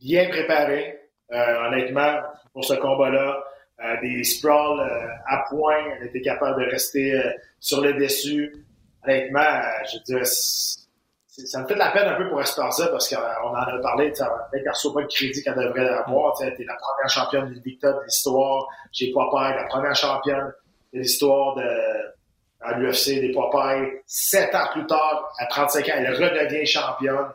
Bien 0.00 0.28
préparé, 0.28 0.98
euh, 1.32 1.66
honnêtement, 1.68 2.20
pour 2.52 2.64
ce 2.64 2.74
combat-là. 2.74 3.42
Euh, 3.78 4.00
des 4.00 4.24
sprawls 4.24 4.80
euh, 4.80 5.06
à 5.26 5.44
point, 5.50 5.76
elle 6.00 6.06
était 6.06 6.22
capable 6.22 6.64
de 6.64 6.70
rester 6.70 7.12
sur 7.60 7.82
le 7.82 7.92
dessus. 7.92 8.64
Honnêtement, 9.04 9.60
je 9.84 9.98
veux 9.98 10.18
dire, 10.18 10.26
ça 10.26 11.62
me 11.62 11.68
fait 11.68 11.74
de 11.74 11.78
la 11.78 11.90
peine 11.90 12.08
un 12.08 12.16
peu 12.16 12.28
pour 12.30 12.40
Esparza 12.40 12.88
parce 12.88 13.14
qu'on 13.14 13.20
en 13.20 13.54
a 13.54 13.78
parlé, 13.82 14.10
peut-être 14.10 14.70
reçoit 14.70 14.94
pas 14.94 15.00
le 15.02 15.06
crédit 15.08 15.42
qu'elle 15.42 15.54
devrait 15.54 15.88
avoir. 15.88 16.34
Tu 16.38 16.44
es 16.44 16.64
la 16.64 16.76
première 16.76 17.08
championne 17.08 17.52
du 17.52 17.60
Victor 17.60 17.98
de 18.00 18.04
l'histoire. 18.04 18.66
J'ai 18.92 19.12
Popeye, 19.12 19.54
la 19.54 19.66
première 19.68 19.94
championne 19.94 20.52
de 20.94 21.00
l'histoire 21.00 21.54
de 21.56 22.15
à 22.60 22.78
l'UFC 22.78 23.20
des 23.20 23.32
Popeye. 23.32 24.00
Sept 24.06 24.54
ans 24.54 24.68
plus 24.72 24.86
tard, 24.86 25.32
à 25.38 25.46
35 25.46 25.88
ans, 25.88 25.92
elle 25.96 26.14
redevient 26.14 26.66
championne. 26.66 27.28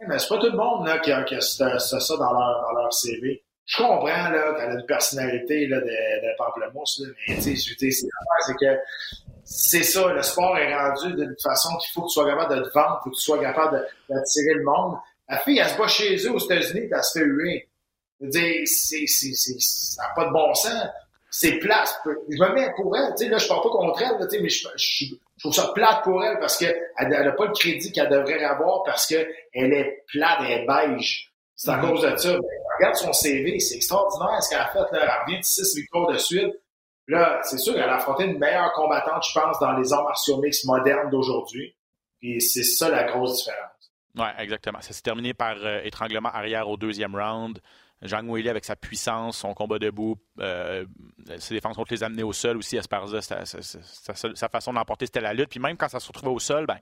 Eh, 0.00 0.06
mais 0.06 0.18
c'est 0.18 0.28
pas 0.28 0.38
tout 0.38 0.50
le 0.50 0.56
monde 0.56 0.86
là, 0.86 0.98
qui 0.98 1.12
a, 1.12 1.22
qui 1.22 1.34
a 1.34 1.40
ça 1.40 1.68
dans 2.16 2.32
leur, 2.32 2.62
dans 2.62 2.80
leur 2.80 2.92
CV. 2.92 3.42
Je 3.66 3.78
comprends 3.78 4.06
là, 4.06 4.54
qu'elle 4.54 4.70
a 4.70 4.74
une 4.74 4.86
personnalité 4.86 5.66
là, 5.66 5.80
de, 5.80 5.86
de 5.86 6.36
pamplemousse, 6.36 7.00
là, 7.00 7.08
mais 7.28 7.36
tu 7.36 7.56
sais, 7.56 7.90
c'est 7.90 8.54
que 8.60 8.78
c'est 9.44 9.82
ça, 9.82 10.12
le 10.12 10.22
sport 10.22 10.56
est 10.58 10.74
rendu 10.74 11.14
d'une 11.14 11.36
façon 11.42 11.76
qu'il 11.78 11.92
faut 11.92 12.02
que 12.02 12.08
tu 12.08 12.14
sois 12.14 12.26
capable 12.26 12.56
de 12.56 12.62
te 12.62 12.72
vendre, 12.72 13.00
faut 13.04 13.10
que 13.10 13.14
tu 13.14 13.20
sois 13.20 13.38
capable 13.40 13.86
d'attirer 14.08 14.54
le 14.54 14.64
monde. 14.64 14.96
La 15.28 15.38
fille, 15.38 15.58
elle 15.58 15.68
se 15.68 15.78
bat 15.78 15.88
chez 15.88 16.16
eux 16.26 16.32
aux 16.32 16.38
États-Unis, 16.38 16.88
elle 16.90 17.02
se 17.02 17.18
fait 17.18 17.24
huer. 17.24 17.68
C'est, 18.30 18.64
c'est, 18.66 19.06
c'est, 19.06 19.60
ça 19.60 20.02
n'a 20.02 20.08
pas 20.14 20.26
de 20.26 20.32
bon 20.32 20.52
sens. 20.54 20.72
C'est 21.36 21.58
plate. 21.58 22.00
Je 22.04 22.38
me 22.40 22.54
mets 22.54 22.72
pour 22.76 22.96
elle. 22.96 23.12
Tu 23.18 23.24
sais, 23.24 23.28
là, 23.28 23.38
je 23.38 23.48
parle 23.48 23.62
pas 23.62 23.70
contre 23.70 24.00
elle, 24.02 24.20
là, 24.20 24.26
mais 24.40 24.48
je, 24.48 24.68
je, 24.76 25.04
je, 25.06 25.14
trouve 25.40 25.52
ça 25.52 25.72
plate 25.74 26.04
pour 26.04 26.24
elle 26.24 26.38
parce 26.38 26.56
qu'elle 26.56 26.78
n'a 26.96 27.32
pas 27.32 27.46
le 27.46 27.52
crédit 27.52 27.90
qu'elle 27.90 28.08
devrait 28.08 28.44
avoir 28.44 28.84
parce 28.84 29.04
qu'elle 29.08 29.26
est 29.52 30.04
plate, 30.06 30.38
elle 30.42 30.62
est 30.62 30.64
beige. 30.64 31.32
C'est 31.56 31.72
à 31.72 31.78
mm-hmm. 31.78 31.90
cause 31.90 32.02
de 32.02 32.16
ça. 32.16 32.36
regarde 32.78 32.94
son 32.94 33.12
CV, 33.12 33.58
c'est 33.58 33.74
extraordinaire 33.74 34.40
ce 34.44 34.50
qu'elle 34.50 34.60
a 34.60 34.68
fait. 34.68 34.78
Là. 34.78 35.02
Elle 35.02 35.22
revient 35.26 35.40
de 35.40 35.44
six 35.44 35.74
victoires 35.74 36.06
de 36.06 36.18
suite. 36.18 36.54
Là, 37.08 37.40
c'est 37.42 37.58
sûr 37.58 37.74
qu'elle 37.74 37.82
a 37.82 37.96
affronté 37.96 38.26
une 38.26 38.38
meilleure 38.38 38.72
combattante, 38.72 39.24
je 39.28 39.36
pense, 39.36 39.58
dans 39.58 39.72
les 39.72 39.92
arts 39.92 40.04
martiaux 40.04 40.36
mix 40.36 40.64
modernes 40.64 41.10
d'aujourd'hui. 41.10 41.74
Puis 42.20 42.40
c'est 42.42 42.62
ça 42.62 42.88
la 42.90 43.10
grosse 43.10 43.38
différence. 43.38 43.92
Oui, 44.16 44.26
exactement. 44.38 44.80
Ça 44.82 44.92
s'est 44.92 45.02
terminé 45.02 45.34
par 45.34 45.56
euh, 45.64 45.80
étranglement 45.82 46.28
arrière 46.28 46.68
au 46.68 46.76
deuxième 46.76 47.16
round. 47.16 47.58
Jean 48.04 48.22
Willy 48.22 48.48
avec 48.48 48.64
sa 48.64 48.76
puissance, 48.76 49.38
son 49.38 49.54
combat 49.54 49.78
debout, 49.78 50.16
euh, 50.38 50.84
ses 51.38 51.54
défenses 51.54 51.76
contre 51.76 51.92
les 51.92 52.02
amener 52.02 52.22
au 52.22 52.32
sol 52.32 52.58
aussi. 52.58 52.76
Esparza, 52.76 53.22
sa, 53.22 54.48
façon 54.48 54.72
d'emporter, 54.72 55.06
c'était 55.06 55.20
la 55.20 55.32
lutte. 55.32 55.48
Puis 55.48 55.60
même 55.60 55.76
quand 55.76 55.88
ça 55.88 56.00
se 56.00 56.08
retrouvait 56.08 56.32
au 56.32 56.38
sol, 56.38 56.66
ben, 56.66 56.78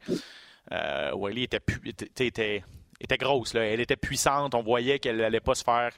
euh, 0.72 1.28
était, 1.36 3.18
grosse. 3.18 3.54
Elle 3.54 3.80
était 3.80 3.96
puissante. 3.96 4.54
On 4.54 4.62
voyait 4.62 4.98
qu'elle 4.98 5.18
n'allait 5.18 5.40
pas 5.40 5.54
se 5.54 5.62
faire 5.64 5.92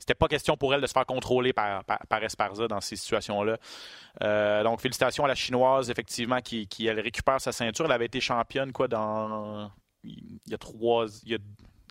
c'était 0.00 0.14
pas 0.14 0.28
question 0.28 0.56
pour 0.56 0.72
elle 0.74 0.80
de 0.80 0.86
se 0.86 0.92
faire 0.92 1.04
contrôler 1.04 1.52
par, 1.52 1.84
par, 1.84 2.24
Esparza 2.24 2.66
dans 2.66 2.80
ces 2.80 2.96
situations-là. 2.96 3.58
Euh, 4.22 4.62
donc, 4.64 4.80
félicitations 4.80 5.26
à 5.26 5.28
la 5.28 5.34
Chinoise, 5.34 5.90
effectivement, 5.90 6.40
qui, 6.40 6.66
elle 6.86 7.00
récupère 7.00 7.38
sa 7.40 7.52
ceinture. 7.52 7.84
Elle 7.84 7.92
avait 7.92 8.06
été 8.06 8.20
championne, 8.20 8.72
quoi, 8.72 8.88
dans. 8.88 9.70
Il 10.02 10.40
y 10.46 10.54
a 10.54 10.58
trois. 10.58 11.06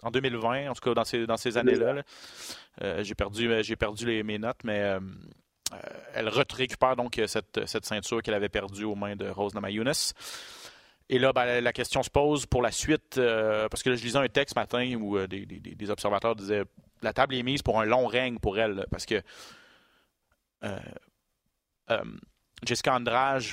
En 0.04 0.12
2020, 0.12 0.70
en 0.70 0.74
tout 0.74 0.82
cas, 0.82 0.94
dans 0.94 1.04
ces, 1.04 1.26
dans 1.26 1.38
ces 1.38 1.58
années-là. 1.58 2.04
Euh, 2.82 3.04
j'ai 3.04 3.16
perdu, 3.16 3.52
j'ai 3.64 3.76
perdu 3.76 4.06
les, 4.06 4.24
mes 4.24 4.38
notes, 4.38 4.64
mais. 4.64 4.82
Euh, 4.82 5.00
elle 6.16 6.28
récupère 6.30 6.96
donc 6.96 7.22
cette, 7.28 7.68
cette 7.68 7.86
ceinture 7.86 8.24
qu'elle 8.24 8.34
avait 8.34 8.50
perdue 8.50 8.86
aux 8.86 8.96
mains 8.96 9.16
de 9.16 9.30
Rose 9.30 9.54
Namajunas. 9.54 10.14
Et 11.10 11.20
là, 11.20 11.32
ben, 11.32 11.64
la 11.64 11.74
question 11.74 12.02
se 12.02 12.10
pose 12.10 12.48
pour 12.48 12.64
la 12.64 12.72
suite, 12.72 13.22
parce 13.70 13.84
que 13.84 13.92
là, 13.92 13.96
je 13.96 14.04
lisais 14.04 14.18
un 14.18 14.28
texte 14.28 14.56
ce 14.56 14.60
matin 14.60 14.96
où 14.96 15.20
des, 15.28 15.46
des, 15.46 15.60
des, 15.60 15.90
observateurs 15.92 16.36
disaient 16.36 16.64
la 17.02 17.14
table 17.14 17.36
est 17.36 17.44
mise 17.44 17.62
pour 17.62 17.80
un 17.80 17.86
long 17.86 18.08
règne 18.08 18.40
pour 18.40 18.58
elle, 18.58 18.86
parce 18.90 19.06
que 19.06 19.22
euh, 20.64 20.80
euh, 21.92 22.04
Jessica 22.64 22.96
Andrade 22.96 23.44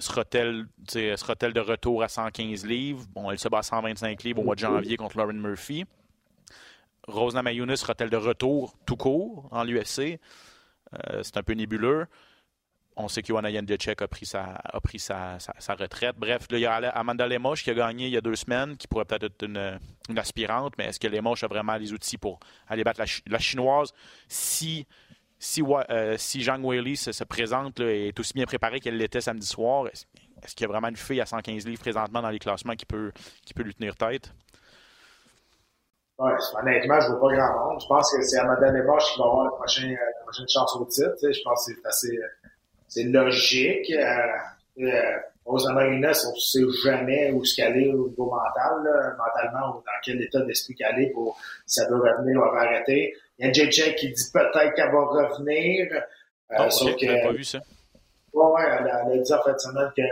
sera-t-elle 0.00 0.66
sera 0.88 1.34
de 1.34 1.60
retour 1.60 2.02
à 2.02 2.08
115 2.08 2.66
livres? 2.66 3.04
Bon, 3.14 3.30
elle 3.30 3.38
se 3.38 3.48
bat 3.48 3.58
à 3.58 3.62
125 3.62 4.22
livres 4.22 4.40
au 4.40 4.44
mois 4.44 4.54
de 4.54 4.60
janvier 4.60 4.96
contre 4.96 5.16
Lauren 5.18 5.34
Murphy. 5.34 5.84
Rose 7.06 7.34
Namajunas 7.34 7.76
sera-t-elle 7.76 8.10
de 8.10 8.16
retour 8.16 8.74
tout 8.86 8.96
court 8.96 9.48
en 9.50 9.64
l'UFC? 9.64 10.20
Euh, 10.92 11.22
c'est 11.22 11.36
un 11.36 11.42
peu 11.42 11.52
nébuleux. 11.52 12.06
On 12.96 13.08
sait 13.08 13.22
qu'Ioana 13.22 13.50
Jędrzejczyk 13.50 14.02
a 14.02 14.08
pris, 14.08 14.26
sa, 14.26 14.56
a 14.62 14.80
pris 14.80 14.98
sa, 14.98 15.38
sa, 15.38 15.74
retraite. 15.74 16.16
Bref, 16.18 16.46
il 16.50 16.58
y 16.58 16.66
a 16.66 16.74
Amanda 16.74 17.26
Lemos 17.26 17.54
qui 17.54 17.70
a 17.70 17.74
gagné 17.74 18.06
il 18.06 18.12
y 18.12 18.16
a 18.16 18.20
deux 18.20 18.34
semaines, 18.34 18.76
qui 18.76 18.88
pourrait 18.88 19.04
peut-être 19.04 19.24
être 19.24 19.44
une, 19.44 19.78
aspirante, 20.18 20.74
mais 20.76 20.86
est-ce 20.86 20.98
que 20.98 21.06
Lemos 21.06 21.36
a 21.42 21.46
vraiment 21.46 21.76
les 21.76 21.92
outils 21.92 22.18
pour 22.18 22.40
aller 22.66 22.84
battre 22.84 23.02
la, 23.26 23.38
Chinoise? 23.38 23.92
Si, 24.28 24.86
si, 25.40 25.62
euh, 25.62 26.16
si 26.18 26.42
Zhang 26.42 26.62
Weili 26.62 26.96
se, 26.96 27.24
présente 27.24 27.80
et 27.80 28.08
est 28.08 28.20
aussi 28.20 28.34
bien 28.34 28.44
préparée 28.44 28.78
qu'elle 28.78 28.98
l'était 28.98 29.22
samedi 29.22 29.46
soir? 29.46 29.88
Est-ce, 29.88 30.54
qu'il 30.54 30.62
y 30.62 30.64
a 30.66 30.68
vraiment 30.68 30.88
une 30.88 30.96
fille 30.96 31.20
à 31.20 31.26
115 31.26 31.66
livres 31.66 31.80
présentement 31.80 32.20
dans 32.20 32.30
les 32.30 32.38
classements 32.38 32.74
qui 32.74 32.86
peut, 32.86 33.10
qui 33.44 33.54
peut 33.54 33.62
lui 33.62 33.74
tenir 33.74 33.96
tête? 33.96 34.30
Ouais, 36.18 36.32
honnêtement, 36.60 37.00
je 37.00 37.08
ne 37.08 37.16
vois 37.16 37.30
pas 37.30 37.36
grand 37.36 37.70
monde. 37.70 37.80
Je 37.80 37.86
pense 37.86 38.14
que 38.14 38.22
c'est 38.22 38.38
Amanda 38.38 38.70
Lemos 38.70 38.98
qui 38.98 39.18
va 39.18 39.24
avoir 39.24 39.44
la 39.44 39.50
prochaine, 39.52 39.92
euh, 39.92 40.22
prochaine 40.24 40.46
chance 40.52 40.76
au 40.76 40.84
titre. 40.84 41.16
Je 41.22 41.42
pense 41.42 41.66
que 41.66 41.72
c'est 41.74 41.88
assez 41.88 42.18
c'est 42.88 43.04
logique. 43.04 43.90
Euh, 43.90 44.82
euh, 44.82 45.16
on 45.46 45.54
ne 45.54 46.12
sait 46.12 46.60
jamais 46.84 47.32
où 47.32 47.42
ce 47.44 47.56
qu'elle 47.56 47.76
est 47.78 47.88
au 47.88 48.08
niveau 48.08 48.26
mental, 48.26 49.16
mentalement, 49.16 49.70
ou 49.70 49.80
dans 49.80 50.00
quel 50.04 50.20
état 50.20 50.40
d'esprit 50.42 50.74
qu'elle 50.74 51.00
est 51.00 51.10
pour 51.10 51.38
si 51.66 51.80
ça 51.80 51.88
doit 51.88 51.98
revenir 51.98 52.38
ou 52.38 52.44
elle 52.44 52.54
va 52.54 52.60
arrêter. 52.60 53.14
Il 53.40 53.46
y 53.46 53.48
a 53.48 53.52
JJ 53.52 53.94
qui 53.96 54.12
dit 54.12 54.30
peut-être 54.32 54.74
qu'elle 54.74 54.92
va 54.92 55.00
revenir. 55.00 55.86
Euh, 55.92 56.56
oh, 56.58 56.70
sauf 56.70 56.94
que, 56.96 57.22
pas 57.22 57.32
vu 57.32 57.44
ça. 57.44 57.58
Ouais, 58.32 58.62
elle, 58.62 58.88
a, 58.88 59.04
elle 59.06 59.18
a 59.18 59.22
dit 59.22 59.32
en 59.32 59.42
fait 59.42 59.58
semaine 59.58 59.90
que 59.96 60.02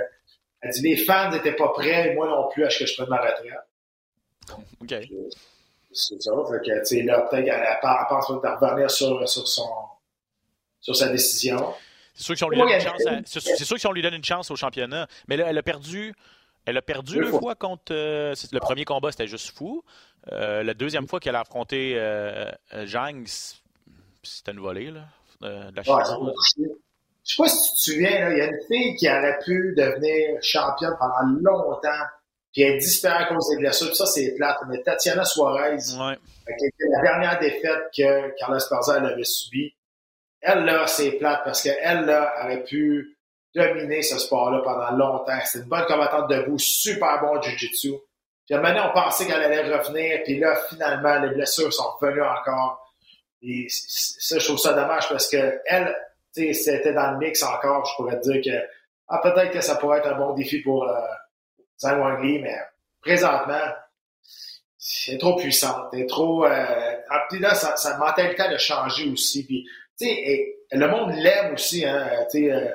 elle 0.60 0.70
dit 0.70 0.82
les 0.82 0.96
fans 0.96 1.30
n'étaient 1.30 1.54
pas 1.54 1.68
prêts, 1.68 2.14
moi 2.14 2.26
non 2.26 2.48
plus, 2.50 2.64
à 2.64 2.70
ce 2.70 2.80
que 2.80 2.86
je 2.86 2.94
prenne 2.94 3.08
ma 3.08 3.18
retraite. 3.18 3.52
OK. 4.80 4.94
C'est 5.92 6.20
ça. 6.22 6.32
Fait 6.50 6.58
que, 6.66 6.78
tu 6.80 6.84
sais, 6.84 7.02
là, 7.02 7.20
peut-être 7.30 7.44
qu'elle 7.44 7.78
pense 8.08 8.28
de 8.28 8.66
revenir 8.66 8.90
sur, 8.90 9.28
sur 9.28 9.46
son, 9.46 9.68
sur 10.80 10.96
sa 10.96 11.08
décision. 11.08 11.74
C'est 12.14 12.24
sûr, 12.24 12.34
que 12.34 12.38
si 12.38 12.44
on 12.44 12.48
lui 12.50 12.58
donne 12.58 12.68
une 12.68 12.80
chance 12.80 13.02
c'est 13.26 13.64
sûr 13.64 13.76
que 13.76 13.80
si 13.80 13.86
on 13.86 13.92
lui 13.92 14.02
donne 14.02 14.14
une 14.14 14.24
chance 14.24 14.50
au 14.50 14.56
championnat. 14.56 15.06
Mais 15.28 15.36
là, 15.36 15.46
elle 15.48 15.58
a 15.58 15.62
perdu. 15.62 16.14
Elle 16.68 16.76
a 16.76 16.82
perdu 16.82 17.14
deux, 17.14 17.30
fois. 17.30 17.54
contre. 17.54 17.92
Euh, 17.92 18.34
le 18.52 18.60
premier 18.60 18.84
combat, 18.84 19.10
c'était 19.10 19.26
juste 19.26 19.56
fou. 19.56 19.82
Euh, 20.32 20.62
la 20.62 20.74
deuxième 20.74 21.08
fois 21.08 21.18
qu'elle 21.18 21.34
a 21.34 21.40
affronté 21.40 21.94
euh, 21.96 22.52
Zhang, 22.84 23.24
c'était 24.22 24.52
une 24.52 24.60
volée, 24.60 24.90
là. 24.90 25.06
de 25.40 25.74
la 25.74 25.82
je 25.82 27.36
sais 27.36 27.42
pas 27.42 27.48
si 27.48 27.58
tu 27.58 27.74
te 27.74 27.80
souviens, 27.90 28.30
il 28.30 28.38
y 28.38 28.40
a 28.40 28.46
une 28.46 28.60
fille 28.68 28.96
qui 28.96 29.06
aurait 29.06 29.38
pu 29.44 29.74
devenir 29.76 30.42
championne 30.42 30.94
pendant 30.98 31.40
longtemps, 31.42 32.06
puis 32.52 32.62
elle 32.62 32.78
disparaît 32.78 33.24
à 33.24 33.26
cause 33.26 33.50
des 33.50 33.58
blessures, 33.58 33.94
ça, 33.94 34.06
c'est 34.06 34.34
plate. 34.34 34.58
Mais 34.68 34.82
Tatiana 34.82 35.24
Suarez, 35.24 35.76
ouais. 35.76 36.18
la 36.46 37.02
dernière 37.02 37.38
défaite 37.38 37.90
que 37.94 38.34
Carlos 38.38 38.58
Parza 38.70 38.94
avait 38.94 39.24
subie, 39.24 39.74
elle, 40.40 40.64
là, 40.64 40.86
c'est 40.86 41.12
plate 41.12 41.42
parce 41.44 41.62
qu'elle, 41.62 42.06
là, 42.06 42.32
aurait 42.44 42.64
pu 42.64 43.17
dominer 43.54 44.02
ce 44.02 44.18
sport-là 44.18 44.60
pendant 44.62 44.90
longtemps. 44.90 45.38
C'est 45.44 45.60
une 45.60 45.68
bonne 45.68 45.86
combattante 45.86 46.28
debout, 46.28 46.58
super 46.58 47.20
bon 47.20 47.40
jiu-jitsu. 47.40 47.92
Puis 48.48 48.58
maintenant, 48.58 48.90
on 48.90 48.92
pensait 48.92 49.26
qu'elle 49.26 49.42
allait 49.42 49.62
revenir, 49.62 50.22
puis 50.24 50.38
là, 50.38 50.56
finalement, 50.68 51.18
les 51.18 51.34
blessures 51.34 51.72
sont 51.72 51.90
revenues 52.00 52.22
encore. 52.22 52.84
Et 53.42 53.66
ça, 53.68 54.38
je 54.38 54.44
trouve 54.44 54.58
ça 54.58 54.72
dommage 54.72 55.08
parce 55.08 55.28
que 55.28 55.60
elle, 55.66 55.94
tu 56.34 56.52
sais, 56.52 56.78
c'était 56.78 56.92
dans 56.92 57.12
le 57.12 57.18
mix 57.18 57.42
encore, 57.42 57.84
je 57.84 57.94
pourrais 57.96 58.18
te 58.20 58.30
dire 58.30 58.42
que 58.42 58.66
ah, 59.08 59.20
peut-être 59.22 59.52
que 59.52 59.60
ça 59.60 59.76
pourrait 59.76 59.98
être 59.98 60.08
un 60.08 60.18
bon 60.18 60.34
défi 60.34 60.60
pour 60.60 60.84
euh, 60.84 60.94
Zhang 61.78 61.98
Wangli, 62.00 62.40
mais 62.40 62.56
présentement, 63.00 63.72
c'est 64.76 65.18
trop 65.18 65.36
puissante, 65.36 65.88
elle 65.92 66.00
est 66.00 66.06
trop. 66.06 66.44
Euh, 66.44 66.96
ah, 67.10 67.26
puis 67.30 67.38
là, 67.38 67.54
sa 67.54 67.98
mentalité 67.98 68.42
a 68.42 68.58
changé 68.58 69.08
aussi. 69.08 69.46
Puis 69.46 69.66
tu 69.98 70.06
sais, 70.06 70.56
le 70.72 70.88
monde 70.88 71.14
l'aime 71.14 71.54
aussi, 71.54 71.84
hein, 71.84 72.08
tu 72.30 72.44
sais, 72.44 72.52
euh, 72.52 72.68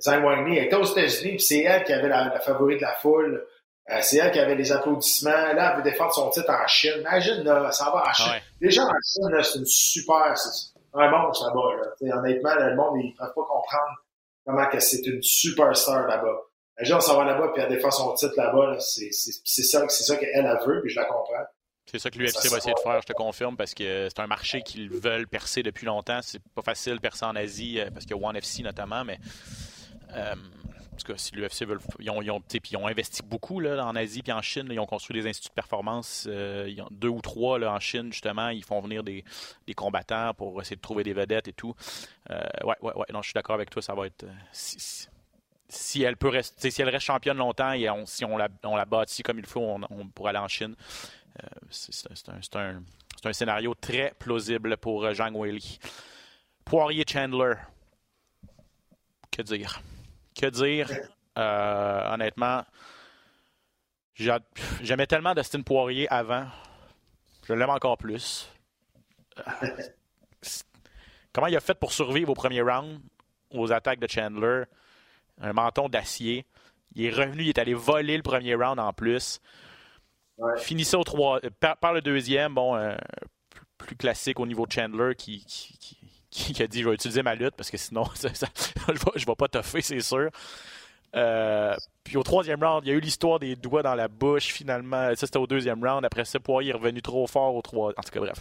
Zhang 0.00 0.24
elle 0.24 0.64
était 0.64 0.76
aux 0.76 0.84
États-Unis, 0.84 1.36
puis 1.36 1.40
c'est 1.40 1.62
elle 1.62 1.84
qui 1.84 1.92
avait 1.92 2.08
la, 2.08 2.24
la 2.24 2.40
favorite 2.40 2.78
de 2.78 2.82
la 2.82 2.94
foule. 2.94 3.46
Euh, 3.90 3.98
c'est 4.00 4.16
elle 4.16 4.30
qui 4.32 4.38
avait 4.38 4.54
les 4.54 4.72
applaudissements. 4.72 5.30
Là, 5.30 5.72
elle 5.72 5.76
veut 5.76 5.82
défendre 5.82 6.12
son 6.12 6.30
titre 6.30 6.50
en 6.50 6.66
Chine. 6.66 7.00
Imagine, 7.00 7.42
là, 7.42 7.70
ça 7.70 7.90
va 7.90 8.02
en 8.08 8.12
Chine. 8.12 8.40
Les 8.60 8.70
gens 8.70 8.84
en 8.84 8.86
Chine, 9.04 9.42
c'est 9.42 9.58
une 9.58 9.66
super, 9.66 10.36
c'est 10.36 10.70
un 10.94 11.10
monstre 11.10 11.46
là-bas, 11.46 11.82
là. 11.82 11.90
T'sais, 11.96 12.12
honnêtement, 12.12 12.54
le 12.54 12.76
monde, 12.76 13.00
ils 13.02 13.10
ne 13.10 13.16
peuvent 13.16 13.34
pas 13.34 13.42
comprendre 13.42 14.04
comment 14.46 14.66
que 14.68 14.80
c'est 14.80 15.04
une 15.06 15.22
superstar 15.22 16.06
là-bas. 16.06 16.40
Les 16.78 16.86
gens 16.86 17.00
s'en 17.00 17.16
va 17.16 17.24
là-bas, 17.24 17.50
puis 17.52 17.62
elle 17.62 17.68
défend 17.68 17.90
son 17.90 18.14
titre 18.14 18.34
là-bas, 18.36 18.72
là, 18.72 18.80
c'est, 18.80 19.12
ça, 19.12 19.86
c'est 19.88 20.04
ça 20.04 20.16
qu'elle, 20.16 20.46
a 20.46 20.64
veut, 20.64 20.80
puis 20.80 20.90
je 20.90 20.98
la 20.98 21.04
comprends. 21.04 21.44
C'est 21.86 21.98
ça 21.98 22.10
que 22.10 22.18
l'UFC 22.18 22.48
va 22.50 22.56
essayer 22.56 22.74
de 22.74 22.80
faire, 22.80 23.00
je 23.02 23.06
te 23.06 23.12
confirme, 23.12 23.56
parce 23.56 23.74
que 23.74 24.08
c'est 24.08 24.20
un 24.20 24.26
marché 24.26 24.62
qu'ils 24.62 24.88
veulent 24.88 25.28
percer 25.28 25.62
depuis 25.62 25.84
longtemps. 25.84 26.20
C'est 26.22 26.42
pas 26.54 26.62
facile 26.62 26.94
de 26.94 27.00
percer 27.00 27.26
en 27.26 27.36
Asie, 27.36 27.78
euh, 27.78 27.90
parce 27.92 28.06
qu'il 28.06 28.16
y 28.16 28.18
a 28.18 28.26
One 28.26 28.36
FC 28.36 28.62
notamment, 28.62 29.04
mais 29.04 29.18
euh, 30.12 30.34
tout 31.04 31.12
cas, 31.12 31.18
si 31.18 31.34
l'UFC 31.34 31.64
veut, 31.66 31.78
ils 32.00 32.10
ont, 32.10 32.22
ils 32.22 32.30
ont, 32.30 32.42
ils 32.70 32.76
ont 32.76 32.86
investi 32.86 33.22
beaucoup 33.22 33.60
là, 33.60 33.84
en 33.84 33.94
Asie 33.96 34.22
puis 34.22 34.32
en 34.32 34.42
Chine. 34.42 34.68
ils 34.70 34.80
ont 34.80 34.86
construit 34.86 35.20
des 35.20 35.28
instituts 35.28 35.50
de 35.50 35.54
performance, 35.54 36.26
euh, 36.28 36.72
deux 36.90 37.08
ou 37.08 37.20
trois 37.20 37.58
là, 37.58 37.72
en 37.72 37.80
Chine 37.80 38.12
justement. 38.12 38.48
Ils 38.48 38.64
font 38.64 38.80
venir 38.80 39.02
des, 39.02 39.24
combattants 39.76 40.34
pour 40.34 40.60
essayer 40.60 40.76
de 40.76 40.80
trouver 40.80 41.04
des 41.04 41.12
vedettes 41.12 41.48
et 41.48 41.52
tout. 41.52 41.74
Euh, 42.30 42.42
ouais, 42.64 42.76
ouais, 42.80 42.92
ouais. 42.94 43.06
Non, 43.12 43.22
je 43.22 43.28
suis 43.28 43.34
d'accord 43.34 43.54
avec 43.54 43.70
toi. 43.70 43.82
Ça 43.82 43.94
va 43.94 44.06
être 44.06 44.24
si, 44.52 45.08
si, 45.68 46.02
elle 46.02 46.16
peut 46.16 46.28
rester, 46.28 46.70
si 46.70 46.82
elle 46.82 46.88
reste 46.88 47.06
championne 47.06 47.36
longtemps 47.36 47.72
et 47.72 47.88
si 48.06 48.24
on 48.24 48.36
la, 48.36 48.48
on 48.64 48.76
la 48.76 48.84
bâtit 48.84 49.22
comme 49.22 49.38
il 49.38 49.46
faut, 49.46 49.60
on, 49.90 50.08
pourra 50.08 50.30
aller 50.30 50.38
en 50.38 50.48
Chine. 50.48 50.74
c'est 51.70 52.58
un, 52.58 53.32
scénario 53.32 53.74
très 53.74 54.14
plausible 54.18 54.76
pour 54.76 55.12
Zhang 55.12 55.34
Weili. 55.34 55.78
Poirier 56.64 57.04
Chandler. 57.06 57.54
Que 59.30 59.42
dire? 59.42 59.80
Que 60.34 60.46
dire? 60.46 60.90
Euh, 61.38 62.12
honnêtement, 62.12 62.64
j'aimais 64.14 65.06
tellement 65.06 65.34
Dustin 65.34 65.62
Poirier 65.62 66.08
avant. 66.08 66.46
Je 67.46 67.52
l'aime 67.52 67.70
encore 67.70 67.98
plus. 67.98 68.48
Euh, 69.38 69.42
comment 71.32 71.48
il 71.48 71.56
a 71.56 71.60
fait 71.60 71.74
pour 71.74 71.92
survivre 71.92 72.30
au 72.30 72.34
premier 72.34 72.62
round 72.62 73.00
aux 73.50 73.72
attaques 73.72 74.00
de 74.00 74.08
Chandler? 74.08 74.64
Un 75.40 75.52
menton 75.52 75.88
d'acier. 75.88 76.46
Il 76.94 77.04
est 77.04 77.10
revenu, 77.10 77.42
il 77.42 77.48
est 77.48 77.58
allé 77.58 77.74
voler 77.74 78.16
le 78.16 78.22
premier 78.22 78.54
round 78.54 78.78
en 78.78 78.92
plus. 78.92 79.40
Finissait 80.58 80.96
au 80.96 81.04
trois, 81.04 81.40
par, 81.80 81.92
le 81.92 82.00
deuxième, 82.00 82.54
bon, 82.54 82.76
euh, 82.76 82.96
plus 83.78 83.96
classique 83.96 84.40
au 84.40 84.46
niveau 84.46 84.66
de 84.66 84.72
Chandler 84.72 85.14
qui, 85.16 85.44
qui, 85.44 85.98
a 86.60 86.66
dit 86.66 86.82
je 86.82 86.88
vais 86.88 86.94
utiliser 86.94 87.22
ma 87.22 87.34
lutte 87.34 87.54
parce 87.56 87.70
que 87.70 87.76
sinon 87.76 88.04
je 88.14 88.26
ne 88.28 89.26
vais, 89.26 89.34
pas 89.36 89.48
toffer, 89.48 89.82
c'est 89.82 90.00
sûr. 90.00 90.30
Euh, 91.16 91.74
puis 92.02 92.16
au 92.16 92.22
troisième 92.22 92.62
round, 92.62 92.82
il 92.84 92.88
y 92.88 92.92
a 92.92 92.96
eu 92.96 93.00
l'histoire 93.00 93.38
des 93.38 93.54
doigts 93.54 93.82
dans 93.82 93.94
la 93.94 94.08
bouche 94.08 94.46
finalement. 94.46 95.14
Ça, 95.14 95.26
c'était 95.26 95.38
au 95.38 95.46
deuxième 95.46 95.84
round. 95.84 96.04
Après 96.04 96.24
ça, 96.24 96.40
Poirier 96.40 96.70
est 96.70 96.74
revenu 96.74 97.02
trop 97.02 97.26
fort 97.26 97.54
au 97.54 97.62
trois. 97.62 97.92
En 97.96 98.02
tout 98.02 98.10
cas, 98.10 98.20
bref. 98.20 98.38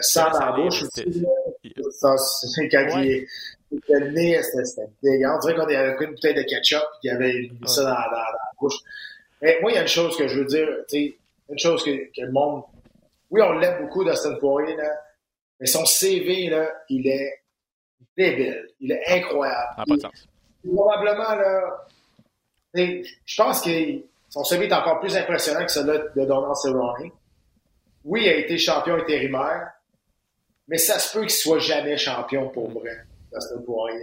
Ça 0.00 0.30
dans 0.30 0.40
la 0.40 0.52
bouche 0.52 0.82
aussi. 0.82 1.24
C'est 2.52 2.68
quand 2.68 3.00
il 3.00 3.26
le 3.88 4.10
nez, 4.10 4.40
c'était 4.42 4.88
dégueulasse. 5.02 5.36
On 5.36 5.46
dirait 5.46 5.54
qu'on 5.54 5.62
avait 5.62 5.94
pris 5.94 6.04
une 6.06 6.12
bouteille 6.12 6.34
de 6.34 6.42
ketchup 6.42 6.82
et 6.82 7.00
qu'il 7.00 7.10
avait 7.10 7.50
mis 7.60 7.68
ça 7.68 7.82
dans, 7.82 7.90
la 7.90 8.26
bouche. 8.60 8.76
Moi, 9.40 9.72
il 9.72 9.74
y 9.74 9.78
a 9.78 9.82
une 9.82 9.88
chose 9.88 10.16
que 10.16 10.28
je 10.28 10.38
veux 10.38 10.44
dire, 10.44 10.68
une 10.92 11.58
chose 11.58 11.82
que, 11.84 11.90
que 11.90 12.20
le 12.22 12.32
monde. 12.32 12.62
Oui, 13.30 13.40
on 13.42 13.52
l'aime 13.58 13.82
beaucoup, 13.82 14.04
Dustin 14.04 14.34
Poirier, 14.34 14.76
là, 14.76 14.90
mais 15.60 15.66
son 15.66 15.84
CV, 15.84 16.48
là, 16.48 16.70
il 16.88 17.06
est 17.06 17.42
débile. 18.16 18.68
Il 18.80 18.92
est 18.92 19.02
incroyable. 19.08 19.74
Ah, 19.76 19.84
pas 19.86 19.96
de 19.96 20.00
sens. 20.00 20.28
Probablement, 20.64 21.34
là, 21.34 21.86
je 22.74 23.36
pense 23.36 23.60
que 23.62 23.70
son 24.28 24.44
CV 24.44 24.66
est 24.66 24.72
encore 24.72 25.00
plus 25.00 25.16
impressionnant 25.16 25.64
que 25.64 25.70
celui 25.70 25.98
de 26.16 26.24
Donald 26.24 26.56
Cerrone. 26.56 27.10
Oui, 28.04 28.22
il 28.24 28.28
a 28.28 28.36
été 28.36 28.58
champion 28.58 28.94
intérimaire, 28.94 29.72
mais 30.68 30.78
ça 30.78 30.98
se 30.98 31.12
peut 31.12 31.22
qu'il 31.22 31.30
soit 31.30 31.58
jamais 31.58 31.96
champion 31.96 32.48
pour 32.48 32.70
vrai, 32.70 33.04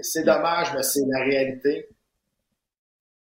C'est 0.02 0.24
dommage, 0.24 0.74
mais 0.74 0.84
c'est 0.84 1.06
la 1.08 1.24
réalité. 1.24 1.88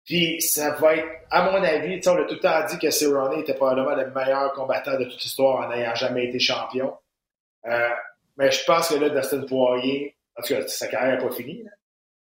Puis 0.04 0.40
ça 0.40 0.72
va 0.74 0.96
être, 0.96 1.08
à 1.30 1.50
mon 1.50 1.62
avis, 1.62 2.00
on 2.06 2.16
a 2.16 2.24
tout 2.24 2.34
le 2.34 2.40
temps 2.40 2.66
dit 2.66 2.78
que 2.78 2.90
Cerrone 2.90 3.40
était 3.40 3.54
probablement 3.54 3.94
le 3.94 4.10
meilleur 4.10 4.52
combattant 4.54 4.98
de 4.98 5.04
toute 5.04 5.22
l'histoire 5.22 5.66
en 5.66 5.68
n'ayant 5.68 5.94
jamais 5.94 6.26
été 6.26 6.38
champion. 6.38 6.96
Euh, 7.66 7.88
mais 8.40 8.50
je 8.50 8.64
pense 8.64 8.88
que 8.88 8.94
là, 8.94 9.10
Dustin 9.10 9.42
Poirier, 9.42 10.16
en 10.34 10.42
tout 10.42 10.54
cas, 10.54 10.66
sa 10.66 10.86
carrière 10.86 11.18
n'est 11.18 11.28
pas 11.28 11.34
finie. 11.34 11.62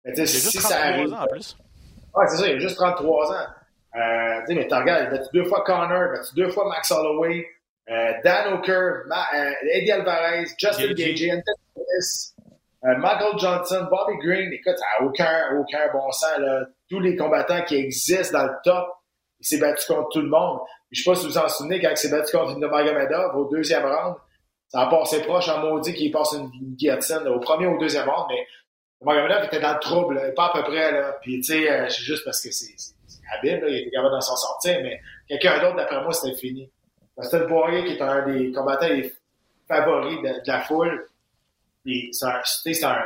Mais 0.05 0.12
il 0.14 0.20
a 0.20 0.25
juste 0.27 0.51
si 0.51 0.59
33 0.59 0.70
ça 0.70 0.85
arrive, 0.85 1.14
ans 1.14 1.22
en 1.22 1.27
plus. 1.27 1.57
Ouais, 2.14 2.25
c'est 2.29 2.37
ça, 2.37 2.48
il 2.48 2.57
a 2.57 2.59
juste 2.59 2.77
33 2.77 3.33
ans. 3.33 3.46
Euh, 3.94 4.40
mais 4.48 4.68
tu 4.68 4.75
regardes, 4.75 5.05
il 5.05 5.07
a 5.07 5.11
battu 5.11 5.29
deux 5.33 5.44
fois 5.44 5.64
Connor, 5.64 5.88
il 5.88 5.92
a 5.92 6.09
battu 6.09 6.35
deux 6.37 6.51
fois 6.51 6.68
Max 6.68 6.90
Holloway, 6.90 7.46
euh, 7.88 8.12
Dan 8.22 8.53
O'Kerr, 8.53 9.05
euh, 9.11 9.53
Eddie 9.72 9.90
Alvarez, 9.90 10.44
Justin 10.59 10.92
Gage, 10.92 11.22
euh, 12.85 12.96
Michael 12.98 13.38
Johnson, 13.38 13.87
Bobby 13.90 14.18
Green. 14.18 14.53
Écoute, 14.53 14.77
ça 14.77 14.85
n'a 15.01 15.07
aucun, 15.07 15.57
aucun 15.59 15.90
bon 15.94 16.11
sens. 16.11 16.38
Là. 16.38 16.66
Tous 16.90 17.01
les 17.01 17.16
combattants 17.16 17.62
qui 17.62 17.77
existent 17.77 18.38
dans 18.38 18.44
le 18.48 18.55
top, 18.64 18.87
il 19.40 19.46
s'est 19.46 19.59
battu 19.59 19.87
contre 19.87 20.11
tout 20.11 20.20
le 20.20 20.29
monde. 20.29 20.59
Je 20.90 21.01
ne 21.01 21.05
sais 21.05 21.11
pas 21.11 21.16
si 21.16 21.27
vous 21.27 21.33
vous 21.33 21.38
en 21.38 21.48
souvenez, 21.48 21.81
quand 21.81 21.88
il 21.90 21.96
s'est 21.96 22.11
battu 22.11 22.37
contre 22.37 22.59
Nurmagomedov 22.59 23.35
au 23.37 23.48
deuxième 23.48 23.87
round, 23.87 24.16
ça 24.72 24.80
a 24.80 24.87
passé 24.87 25.20
proche 25.20 25.48
en 25.50 25.58
maudit 25.58 25.92
qu'il 25.92 26.11
passe 26.11 26.32
une, 26.32 26.48
guillotine 26.48 27.28
au 27.28 27.38
premier 27.40 27.66
ou 27.66 27.76
au 27.76 27.78
deuxième 27.78 28.08
round, 28.08 28.26
mais 28.30 28.46
Magomedov 29.02 29.44
était 29.44 29.61
dans 29.61 29.74
le 29.74 29.80
trouble, 29.80 30.32
pas 30.35 30.46
à 30.46 30.52
peu 30.54 30.62
près. 30.62 30.92
Là. 30.92 31.14
Puis, 31.20 31.40
tu 31.40 31.52
sais, 31.52 31.70
euh, 31.70 31.88
c'est 31.90 32.02
juste 32.02 32.24
parce 32.24 32.40
que 32.40 32.50
c'est 32.50 32.74
habile, 33.35 33.62
il 33.68 33.76
était 33.80 33.90
capable 33.90 34.12
d'en 34.12 34.20
s'en 34.20 34.37
sortir, 34.37 34.78
mais 34.82 35.00
quelqu'un 35.28 35.61
d'autre, 35.61 35.76
d'après 35.76 36.02
moi, 36.02 36.12
c'était 36.12 36.37
fini. 36.37 36.70
C'était 37.20 37.46
Poirier 37.46 37.85
qui 37.85 37.92
est 37.92 38.02
un 38.02 38.26
des 38.26 38.50
combattants 38.52 38.88
favoris 39.68 40.22
de, 40.22 40.50
la 40.50 40.61
foule. 40.61 41.06
C'est 41.85 42.24
un, 42.24 42.40
c'est 42.44 42.85
un, 42.85 43.04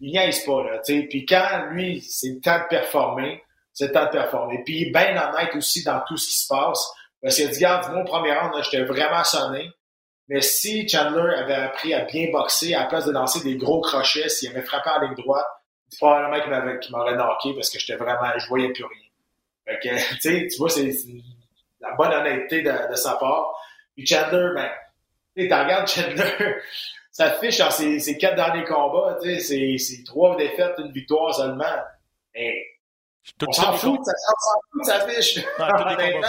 il 0.00 0.12
niaise 0.12 0.44
pas, 0.44 0.62
là, 0.62 0.78
tu. 0.78 1.08
Puis 1.08 1.26
quand, 1.26 1.66
lui, 1.70 2.00
c'est 2.00 2.28
le 2.28 2.40
temps 2.40 2.58
de 2.60 2.68
performer, 2.68 3.42
c'est 3.72 3.88
le 3.88 3.92
temps 3.92 4.04
de 4.04 4.10
performer. 4.10 4.62
Puis, 4.64 4.82
il 4.82 4.88
est 4.88 4.90
bien 4.92 5.10
honnête 5.10 5.54
aussi 5.56 5.82
dans 5.82 6.00
tout 6.06 6.16
ce 6.16 6.28
qui 6.28 6.44
se 6.44 6.46
passe. 6.46 6.92
Parce 7.20 7.34
qu'il 7.34 7.46
a 7.46 7.48
dit, 7.48 7.56
regarde, 7.56 7.92
mon 7.92 8.04
premier 8.04 8.32
round, 8.32 8.54
j'étais 8.62 8.84
vraiment 8.84 9.24
sonné. 9.24 9.68
Mais 10.28 10.42
si 10.42 10.86
Chandler 10.86 11.34
avait 11.36 11.54
appris 11.54 11.94
à 11.94 12.04
bien 12.04 12.30
boxer, 12.30 12.74
à 12.74 12.80
la 12.80 12.86
place 12.86 13.06
de 13.06 13.12
lancer 13.12 13.42
des 13.42 13.56
gros 13.56 13.80
crochets, 13.80 14.28
s'il 14.28 14.50
avait 14.50 14.62
frappé 14.62 14.90
en 14.90 15.00
ligne 15.00 15.14
droite, 15.14 15.46
c'est 15.88 15.98
probablement 15.98 16.78
qu'il 16.78 16.92
m'aurait 16.92 17.16
knocké 17.16 17.54
parce 17.54 17.70
que 17.70 17.78
j'étais 17.78 17.96
vraiment, 17.96 18.30
je 18.36 18.46
voyais 18.48 18.70
plus 18.72 18.84
rien. 18.84 19.08
Fait 19.66 19.78
que, 19.82 20.48
tu 20.50 20.56
vois, 20.58 20.68
c'est 20.68 20.92
la 21.80 21.94
bonne 21.94 22.12
honnêteté 22.12 22.62
de, 22.62 22.94
sa 22.94 23.14
part. 23.14 23.54
Puis 23.96 24.06
Chandler, 24.06 24.50
ben, 24.54 24.70
tu 25.34 25.44
regardes 25.44 25.88
Chandler, 25.88 26.56
ça 27.10 27.32
fiche 27.32 27.58
dans 27.58 27.70
ses, 27.70 28.18
quatre 28.18 28.36
derniers 28.36 28.64
combats, 28.64 29.18
tu 29.22 29.40
sais, 29.40 29.78
c'est 29.78 30.04
trois 30.04 30.36
défaites, 30.36 30.74
une 30.78 30.92
victoire 30.92 31.34
seulement. 31.34 31.64
Et 32.34 32.66
on 33.46 33.52
s'en 33.52 33.72
fout, 33.72 33.98
ça, 34.04 34.12
fout 34.72 34.80
de 34.80 34.84
sa 34.84 35.00
fiche. 35.08 35.38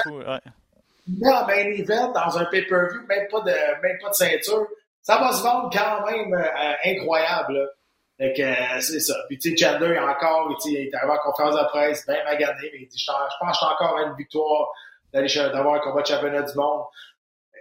ouais 0.09 0.39
met 1.17 1.31
en 1.31 1.45
main 1.45 1.71
event 1.71 2.11
dans 2.11 2.37
un 2.37 2.45
pay-per-view, 2.45 3.01
même 3.07 3.27
pas 3.29 3.41
de, 3.41 3.81
même 3.81 3.97
pas 4.01 4.09
de 4.09 4.13
ceinture, 4.13 4.67
ça 5.01 5.17
va 5.17 5.31
se 5.31 5.41
vendre 5.41 5.69
quand 5.71 6.05
même 6.09 6.33
euh, 6.33 6.73
incroyable. 6.85 7.71
Fait 8.17 8.33
que 8.33 8.41
euh, 8.41 8.81
c'est 8.81 8.99
ça. 8.99 9.15
Puis 9.27 9.37
tu 9.39 9.55
sais, 9.55 9.57
Chandler 9.57 9.97
encore, 9.97 10.55
il 10.65 10.75
est 10.75 10.93
arrivé 10.93 11.13
en 11.13 11.31
conférence 11.31 11.55
de 11.55 11.65
presse, 11.67 12.05
bien 12.05 12.23
magané, 12.25 12.69
mais 12.73 12.79
il 12.81 12.87
dit 12.87 12.99
je, 12.99 13.11
pense 13.39 13.51
que 13.51 13.57
suis 13.57 13.65
encore 13.65 13.97
une 14.05 14.15
victoire 14.15 14.67
d'aller 15.13 15.33
d'avoir 15.33 15.75
un 15.75 15.79
combat 15.79 16.01
de 16.01 16.07
championnat 16.07 16.43
du 16.43 16.55
monde. 16.55 16.83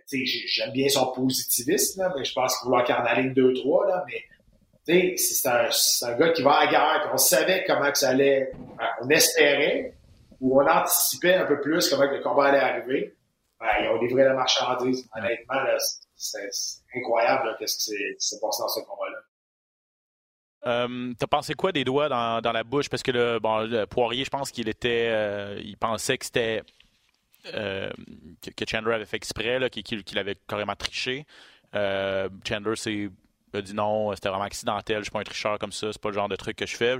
Sais, 0.07 0.25
j'aime 0.25 0.73
bien 0.73 0.89
son 0.89 1.13
positivisme, 1.13 2.11
mais 2.17 2.25
je 2.25 2.33
pense 2.33 2.57
qu'il 2.57 2.65
vouloir 2.65 2.83
qu'il 2.83 2.95
en 2.95 3.05
aligne 3.05 3.33
2-3, 3.35 3.89
là, 3.89 4.05
mais 4.07 5.17
c'est 5.19 5.47
un, 5.47 5.69
un, 5.69 6.15
gars 6.15 6.31
qui 6.31 6.43
va 6.43 6.53
à 6.53 6.65
la 6.65 6.71
guerre, 6.71 7.11
on 7.13 7.19
savait 7.19 7.63
comment 7.67 7.93
que 7.93 7.99
ça 7.99 8.09
allait, 8.09 8.51
on 9.03 9.09
espérait, 9.11 9.93
ou 10.41 10.63
on 10.63 10.67
anticipait 10.67 11.35
un 11.35 11.45
peu 11.45 11.61
plus 11.61 11.91
comment 11.91 12.09
que 12.09 12.15
le 12.15 12.23
combat 12.23 12.47
allait 12.47 12.59
arriver 12.59 13.18
ben, 13.61 13.67
ils 13.81 13.89
ont 13.89 14.01
livré 14.01 14.25
la 14.25 14.35
marchandise. 14.35 15.09
Honnêtement, 15.15 15.63
c'est 16.15 16.51
incroyable 16.95 17.57
qu'est-ce 17.59 17.79
qui 17.79 17.97
s'est 18.19 18.41
passé 18.41 18.63
dans 18.63 18.69
ce 18.69 18.81
combat-là. 18.81 19.19
Euh, 20.67 21.13
T'as 21.19 21.27
pensé 21.27 21.55
quoi 21.55 21.73
des 21.73 21.85
doigts 21.85 22.09
dans, 22.09 22.41
dans 22.41 22.53
la 22.53 22.65
bouche? 22.65 22.89
Parce 22.89 23.03
que 23.03 23.13
le, 23.13 23.39
bon, 23.39 23.61
le 23.61 23.87
Poirier, 23.87 24.25
je 24.25 24.31
pense 24.31 24.51
qu'il 24.51 24.69
était. 24.69 25.09
Euh, 25.11 25.61
il 25.63 25.77
pensait 25.77 26.19
que 26.19 26.25
c'était. 26.25 26.63
Euh, 27.55 27.91
que, 28.43 28.65
Chandler 28.69 28.95
avait 28.95 29.07
fait 29.07 29.17
exprès, 29.17 29.71
qu'il 29.71 30.19
avait 30.19 30.37
carrément 30.49 30.75
triché. 30.75 31.25
Euh, 31.75 32.29
Chandler 32.47 32.77
s'est 32.77 33.11
a 33.55 33.63
dit 33.63 33.75
non, 33.75 34.15
c'était 34.15 34.29
vraiment 34.29 34.45
accidentel, 34.45 34.99
je 34.99 35.05
suis 35.05 35.11
pas 35.11 35.21
un 35.21 35.25
tricheur 35.25 35.59
comme 35.59 35.73
ça, 35.73 35.93
c'est 35.93 36.01
pas 36.01 36.11
le 36.11 36.15
genre 36.15 36.29
de 36.29 36.37
truc 36.37 36.57
que 36.57 36.67
je 36.67 36.77
fais. 36.77 36.97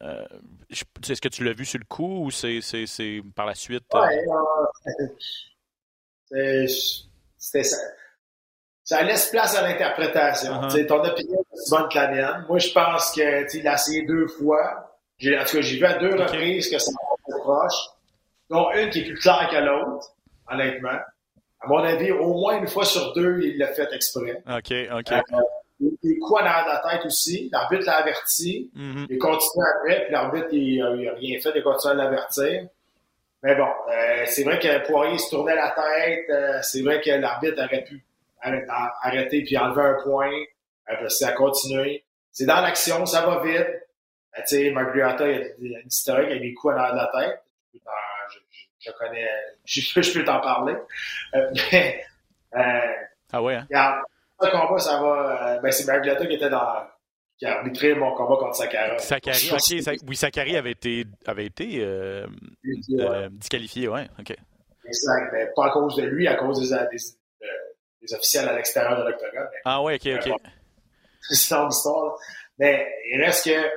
Est-ce 0.00 1.20
que 1.20 1.28
tu 1.28 1.44
l'as 1.44 1.52
vu 1.52 1.64
sur 1.64 1.78
le 1.78 1.84
coup 1.84 2.24
ou 2.26 2.30
c'est 2.30 2.60
par 3.34 3.46
la 3.46 3.54
suite? 3.54 3.84
Ouais, 3.94 4.24
c'était 7.38 7.64
ça. 7.64 7.76
Ça 8.84 9.02
laisse 9.02 9.30
place 9.30 9.56
à 9.56 9.62
l'interprétation. 9.62 10.52
Uh-huh. 10.52 10.86
Ton 10.86 11.02
opinion 11.02 11.40
est 11.40 11.70
bonne 11.70 11.88
que 11.88 11.94
la 11.94 12.08
mienne. 12.08 12.44
Moi, 12.48 12.58
je 12.58 12.70
pense 12.70 13.12
qu'il 13.12 13.22
a 13.22 13.72
essayé 13.72 14.04
deux 14.04 14.26
fois. 14.28 14.94
En 15.22 15.44
tout 15.44 15.56
cas, 15.56 15.60
j'ai 15.62 15.78
vu 15.78 15.86
à 15.86 15.94
deux 15.94 16.14
reprises 16.14 16.68
que 16.68 16.78
ça 16.78 16.90
va 16.92 17.38
proche. 17.38 17.72
dont 18.50 18.70
une 18.72 18.90
qui 18.90 19.00
est 19.00 19.04
plus 19.04 19.14
claire 19.14 19.48
que 19.50 19.56
l'autre, 19.56 20.08
honnêtement. 20.50 20.98
À 21.60 21.66
mon 21.66 21.78
avis, 21.78 22.12
au 22.12 22.34
moins 22.34 22.58
une 22.58 22.68
fois 22.68 22.84
sur 22.84 23.14
deux, 23.14 23.40
il 23.42 23.56
l'a 23.56 23.68
fait 23.68 23.88
exprès. 23.92 24.42
OK, 24.46 24.72
OK. 24.92 25.12
Euh, 25.12 25.40
il 25.80 26.18
quoi 26.20 26.42
dans 26.42 26.48
la 26.48 26.82
tête 26.88 27.06
aussi. 27.06 27.48
L'arbitre 27.52 27.86
l'a 27.86 27.98
averti. 27.98 28.70
Mm-hmm. 28.76 29.06
Il 29.10 29.18
continue 29.18 29.64
après, 29.76 30.04
puis 30.04 30.12
l'arbitre, 30.12 30.48
il 30.52 30.78
n'a 30.80 31.14
rien 31.14 31.40
fait, 31.40 31.52
il 31.54 31.62
continue 31.62 31.92
à 31.92 31.96
l'avertir. 31.96 32.68
Mais 33.42 33.54
bon, 33.56 33.68
euh, 33.90 34.24
c'est 34.26 34.44
vrai 34.44 34.58
que 34.58 34.86
Poirier 34.86 35.18
se 35.18 35.30
tournait 35.30 35.54
la 35.54 35.70
tête. 35.70 36.30
Euh, 36.30 36.58
c'est 36.62 36.82
vrai 36.82 37.00
que 37.00 37.10
l'arbitre 37.10 37.62
aurait 37.62 37.84
pu 37.84 38.04
arrêter 38.40 39.42
puis 39.42 39.58
enlever 39.58 39.82
un 39.82 40.02
point. 40.02 40.32
Euh, 40.90 41.08
ça 41.08 41.28
a 41.28 41.32
continué. 41.32 42.04
C'est 42.32 42.46
dans 42.46 42.60
l'action, 42.60 43.04
ça 43.06 43.26
va 43.26 43.42
vite. 43.44 43.66
Tu 44.36 44.42
sais, 44.46 44.70
Margriata, 44.70 45.28
il 45.28 45.70
y 45.70 45.76
a 45.76 45.80
une 45.80 45.86
historique 45.86 46.28
avec 46.28 46.40
des 46.40 46.54
coups 46.54 46.74
à 46.76 46.92
de 46.92 46.96
la 46.96 47.10
tête. 47.14 47.42
Je, 47.72 48.38
je, 48.80 48.90
connais, 48.92 49.28
je, 49.64 49.80
je 49.80 50.12
peux 50.12 50.24
t'en 50.24 50.40
parler. 50.40 50.74
Euh, 51.34 51.50
mais, 51.72 52.04
euh, 52.56 52.92
ah 53.32 53.42
ouais, 53.42 53.54
hein? 53.54 54.02
Le 54.40 54.50
combat, 54.50 54.78
ça 54.78 55.00
va. 55.00 55.56
Euh, 55.56 55.60
ben, 55.60 55.70
c'est 55.70 55.86
Margriata 55.86 56.26
qui 56.26 56.34
était 56.34 56.50
dans. 56.50 56.86
qui 57.38 57.46
a 57.46 57.58
arbitré 57.58 57.94
mon 57.94 58.14
combat 58.14 58.36
contre 58.36 58.56
Sakara. 58.56 58.98
Sakari, 58.98 59.50
ok. 59.52 59.96
oui, 60.06 60.16
Sakari 60.16 60.56
avait 60.56 60.72
été, 60.72 61.04
avait 61.26 61.46
été 61.46 61.78
euh, 61.80 62.26
ouais. 62.88 63.28
disqualifié, 63.30 63.88
ouais, 63.88 64.08
ok. 64.18 64.34
Exact. 64.86 65.30
Mais 65.32 65.48
pas 65.54 65.66
à 65.66 65.70
cause 65.70 65.96
de 65.96 66.02
lui, 66.02 66.28
à 66.28 66.34
cause 66.34 66.60
des, 66.60 66.76
des, 66.76 67.02
des 68.02 68.14
officiels 68.14 68.48
à 68.48 68.54
l'extérieur 68.54 68.98
de 68.98 69.08
l'octogone. 69.10 69.48
Ah 69.64 69.82
ouais, 69.82 69.94
ok, 69.94 70.20
ok. 70.26 70.32
C'est 71.30 71.54
une 71.54 71.68
histoire. 71.68 72.18
Mais 72.58 72.86
il 73.12 73.22
reste 73.22 73.44
que 73.44 73.70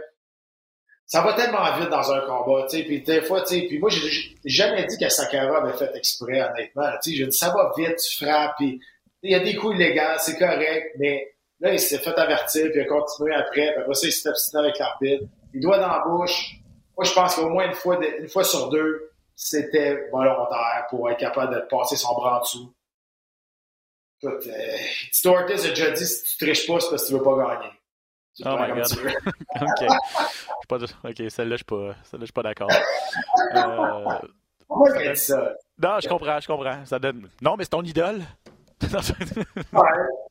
ça 1.06 1.22
va 1.22 1.34
tellement 1.34 1.74
vite 1.80 1.90
dans 1.90 2.12
un 2.12 2.20
combat, 2.28 2.68
tu 2.70 2.78
sais, 2.78 2.84
puis 2.84 3.02
des 3.02 3.22
fois, 3.22 3.42
tu 3.42 3.56
sais, 3.56 3.62
puis 3.68 3.80
moi, 3.80 3.90
j'ai 3.90 4.36
jamais 4.44 4.86
dit 4.86 4.98
que 4.98 5.08
Sakara 5.08 5.64
avait 5.64 5.78
fait 5.78 5.96
exprès, 5.96 6.42
honnêtement, 6.42 6.92
tu 7.02 7.12
sais, 7.12 7.18
j'ai 7.18 7.28
dit, 7.28 7.38
ça 7.38 7.50
va 7.52 7.72
vite, 7.78 7.96
tu 7.96 8.26
frappes, 8.26 8.56
puis 8.58 8.82
il 9.28 9.32
y 9.32 9.36
a 9.36 9.40
des 9.40 9.56
coups 9.56 9.76
illégaux, 9.76 10.18
c'est 10.20 10.38
correct, 10.38 10.96
mais 10.98 11.36
là, 11.60 11.74
il 11.74 11.80
s'est 11.80 11.98
fait 11.98 12.18
avertir, 12.18 12.72
puis 12.72 12.80
il 12.80 12.82
a 12.82 12.86
continué 12.86 13.36
après, 13.36 13.74
puis 13.74 13.82
après 13.82 13.94
ça, 13.94 14.08
il 14.08 14.14
s'est 14.14 14.30
obstiné 14.30 14.62
avec 14.62 14.80
l'arbitre, 14.80 15.26
il 15.54 15.62
doit 15.62 15.78
dans 15.80 15.88
la 15.88 16.04
bouche, 16.06 16.56
moi, 16.96 17.06
je 17.06 17.14
pense 17.14 17.36
qu'au 17.36 17.50
moins 17.50 17.68
une 17.68 17.76
fois, 17.76 18.00
une 18.04 18.30
fois 18.30 18.44
sur 18.44 18.70
deux, 18.70 19.12
c'était 19.36 20.10
volontaire 20.12 20.88
pour 20.90 21.10
être 21.12 21.20
capable 21.20 21.54
de 21.54 21.60
passer 21.70 21.96
son 21.96 22.14
bras 22.16 22.40
en 22.40 22.42
dessous. 22.42 22.74
Écoute, 24.24 24.48
euh, 24.48 24.78
Tito 25.12 25.30
Ortiz 25.30 25.66
a 25.66 25.70
déjà 25.70 25.92
dit, 25.92 26.06
si 26.06 26.24
tu 26.24 26.46
triches 26.46 26.66
pas, 26.66 26.80
c'est 26.80 26.90
parce 26.90 27.04
que 27.04 27.08
tu 27.10 27.14
veux 27.14 27.24
pas 27.24 27.38
gagner. 27.38 27.72
Oh 28.46 28.56
my 28.58 28.82
god. 28.82 29.32
ok. 29.62 29.88
Pas 30.68 30.78
de... 30.80 30.86
Ok, 31.04 31.32
celle-là, 31.32 31.56
je 31.56 31.58
suis 31.58 31.66
pas, 31.66 31.96
celle 32.04 32.24
suis 32.24 32.32
pas 32.32 32.44
d'accord. 32.44 32.70
Euh... 33.56 34.20
Pourquoi 34.68 34.92
donne... 34.92 35.16
ça? 35.16 35.54
Non, 35.82 36.00
je 36.02 36.08
comprends, 36.10 36.40
je 36.40 36.48
comprends. 36.48 36.86
Ça 36.86 37.00
donne... 37.00 37.30
Non, 37.42 37.56
mais 37.56 37.64
c'est 37.64 37.70
ton 37.70 37.84
idole. 37.84 38.22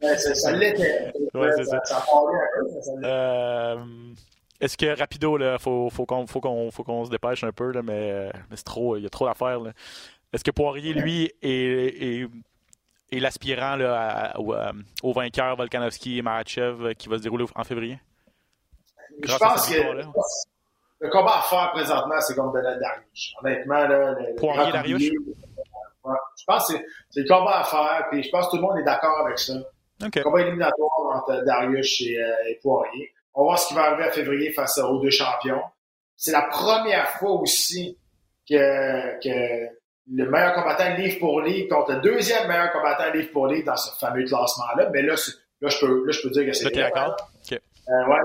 ouais, 0.03 0.17
ça 0.17 0.53
l'était. 0.53 1.13
Ouais, 1.35 1.51
c'est 1.57 1.65
ça. 1.65 1.81
Ça, 1.85 2.01
ça 2.01 2.07
ça 2.07 2.93
euh... 3.03 3.77
Est-ce 4.61 4.77
que 4.77 4.99
rapido, 4.99 5.37
là, 5.37 5.59
faut, 5.59 5.91
faut 5.91 6.07
qu'on 6.07 6.27
faut 6.27 6.41
qu'on 6.41 6.71
qu'on 6.71 7.05
se 7.05 7.11
dépêche 7.11 7.45
un 7.45 7.53
peu, 7.53 7.73
là, 7.73 7.83
mais, 7.83 8.31
mais 8.49 8.57
c'est 8.57 8.65
trop, 8.65 8.97
il 8.97 9.03
y 9.03 9.07
a 9.07 9.11
trop 9.11 9.27
d'affaires. 9.27 9.61
Est-ce 10.33 10.45
que 10.45 10.51
Poirier, 10.51 10.95
lui, 10.95 11.31
est, 11.43 12.23
est, 12.23 12.29
est 13.13 13.21
l'aspirant 13.21 13.77
là, 13.77 14.33
à, 14.33 14.41
au, 14.41 14.55
au, 15.03 15.13
vainqueur 15.13 15.57
Volkanovski 15.57 16.19
et 16.19 16.23
Makhachev 16.23 16.95
qui 16.95 17.09
va 17.09 17.19
se 17.19 17.23
dérouler 17.23 17.45
en 17.55 17.65
février? 17.65 17.99
Je 19.23 19.37
pense 19.37 19.69
que 19.69 19.75
le 21.01 21.11
combat 21.11 21.39
à 21.39 21.43
faire 21.43 21.73
présentement, 21.73 22.21
c'est 22.21 22.35
comme 22.35 22.53
Donald 22.53 22.81
Darius. 22.81 23.35
Honnêtement, 23.43 23.87
là, 23.87 24.13
le, 24.13 24.35
Poirier 24.37 24.73
Darius? 24.73 25.11
Ouais, 26.07 26.17
je 26.39 26.45
pense 26.47 26.73
que 26.73 26.79
c'est 27.11 27.21
le 27.21 27.29
combat 27.29 27.61
à 27.61 27.65
faire, 27.65 28.07
puis 28.11 28.23
je 28.23 28.31
pense 28.31 28.47
que 28.47 28.51
tout 28.51 28.57
le 28.57 28.63
monde 28.63 28.79
est 28.79 28.85
d'accord 28.85 29.19
avec 29.27 29.39
ça. 29.39 29.55
Okay. 30.05 30.21
Le 30.21 30.25
combat 30.25 30.41
éliminatoire 30.43 31.17
entre 31.17 31.45
Darius 31.45 32.01
et, 32.03 32.17
euh, 32.19 32.51
et 32.51 32.59
Poirier. 32.63 33.13
On 33.35 33.43
va 33.43 33.45
voir 33.47 33.59
ce 33.59 33.69
qui 33.69 33.75
va 33.75 33.85
arriver 33.85 34.09
en 34.09 34.13
février 34.13 34.53
face 34.53 34.79
aux 34.79 34.99
deux 35.01 35.11
champions. 35.11 35.63
C'est 36.17 36.33
la 36.33 36.43
première 36.43 37.11
fois 37.11 37.33
aussi 37.33 37.99
que, 38.49 39.21
que 39.23 39.67
le 40.13 40.31
meilleur 40.31 40.55
combattant 40.55 40.95
livre 40.95 41.19
pour 41.19 41.41
livre 41.41 41.69
contre 41.69 41.95
le 41.95 42.01
deuxième 42.01 42.49
meilleur 42.49 42.73
combattant 42.73 43.11
livre 43.13 43.31
pour 43.33 43.47
livre 43.49 43.67
dans 43.67 43.77
ce 43.77 43.95
fameux 43.99 44.25
classement-là. 44.25 44.89
Mais 44.93 45.03
là, 45.03 45.15
là, 45.61 45.69
je 45.69 45.79
peux, 45.79 46.07
là, 46.07 46.13
je 46.13 46.23
peux 46.23 46.31
dire 46.31 46.47
que 46.47 46.53
c'est 46.53 46.71
d'accord. 46.71 47.17
Okay. 47.45 47.61
Euh, 47.89 48.09
ouais. 48.09 48.21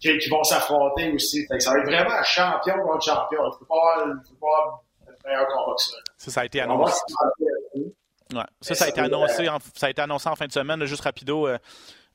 Qui, 0.00 0.28
vont 0.28 0.44
s'affronter 0.44 1.12
aussi. 1.12 1.46
Fait 1.46 1.56
que 1.56 1.62
ça 1.62 1.70
va 1.72 1.78
être 1.78 1.86
vraiment 1.86 2.22
champion 2.24 2.74
contre 2.86 3.04
champion. 3.04 3.40
Il 3.42 3.48
ne 3.48 4.18
faut 4.28 4.36
pas 4.38 4.84
meilleur 5.24 5.46
combat 5.48 5.74
que 5.76 5.82
ça. 5.82 5.96
Ça, 6.16 6.30
ça 6.30 6.40
a 6.40 6.44
été 6.44 6.60
annoncé. 6.60 7.00
Ouais. 8.32 8.42
Ça, 8.60 8.74
ça 8.74 8.84
a 8.86 8.88
été 8.88 9.00
annoncé, 9.00 9.48
en, 9.48 9.58
ça 9.74 9.86
a 9.86 9.90
été 9.90 10.02
annoncé 10.02 10.28
en 10.28 10.36
fin 10.36 10.46
de 10.46 10.52
semaine, 10.52 10.80
là, 10.80 10.86
juste 10.86 11.02
rapido. 11.02 11.46
Euh, 11.46 11.58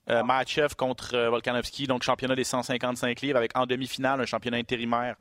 euh, 0.10 0.24
Matchev 0.24 0.76
contre 0.76 1.14
euh, 1.14 1.30
Volkanovski, 1.30 1.86
donc 1.86 2.02
championnat 2.02 2.36
des 2.36 2.44
155 2.44 3.22
livres, 3.22 3.38
avec 3.38 3.56
en 3.56 3.68
demi-finale 3.68 4.20
un 4.20 4.26
championnat 4.26 4.58
intérimaire 4.58 5.16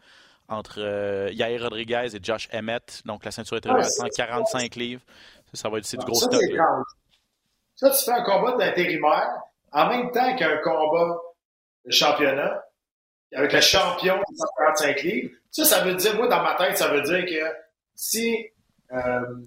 entre 0.48 0.76
euh, 0.78 1.30
Yair 1.32 1.62
Rodriguez 1.62 2.08
et 2.14 2.20
Josh 2.22 2.48
Emmett, 2.54 3.02
donc 3.04 3.24
la 3.24 3.30
ceinture 3.30 3.58
intérimaire 3.58 3.84
à 3.84 3.90
145 3.90 4.76
livres. 4.76 5.02
Ça, 5.52 5.62
ça 5.62 5.68
va 5.68 5.78
être 5.78 5.90
du 5.90 5.96
gros 5.98 6.14
ça, 6.14 6.26
stock. 6.26 6.42
Ça, 7.76 7.90
tu 7.90 8.04
fais 8.04 8.12
un 8.12 8.22
combat 8.22 8.56
d'intérimaire 8.56 9.28
en 9.72 9.88
même 9.88 10.10
temps 10.10 10.34
qu'un 10.36 10.56
combat 10.58 11.18
de 11.84 11.90
championnat 11.90 12.64
avec 13.34 13.52
le 13.52 13.60
champion 13.60 14.16
de 14.16 14.36
145 14.36 15.02
livres. 15.02 15.34
Ça, 15.50 15.64
ça 15.66 15.84
veut 15.84 15.94
dire, 15.94 16.16
moi, 16.16 16.28
dans 16.28 16.42
ma 16.42 16.54
tête, 16.54 16.78
ça 16.78 16.88
veut 16.88 17.02
dire 17.02 17.26
que 17.26 17.67
si, 17.98 18.46
euh, 18.92 19.44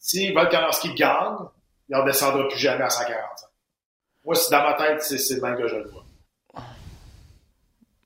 si 0.00 0.32
Volkanovski 0.32 0.94
gagne, 0.94 1.46
il 1.88 1.96
ne 1.96 2.00
redescendra 2.00 2.48
plus 2.48 2.58
jamais 2.58 2.82
à 2.82 2.90
145. 2.90 3.48
Moi, 4.24 4.34
dans 4.50 4.62
ma 4.62 4.74
tête, 4.74 5.02
c'est 5.02 5.34
le 5.36 5.40
même 5.40 5.56
que 5.56 5.68
je 5.68 5.76
le 5.76 5.88
vois. 5.90 6.04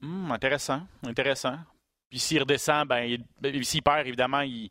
Hum, 0.02 0.30
intéressant, 0.30 0.82
intéressant. 1.06 1.56
Puis 2.10 2.18
s'il 2.18 2.40
redescend, 2.40 2.86
ben, 2.86 3.18
il, 3.42 3.64
s'il 3.64 3.82
perd, 3.82 4.06
évidemment, 4.06 4.40
il, 4.42 4.70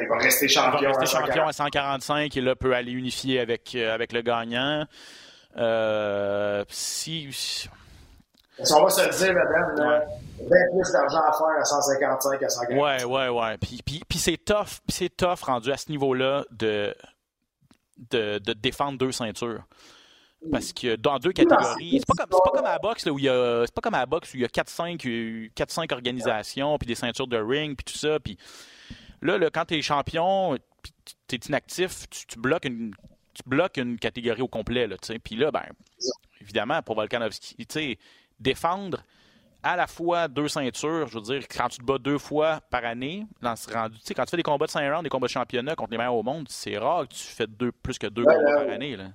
il 0.00 0.08
va 0.08 0.16
rester 0.16 0.48
champion, 0.48 0.80
il 0.80 0.86
va 0.86 0.98
rester 0.98 1.16
à, 1.16 1.20
champion 1.20 1.52
145. 1.52 1.76
à 1.76 2.00
145 2.00 2.36
et 2.36 2.40
là, 2.40 2.56
peut 2.56 2.74
aller 2.74 2.92
unifier 2.92 3.40
avec, 3.40 3.74
euh, 3.74 3.94
avec 3.94 4.12
le 4.12 4.22
gagnant. 4.22 4.86
Euh, 5.58 6.64
si. 6.70 7.68
Si 8.62 8.72
on 8.72 8.82
va 8.82 8.90
se 8.90 9.04
le 9.04 9.10
dire, 9.10 9.34
madame, 9.34 9.90
ouais. 9.90 10.46
bien 10.48 10.58
plus 10.72 10.92
d'argent 10.92 11.20
à 11.20 11.32
faire 11.32 11.60
à 11.60 11.64
155 11.64 12.42
à 12.42 12.48
145. 12.48 12.70
Ouais, 12.70 13.04
ouais, 13.04 13.28
ouais. 13.28 13.58
Puis, 13.58 13.80
puis, 13.84 14.02
puis 14.08 14.18
c'est 14.18 14.36
tough, 14.36 14.80
c'est 14.88 15.14
tough 15.16 15.42
rendu 15.42 15.72
à 15.72 15.76
ce 15.76 15.90
niveau-là 15.90 16.44
de, 16.50 16.94
de, 18.10 18.38
de 18.38 18.52
défendre 18.52 18.98
deux 18.98 19.12
ceintures. 19.12 19.62
Parce 20.50 20.72
que 20.72 20.96
dans 20.96 21.18
deux 21.18 21.32
catégories, 21.32 22.00
c'est 22.00 22.06
pas 22.06 22.14
comme, 22.14 22.28
pas 22.28 22.50
comme 22.52 22.66
à 22.66 22.72
la 22.72 22.78
boxe 22.78 23.06
là, 23.06 23.12
où 23.12 23.18
il 23.18 23.26
y 23.26 23.28
a 23.28 23.62
c'est 23.64 23.74
pas 23.74 23.80
comme 23.80 23.94
à 23.94 24.00
la 24.00 24.06
boxe 24.06 24.34
où 24.34 24.36
il 24.36 24.42
y 24.42 24.44
a 24.44 24.48
4 24.48 24.68
5 24.68 25.06
4 25.54 25.70
5 25.70 25.92
organisations 25.92 26.78
puis 26.78 26.86
des 26.86 26.96
ceintures 26.96 27.28
de 27.28 27.36
ring 27.36 27.76
puis 27.76 27.84
tout 27.84 27.98
ça 27.98 28.18
puis 28.18 28.36
là, 29.20 29.38
là 29.38 29.50
quand 29.50 29.66
tu 29.66 29.74
es 29.74 29.82
champion, 29.82 30.58
tu 31.28 31.36
es 31.36 31.38
inactif, 31.46 32.08
tu, 32.10 32.26
tu, 32.26 32.38
bloques 32.40 32.64
une 32.64 32.92
tu 33.34 33.42
bloques 33.46 33.76
une 33.76 33.98
catégorie 33.98 34.42
au 34.42 34.48
complet 34.48 34.88
là, 34.88 34.96
tu 34.98 35.12
sais. 35.12 35.20
Puis 35.20 35.36
là 35.36 35.52
ben 35.52 35.62
évidemment 36.40 36.82
pour 36.82 36.96
Volkanovski, 36.96 37.54
tu 37.58 37.66
sais 37.68 37.98
défendre 38.42 39.02
à 39.62 39.76
la 39.76 39.86
fois 39.86 40.28
deux 40.28 40.48
ceintures, 40.48 41.06
je 41.06 41.14
veux 41.14 41.22
dire, 41.22 41.46
quand 41.48 41.68
tu 41.68 41.78
te 41.78 41.84
bats 41.84 41.98
deux 41.98 42.18
fois 42.18 42.60
par 42.70 42.84
année, 42.84 43.26
dans 43.40 43.54
ce 43.54 43.72
rendu, 43.72 43.96
tu 43.98 44.06
sais, 44.06 44.14
quand 44.14 44.24
tu 44.24 44.30
fais 44.30 44.36
des 44.36 44.42
combats 44.42 44.66
de 44.66 44.70
5 44.70 44.90
rounds, 44.90 45.04
des 45.04 45.08
combats 45.08 45.28
de 45.28 45.32
championnat 45.32 45.76
contre 45.76 45.92
les 45.92 45.98
meilleurs 45.98 46.16
au 46.16 46.22
monde, 46.22 46.46
c'est 46.48 46.76
rare 46.76 47.06
que 47.06 47.14
tu 47.14 47.22
fais 47.22 47.46
deux, 47.46 47.70
plus 47.70 47.98
que 47.98 48.08
deux 48.08 48.24
ouais, 48.24 48.34
combats 48.34 48.64
par 48.64 48.74
année. 48.74 48.96
Là. 48.96 49.10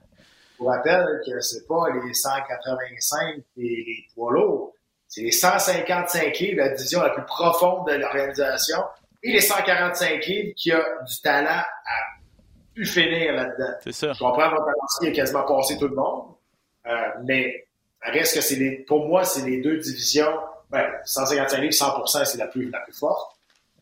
Je 0.57 0.63
vous 0.63 0.69
rappelle 0.69 1.05
que 1.25 1.39
c'est 1.41 1.67
pas 1.67 1.89
les 1.93 2.13
185 2.13 3.43
et 3.57 3.61
les 3.61 4.07
poids 4.13 4.31
lourds. 4.31 4.73
C'est 5.07 5.21
les 5.21 5.31
155 5.31 6.39
livres, 6.39 6.57
la 6.57 6.69
division 6.69 7.01
la 7.01 7.09
plus 7.09 7.25
profonde 7.25 7.87
de 7.87 7.93
l'organisation, 7.93 8.79
et 9.23 9.33
les 9.33 9.41
145 9.41 10.25
livres 10.25 10.53
qui 10.55 10.71
a 10.71 10.81
du 11.05 11.21
talent 11.21 11.49
à 11.49 11.65
pu 12.73 12.85
finir 12.85 13.33
là-dedans. 13.33 13.73
C'est 13.83 13.93
ça. 13.93 14.13
Je 14.13 14.19
comprends 14.19 14.49
votre 14.49 14.99
qui 14.99 15.07
a 15.07 15.11
quasiment 15.11 15.43
passé 15.43 15.77
tout 15.77 15.87
le 15.87 15.95
monde, 15.95 16.35
euh, 16.87 16.91
mais 17.25 17.66
reste 18.11 18.35
que 18.35 18.41
c'est 18.41 18.55
les, 18.55 18.77
pour 18.79 19.07
moi, 19.07 19.23
c'est 19.23 19.45
les 19.45 19.61
deux 19.61 19.77
divisions. 19.77 20.31
Ben, 20.69 20.85
155 21.05 21.57
livres, 21.59 21.73
100 21.73 22.25
c'est 22.25 22.37
la 22.37 22.47
plus, 22.47 22.69
la 22.69 22.79
plus 22.81 22.93
forte. 22.93 23.37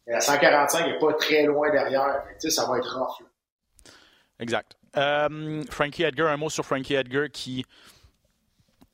Et 0.08 0.12
la 0.12 0.22
145 0.22 0.86
n'est 0.86 1.00
pas 1.00 1.14
très 1.14 1.44
loin 1.44 1.72
derrière. 1.72 2.24
Ça 2.40 2.68
va 2.68 2.78
être 2.78 2.98
rough. 2.98 3.22
Là. 3.22 3.92
Exact. 4.40 4.78
Euh, 4.98 5.64
Frankie 5.70 6.04
Edgar, 6.04 6.30
un 6.30 6.38
mot 6.38 6.50
sur 6.50 6.66
Frankie 6.66 6.94
Edgar 6.94 7.28
qui 7.32 7.66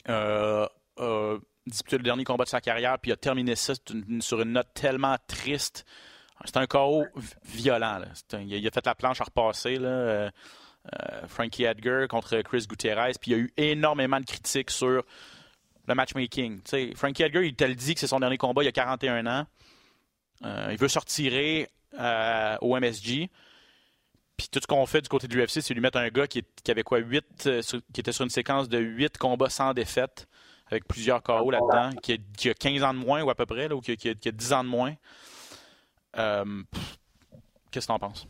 euh, 0.10 0.68
a 0.98 1.38
disputé 1.68 1.98
le 1.98 2.04
dernier 2.04 2.24
combat 2.24 2.44
de 2.44 2.50
sa 2.50 2.62
carrière 2.62 2.98
puis 3.00 3.12
a 3.12 3.18
terminé 3.18 3.56
ça 3.56 3.74
sur 4.20 4.42
une 4.42 4.54
note 4.54 4.70
tellement 4.74 5.18
triste. 5.28 5.86
C'est 6.46 6.58
un 6.58 6.66
KO 6.66 7.06
violent. 7.44 8.02
Il 8.34 8.68
a 8.68 8.72
fait 8.72 8.86
la 8.86 8.96
planche 8.96 9.22
à 9.22 9.26
repasser. 9.26 9.76
Là, 9.76 10.32
euh, 10.88 11.28
Frankie 11.28 11.64
Edgar 11.64 12.08
contre 12.08 12.42
Chris 12.42 12.66
Gutierrez. 12.68 13.14
Puis 13.20 13.32
il 13.32 13.38
y 13.38 13.40
a 13.40 13.44
eu 13.44 13.54
énormément 13.58 14.20
de 14.20 14.26
critiques 14.26 14.72
sur 14.72 15.04
le 15.88 15.96
matchmaking. 15.96 16.62
Frankie 16.96 17.24
Edgar, 17.24 17.44
il 17.44 17.56
te 17.56 17.64
le 17.64 17.76
dit 17.76 17.94
que 17.94 18.00
c'est 18.00 18.08
son 18.08 18.20
dernier 18.20 18.38
combat 18.38 18.64
il 18.64 18.66
y 18.66 18.70
a 18.70 18.72
41 18.72 19.26
ans. 19.28 19.46
il 20.44 20.78
veut 20.78 20.88
se 20.88 21.00
retirer 21.00 21.70
au 22.62 22.80
MSG. 22.80 23.30
Puis 24.42 24.50
tout 24.50 24.60
ce 24.60 24.66
qu'on 24.66 24.88
fait 24.88 25.04
du 25.04 25.08
côté 25.08 25.28
de 25.28 25.36
l'UFC, 25.36 25.62
c'est 25.62 25.76
lui 25.76 25.82
mettre 25.82 26.00
un 26.00 26.08
gars 26.08 26.26
qui, 26.26 26.44
avait 26.68 26.82
quoi, 26.82 26.98
8, 26.98 27.46
euh, 27.46 27.62
sur, 27.62 27.80
qui 27.94 28.00
était 28.00 28.12
sur 28.12 28.24
une 28.24 28.32
séquence 28.32 28.70
de 28.70 28.80
8 28.80 29.20
combats 29.20 29.52
sans 29.52 29.76
défaite, 29.76 30.28
avec 30.72 30.88
plusieurs 30.88 31.22
KO 31.22 31.52
là-dedans, 31.52 31.92
qui 32.02 32.14
a, 32.14 32.18
qui 32.36 32.50
a, 32.50 32.56
15 32.56 32.82
ans 32.82 32.94
de 32.96 32.98
moins 32.98 33.22
ou 33.22 33.30
à 33.30 33.36
peu 33.36 33.46
près, 33.46 33.72
ou 33.72 33.82
qui 33.82 33.92
a, 33.92 33.96
qui 33.96 34.10
a, 34.10 34.16
qui 34.16 34.30
a 34.30 34.32
10 34.32 34.54
ans 34.54 34.64
de 34.64 34.70
moins. 34.70 34.96
Euh, 36.18 36.64
Qu'est-ce 37.70 37.86
que 37.86 37.92
tu 37.92 37.96
en 37.96 38.00
penses? 38.00 38.28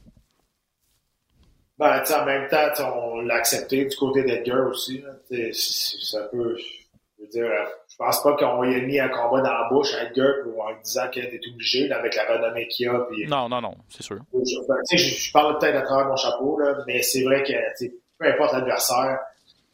Ben, 1.82 2.04
en 2.16 2.26
même 2.26 2.48
temps, 2.48 2.94
on 2.96 3.22
l'a 3.22 3.38
accepté 3.38 3.86
du 3.86 3.96
côté 3.98 4.22
d'Edgar 4.22 4.68
aussi. 4.68 5.04
C'est 5.52 6.18
un 6.18 6.28
peu. 6.28 6.56
Je 6.56 7.24
veux 7.24 7.28
dire, 7.28 7.50
je 7.90 7.96
pense 7.98 8.22
pas 8.22 8.36
qu'on 8.36 8.62
ait 8.62 8.82
mis 8.82 9.00
un 9.00 9.10
combat 9.10 9.42
dans 9.42 9.52
la 9.52 9.68
bouche 9.68 9.96
à 9.96 10.04
Edgar 10.04 10.32
pour 10.44 10.64
en 10.64 10.80
disant 10.84 11.10
qu'il 11.10 11.26
était 11.26 11.40
obligé, 11.52 11.88
là, 11.88 11.98
avec 11.98 12.16
la 12.16 12.26
renommée 12.26 12.68
qu'il 12.68 12.88
a. 12.88 13.00
Puis, 13.10 13.26
non, 13.26 13.50
non, 13.50 13.62
non, 13.62 13.74
c'est 13.90 14.04
sûr. 14.04 14.18
Je, 14.32 14.68
ben, 14.68 14.76
je, 14.92 14.98
je, 14.98 15.32
parle 15.32 15.58
peut-être 15.58 15.78
à 15.78 15.82
travers 15.82 16.06
mon 16.06 16.16
chapeau, 16.16 16.60
là, 16.60 16.76
mais 16.86 17.02
c'est 17.02 17.24
vrai 17.24 17.42
que 17.42 17.88
peu 18.20 18.28
importe 18.28 18.54
l'adversaire, 18.54 19.18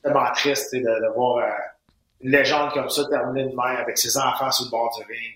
tellement 0.01 0.31
triste 0.33 0.73
de, 0.73 0.79
de 0.79 1.13
voir 1.13 1.39
euh, 1.39 1.51
une 2.21 2.31
légende 2.31 2.71
comme 2.71 2.89
ça 2.89 3.03
terminer 3.09 3.49
de 3.49 3.49
même 3.49 3.81
avec 3.81 3.97
ses 3.97 4.17
enfants 4.17 4.49
sur 4.51 4.67
le 4.67 4.71
bord 4.71 4.97
du 4.97 5.03
ring. 5.03 5.35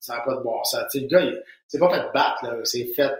Ça 0.00 0.14
n'a 0.14 0.20
pas 0.20 0.36
de 0.36 0.40
bon 0.40 0.64
sens. 0.64 0.86
T'sais, 0.88 1.00
le 1.00 1.06
gars, 1.06 1.20
il 1.20 1.42
s'est 1.66 1.78
pas 1.78 1.90
fait 1.90 2.10
battre, 2.14 2.46
là, 2.46 2.54
c'est 2.64 2.86
fait 2.96 3.12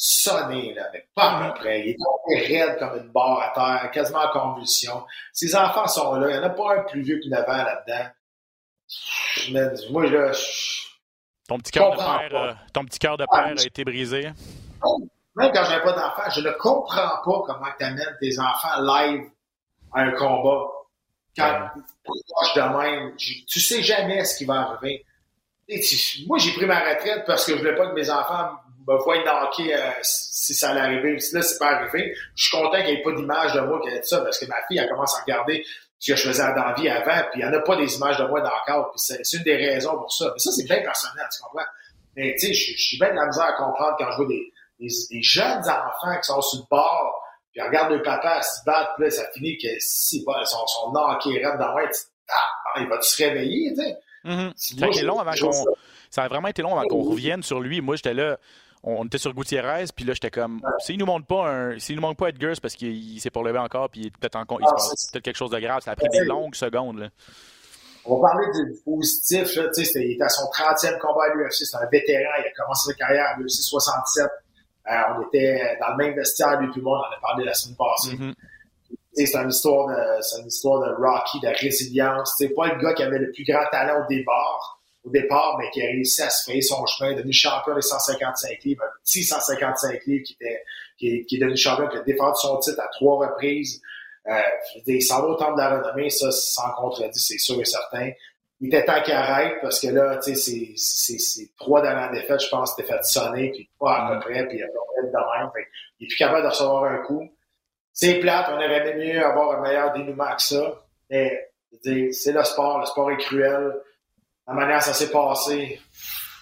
sonner, 0.00 0.74
là, 0.74 0.88
mais 0.92 1.08
pas 1.12 1.32
à 1.32 1.48
peu 1.48 1.58
près. 1.58 1.80
Il 1.80 1.96
est 2.32 2.46
raide 2.46 2.78
comme 2.78 2.98
une 2.98 3.10
barre 3.10 3.40
à 3.40 3.50
terre, 3.52 3.90
quasiment 3.90 4.20
en 4.20 4.30
convulsion. 4.30 5.04
Ses 5.32 5.56
enfants 5.56 5.88
sont 5.88 6.14
là. 6.14 6.30
Il 6.30 6.34
n'y 6.34 6.38
en 6.38 6.44
a 6.44 6.50
pas 6.50 6.76
un 6.76 6.84
plus 6.84 7.02
vieux 7.02 7.18
que 7.18 7.28
9 7.28 7.48
ans 7.48 7.64
là-dedans. 7.64 8.10
Moi, 9.90 10.06
là, 10.06 10.30
ton 11.48 11.58
petit 11.58 11.72
cœur 11.72 11.90
de 11.90 11.96
père, 11.96 12.28
euh, 12.32 12.52
ton 12.72 12.84
petit 12.84 12.98
cœur 13.00 13.16
de 13.16 13.26
père 13.28 13.54
a 13.58 13.64
été 13.64 13.84
brisé? 13.84 14.30
Même 15.34 15.52
quand 15.52 15.64
j'avais 15.64 15.82
pas 15.82 15.92
d'enfants, 15.92 16.30
je 16.30 16.40
ne 16.42 16.50
comprends 16.52 17.08
pas 17.08 17.42
comment 17.46 17.70
tu 17.76 17.84
amènes 17.84 18.16
tes 18.20 18.38
enfants 18.38 18.80
live 18.80 19.24
à 19.92 20.02
un 20.02 20.12
combat. 20.12 20.64
Quand 21.36 21.70
proche 22.04 22.54
de 22.54 22.60
même, 22.60 23.16
tu 23.16 23.60
sais 23.60 23.82
jamais 23.82 24.24
ce 24.24 24.38
qui 24.38 24.44
va 24.44 24.60
arriver. 24.60 25.04
moi, 26.26 26.38
j'ai 26.38 26.52
pris 26.52 26.66
ma 26.66 26.78
retraite 26.80 27.24
parce 27.26 27.44
que 27.44 27.54
je 27.54 27.58
voulais 27.58 27.76
pas 27.76 27.88
que 27.88 27.94
mes 27.94 28.10
enfants 28.10 28.50
me 28.88 28.98
voient 28.98 29.22
knocker 29.22 29.74
euh, 29.74 29.90
si 30.02 30.54
ça 30.54 30.70
allait 30.70 30.80
arriver. 30.80 31.18
Là, 31.32 31.42
c'est 31.42 31.58
pas 31.58 31.72
arrivé. 31.72 32.14
Je 32.34 32.44
suis 32.48 32.56
content 32.56 32.78
qu'il 32.78 32.94
n'y 32.94 33.00
ait 33.00 33.02
pas 33.02 33.12
d'image 33.12 33.52
de 33.52 33.60
moi 33.60 33.80
qui 33.82 33.88
ait 33.90 34.02
ça 34.02 34.20
parce 34.20 34.38
que 34.38 34.46
ma 34.46 34.56
fille, 34.66 34.78
elle 34.78 34.88
commence 34.88 35.16
à 35.16 35.20
regarder 35.22 35.64
ce 35.98 36.12
que 36.12 36.16
je 36.16 36.28
faisais 36.28 36.42
dans 36.54 36.64
la 36.64 36.74
vie 36.74 36.88
avant, 36.88 37.28
puis 37.30 37.40
il 37.40 37.48
n'y 37.48 37.50
en 37.50 37.52
a 37.52 37.60
pas 37.60 37.76
des 37.76 37.96
images 37.96 38.18
de 38.18 38.24
moi 38.24 38.40
dans 38.40 38.50
le 38.50 38.66
cadre, 38.66 38.90
puis 38.90 39.00
c'est 39.00 39.36
une 39.36 39.42
des 39.42 39.56
raisons 39.56 39.96
pour 39.98 40.12
ça. 40.12 40.26
Mais 40.32 40.38
ça, 40.38 40.52
c'est 40.52 40.64
bien 40.64 40.80
personnel, 40.80 41.26
tu 41.32 41.42
comprends? 41.42 41.66
Mais 42.14 42.34
tu 42.38 42.46
sais, 42.46 42.54
je 42.54 42.80
suis 42.80 42.98
bien 42.98 43.10
de 43.10 43.16
la 43.16 43.26
misère 43.26 43.44
à 43.44 43.52
comprendre 43.54 43.96
quand 43.98 44.10
je 44.12 44.16
vois 44.16 44.26
des, 44.26 44.52
des, 44.78 44.88
des, 45.10 45.22
jeunes 45.22 45.58
enfants 45.58 46.16
qui 46.20 46.22
sont 46.22 46.40
sur 46.40 46.60
le 46.60 46.66
bord, 46.70 47.20
puis 47.52 47.60
regardent 47.62 47.92
le 47.92 48.02
papa 48.02 48.40
se 48.42 48.64
battre, 48.64 48.94
puis 48.94 49.06
là, 49.06 49.10
ça 49.10 49.24
finit 49.34 49.58
que 49.58 49.68
si, 49.80 50.24
bon, 50.24 50.34
ils 50.40 50.46
sont, 50.46 50.64
sont 50.68 50.92
knockés 50.92 51.42
dans 51.42 51.56
la 51.56 51.74
ah, 52.30 52.80
il 52.80 52.86
va 52.88 53.00
se 53.00 53.22
réveiller, 53.22 53.74
tu 53.74 53.82
sais? 53.82 53.96
Mm-hmm. 54.24 54.52
ça, 54.54 54.84
a 54.84 54.88
été 54.88 55.02
long 55.02 55.18
avant 55.18 55.32
qu'on, 55.32 55.64
ça 56.10 56.24
a 56.24 56.28
vraiment 56.28 56.48
été 56.48 56.62
long 56.62 56.76
avant 56.76 56.86
qu'on 56.86 57.02
revienne 57.02 57.42
sur 57.42 57.60
lui. 57.60 57.80
Moi, 57.80 57.96
j'étais 57.96 58.14
là, 58.14 58.38
on 58.96 59.04
était 59.04 59.18
sur 59.18 59.34
Gutiérrez, 59.34 59.84
puis 59.94 60.04
là, 60.04 60.14
j'étais 60.14 60.30
comme, 60.30 60.60
s'il 60.78 60.98
nous 60.98 61.06
montre 61.06 61.26
pas 61.26 61.48
un, 61.48 61.78
s'il 61.78 61.96
nous 61.96 62.02
montre 62.02 62.16
pas 62.16 62.28
Edgar, 62.28 62.54
c'est 62.54 62.60
parce 62.60 62.74
qu'il 62.74 63.20
s'est 63.20 63.30
pas 63.30 63.42
levé 63.42 63.58
encore, 63.58 63.90
puis 63.90 64.00
il 64.00 64.06
est 64.06 64.16
peut-être 64.16 64.36
en, 64.36 64.44
il 64.58 64.64
ah, 64.66 64.74
peut-être 65.12 65.22
quelque 65.22 65.36
chose 65.36 65.50
de 65.50 65.58
grave. 65.58 65.82
Ça 65.82 65.92
a 65.92 65.96
pris 65.96 66.08
des 66.08 66.24
longues 66.24 66.54
secondes, 66.54 66.98
là. 66.98 67.08
On 68.04 68.18
va 68.20 68.30
parler 68.30 68.46
du 68.54 68.80
positif, 68.84 69.54
là, 69.56 69.68
tu 69.74 69.84
sais, 69.84 70.02
il 70.02 70.12
était 70.12 70.24
à 70.24 70.30
son 70.30 70.44
30e 70.44 70.98
combat 70.98 71.24
à 71.30 71.34
l'UFC, 71.34 71.66
c'est 71.66 71.76
un 71.76 71.86
vétéran, 71.92 72.30
il 72.38 72.46
a 72.46 72.52
commencé 72.56 72.90
sa 72.90 72.94
carrière 72.94 73.26
à 73.26 73.38
l'UFC 73.38 73.60
67. 73.60 74.24
Euh, 74.24 74.92
on 75.18 75.26
était 75.26 75.76
dans 75.78 75.90
le 75.90 75.96
même 75.96 76.14
vestiaire, 76.14 76.58
lui 76.58 76.70
et 76.74 76.80
moi, 76.80 76.98
on 76.98 77.00
en 77.00 77.16
a 77.16 77.20
parlé 77.20 77.44
la 77.44 77.52
semaine 77.52 77.76
passée. 77.76 78.16
Mm-hmm. 78.16 78.34
C'est 79.12 79.36
une 79.36 79.50
histoire 79.50 79.88
de, 79.88 80.22
c'est 80.22 80.40
une 80.40 80.46
histoire 80.46 80.80
de 80.80 80.94
Rocky, 80.94 81.40
de 81.40 81.48
résilience. 81.48 82.34
C'est 82.38 82.54
pas 82.54 82.72
le 82.72 82.80
gars 82.80 82.94
qui 82.94 83.02
avait 83.02 83.18
le 83.18 83.30
plus 83.32 83.44
grand 83.44 83.64
talent 83.70 84.02
au 84.02 84.06
départ, 84.08 84.77
au 85.08 85.10
départ, 85.10 85.56
mais 85.58 85.70
qui 85.70 85.82
a 85.82 85.86
réussi 85.86 86.22
à 86.22 86.30
se 86.30 86.50
faire 86.50 86.62
son 86.62 86.84
chemin, 86.86 87.14
devenu 87.14 87.32
champion 87.32 87.74
des 87.74 87.82
155 87.82 88.62
livres, 88.64 88.84
un 88.84 89.00
petit 89.02 89.24
155 89.24 90.04
livres 90.06 90.24
qui 90.24 90.34
était, 90.34 90.62
qui 90.96 91.08
est, 91.08 91.24
qui 91.24 91.36
est 91.36 91.40
devenu 91.40 91.56
champion, 91.56 91.88
qui 91.88 91.96
a 91.96 92.02
défendu 92.02 92.36
son 92.36 92.58
titre 92.58 92.80
à 92.80 92.88
trois 92.88 93.26
reprises. 93.26 93.80
Euh, 94.26 94.40
il 94.86 95.02
s'en 95.02 95.22
va 95.22 95.28
au 95.28 95.34
temps 95.36 95.52
de 95.52 95.58
la 95.58 95.78
renommée, 95.78 96.10
ça, 96.10 96.30
sans 96.30 96.70
contredit, 96.76 97.18
c'est 97.18 97.38
sûr 97.38 97.60
et 97.60 97.64
certain 97.64 98.10
il 98.60 98.68
était 98.68 98.84
temps 98.84 99.00
qu'il 99.02 99.14
arrête 99.14 99.58
parce 99.62 99.80
que 99.80 99.88
là, 99.88 100.18
tu 100.18 100.34
sais, 100.34 100.74
c'est 100.76 101.56
trois 101.56 101.80
dernières 101.80 102.10
défaites, 102.10 102.40
je 102.40 102.48
pense, 102.48 102.74
c'était 102.74 102.92
fait 102.92 103.02
sonner, 103.04 103.50
puis 103.50 103.70
pas 103.78 103.98
à 103.98 104.08
peu 104.08 104.16
mm. 104.16 104.20
près, 104.20 104.48
puis 104.48 104.58
il 104.58 104.64
a 104.64 104.66
pas 104.66 105.02
de 105.02 105.42
même. 105.42 105.50
Fait, 105.54 105.68
il 106.00 106.04
est 106.04 106.08
plus 106.08 106.16
capable 106.16 106.42
de 106.42 106.48
recevoir 106.48 106.84
un 106.84 106.98
coup. 106.98 107.28
C'est 107.92 108.14
plate, 108.14 108.46
on 108.50 108.56
aurait 108.56 108.94
mieux 108.96 109.24
avoir 109.24 109.58
un 109.58 109.62
meilleur 109.62 109.92
dénouement 109.92 110.34
que 110.34 110.42
ça. 110.42 110.84
Mais 111.10 111.50
c'est 111.82 112.32
le 112.32 112.44
sport, 112.44 112.80
le 112.80 112.86
sport 112.86 113.10
est 113.12 113.16
cruel. 113.18 113.72
La 114.48 114.54
manière 114.54 114.82
ça 114.82 114.94
s'est 114.94 115.10
passé, 115.10 115.78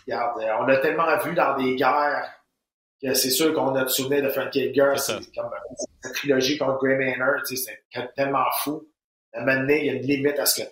regarde, 0.07 0.41
on 0.61 0.69
a 0.69 0.77
tellement 0.77 1.19
vu 1.19 1.35
dans 1.35 1.57
des 1.57 1.75
guerres 1.75 2.33
que 3.03 3.13
c'est 3.15 3.31
sûr 3.31 3.53
qu'on 3.53 3.75
a 3.75 3.87
souvenir 3.89 4.23
de 4.23 4.29
Frank 4.29 4.55
Edgar, 4.55 4.99
c'est 4.99 5.15
comme 5.35 5.51
cette 6.01 6.15
trilogie 6.15 6.57
contre 6.57 6.79
Gray 6.79 6.97
Maynard, 6.97 7.41
c'est 7.45 7.83
tellement 8.15 8.47
fou. 8.63 8.89
À 9.35 9.41
un 9.41 9.45
moment 9.45 9.61
donné, 9.61 9.81
il 9.81 9.87
y 9.87 9.91
a 9.91 9.93
une 9.95 10.07
limite 10.07 10.39
à 10.39 10.47
ce 10.47 10.63
que 10.63 10.69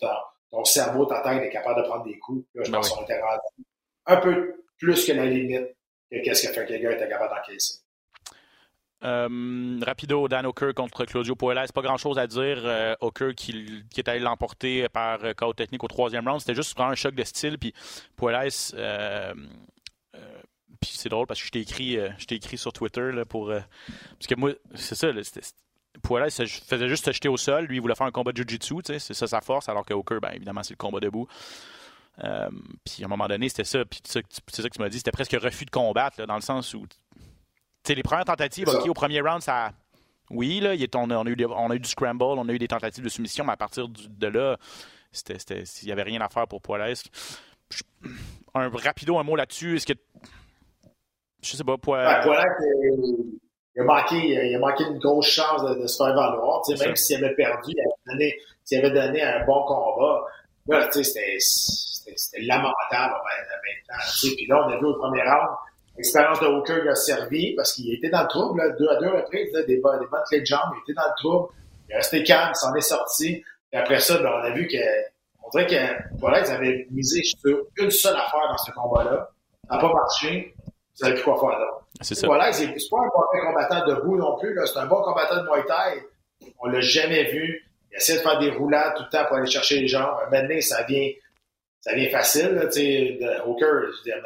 ton 0.50 0.64
cerveau, 0.64 1.06
ta 1.06 1.20
tête 1.20 1.42
est 1.42 1.50
capable 1.50 1.82
de 1.82 1.88
prendre 1.88 2.04
des 2.04 2.18
coups. 2.18 2.46
Là, 2.54 2.62
je 2.64 2.70
ben 2.70 2.78
pense 2.78 2.90
qu'on 2.90 3.02
était 3.02 3.20
rendu 3.20 3.66
un 4.06 4.16
peu 4.16 4.64
plus 4.78 5.04
que 5.04 5.12
la 5.12 5.26
limite 5.26 5.76
que 6.10 6.22
qu'est-ce 6.22 6.46
que 6.46 6.52
Frank 6.52 6.70
Edgar 6.70 6.92
était 6.92 7.08
capable 7.08 7.34
d'encaisser. 7.34 7.83
Euh, 9.04 9.80
rapido, 9.84 10.28
Dan 10.28 10.46
O'Kerr 10.46 10.74
contre 10.74 11.04
Claudio 11.04 11.34
Puelles. 11.34 11.66
Pas 11.74 11.82
grand-chose 11.82 12.18
à 12.18 12.26
dire. 12.26 12.62
Euh, 12.64 12.94
qui, 13.36 13.84
est 13.96 14.08
allé 14.08 14.20
l'emporter 14.20 14.88
par 14.88 15.22
euh, 15.24 15.34
chaos 15.34 15.52
technique 15.52 15.84
au 15.84 15.88
troisième 15.88 16.26
round. 16.26 16.40
C'était 16.40 16.54
juste 16.54 16.74
vraiment 16.76 16.92
un 16.92 16.94
choc 16.94 17.14
de 17.14 17.24
style. 17.24 17.58
Puis 17.58 17.74
euh, 18.22 19.34
puis 20.80 20.92
c'est 20.94 21.08
drôle 21.08 21.26
parce 21.26 21.40
que 21.40 21.46
je 21.46 21.52
t'ai 21.52 21.60
écrit, 21.60 21.98
je 22.18 22.24
t'ai 22.26 22.34
écrit 22.36 22.58
sur 22.58 22.72
Twitter 22.72 23.10
là, 23.12 23.24
pour. 23.24 23.48
parce 23.48 24.26
que 24.28 24.34
moi, 24.34 24.52
c'est 24.74 24.94
ça, 24.94 25.08
Puelles 26.02 26.30
faisait 26.30 26.88
juste 26.88 27.04
se 27.04 27.12
jeter 27.12 27.28
au 27.28 27.36
sol. 27.36 27.66
Lui, 27.66 27.76
il 27.76 27.80
voulait 27.80 27.94
faire 27.94 28.06
un 28.06 28.10
combat 28.10 28.32
de 28.32 28.36
Jiu-Jitsu. 28.36 28.76
C'est 28.84 29.14
ça 29.14 29.26
sa 29.26 29.40
force. 29.40 29.68
Alors 29.68 29.86
que 29.86 29.94
O'Kerr, 29.94 30.20
ben, 30.20 30.32
évidemment, 30.34 30.62
c'est 30.62 30.74
le 30.74 30.78
combat 30.78 31.00
debout. 31.00 31.26
puis 32.16 33.02
à 33.02 33.04
un 33.04 33.08
moment 33.08 33.28
donné, 33.28 33.48
c'était 33.48 33.64
ça. 33.64 33.84
Puis 33.84 34.00
c'est 34.04 34.22
ça 34.50 34.68
que 34.68 34.74
tu 34.74 34.80
m'as 34.80 34.88
dit. 34.88 34.98
C'était 34.98 35.12
presque 35.12 35.36
refus 35.40 35.64
de 35.64 35.70
combattre, 35.70 36.20
là, 36.20 36.26
dans 36.26 36.34
le 36.34 36.42
sens 36.42 36.74
où 36.74 36.86
les 37.88 38.02
premières 38.02 38.24
tentatives, 38.24 38.68
OK, 38.68 38.88
au 38.88 38.94
premier 38.94 39.20
round, 39.20 39.42
ça. 39.42 39.72
Oui, 40.30 40.60
là, 40.60 40.74
il 40.74 40.88
on, 40.94 41.10
a 41.10 41.22
eu, 41.28 41.36
on, 41.50 41.70
a 41.70 41.74
eu, 41.74 41.80
du 41.80 41.88
scramble, 41.88 42.22
on 42.22 42.48
a 42.48 42.52
eu 42.52 42.58
des 42.58 42.68
tentatives 42.68 43.04
de 43.04 43.08
soumission, 43.10 43.44
mais 43.44 43.52
à 43.52 43.56
partir 43.56 43.88
de 43.88 44.26
là, 44.26 44.56
il 45.28 45.84
n'y 45.84 45.92
avait 45.92 46.02
rien 46.02 46.20
à 46.22 46.28
faire 46.28 46.48
pour 46.48 46.62
Poilesque. 46.62 47.10
Un 48.54 48.70
rapido, 48.70 49.18
un 49.18 49.22
mot 49.22 49.36
là-dessus. 49.36 49.76
Est-ce 49.76 49.86
que. 49.86 49.98
Je 51.42 51.56
sais 51.56 51.64
pas, 51.64 51.76
Poilesque. 51.76 52.26
il, 53.76 53.80
a 53.80 53.84
manqué, 53.84 54.16
il 54.16 54.54
a 54.54 54.58
manqué 54.58 54.84
une 54.84 54.98
grosse 54.98 55.28
chance 55.28 55.62
de, 55.62 55.86
se 55.86 55.96
faire 55.96 56.14
valoir. 56.14 56.62
Même 56.68 56.96
s'il 56.96 57.22
avait 57.22 57.34
perdu, 57.34 57.74
s'il 58.64 58.78
avait 58.78 58.90
donné 58.90 59.22
un 59.22 59.44
bon 59.44 59.62
combat, 59.64 60.24
c'était 60.90 61.38
lamentable 62.40 62.72
maintenant. 62.90 64.04
Puis 64.20 64.46
là, 64.46 64.66
on 64.66 64.72
a 64.72 64.78
vu 64.78 64.86
au 64.86 64.94
premier 64.94 65.22
round 65.22 65.56
L'expérience 65.96 66.40
de 66.40 66.46
Hooker 66.46 66.82
lui 66.82 66.88
a 66.88 66.94
servi 66.94 67.54
parce 67.54 67.72
qu'il 67.72 67.92
était 67.94 68.10
dans 68.10 68.22
le 68.22 68.28
trouble, 68.28 68.58
là, 68.58 68.70
deux 68.70 68.88
à 68.88 68.96
deux 68.96 69.10
reprises, 69.10 69.52
là, 69.52 69.62
des, 69.62 69.76
des 69.76 69.80
bonnes 69.80 70.06
clés 70.28 70.40
de 70.40 70.46
jambes, 70.46 70.72
il 70.74 70.80
était 70.82 71.00
dans 71.00 71.08
le 71.08 71.14
trouble. 71.16 71.54
Il 71.88 71.92
est 71.92 71.96
resté 71.96 72.22
calme, 72.24 72.50
il 72.52 72.56
s'en 72.56 72.74
est 72.74 72.80
sorti. 72.80 73.44
Et 73.72 73.76
après 73.76 74.00
ça, 74.00 74.18
ben, 74.18 74.30
on 74.34 74.42
a 74.44 74.50
vu 74.50 74.66
que, 74.66 74.76
on 75.44 75.50
dirait 75.50 75.66
que 75.66 76.18
voilà, 76.18 76.40
ils 76.40 76.50
avaient 76.50 76.86
misé 76.90 77.22
sur 77.22 77.66
une 77.76 77.90
seule 77.90 78.16
affaire 78.16 78.48
dans 78.48 78.58
ce 78.58 78.72
combat-là. 78.72 79.30
Ça 79.68 79.76
n'a 79.76 79.80
pas 79.80 79.92
marché. 79.92 80.54
Vous 80.58 81.06
savez 81.06 81.14
plus 81.14 81.24
quoi 81.24 81.38
faire 81.38 81.58
là. 81.58 81.66
C'est 82.00 82.14
ça. 82.14 82.26
Voilà, 82.26 82.52
c'est 82.52 82.66
pas 82.66 82.98
un 82.98 83.08
bon 83.08 83.46
combattant 83.46 83.86
debout 83.86 84.16
non 84.16 84.38
plus, 84.38 84.54
là. 84.54 84.66
C'est 84.66 84.78
un 84.78 84.86
bon 84.86 85.02
combattant 85.02 85.36
de 85.36 85.42
Muay 85.42 85.64
Thai. 85.66 86.02
On 86.60 86.68
l'a 86.68 86.80
jamais 86.80 87.24
vu. 87.30 87.62
Il 87.90 87.96
essaie 87.96 88.14
de 88.14 88.20
faire 88.20 88.38
des 88.38 88.50
roulades 88.50 88.94
tout 88.96 89.04
le 89.04 89.08
temps 89.08 89.24
pour 89.26 89.36
aller 89.36 89.50
chercher 89.50 89.80
les 89.80 89.88
jambes. 89.88 90.16
Maintenant, 90.30 90.60
ça 90.60 90.82
vient, 90.84 91.08
ça 91.80 91.94
vient 91.94 92.10
facile, 92.10 92.54
là, 92.54 92.66
tu 92.66 92.72
sais, 92.72 93.18
de 93.20 93.48
Hooker. 93.48 93.92
Je 93.98 94.02
dis, 94.02 94.12
à 94.12 94.20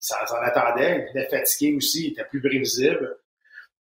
ça 0.00 0.26
s'en 0.26 0.36
attendait. 0.36 1.06
Il 1.06 1.12
venait 1.12 1.28
fatigué 1.28 1.76
aussi, 1.76 2.08
il 2.08 2.12
était 2.12 2.24
plus 2.24 2.40
prévisible. 2.40 3.18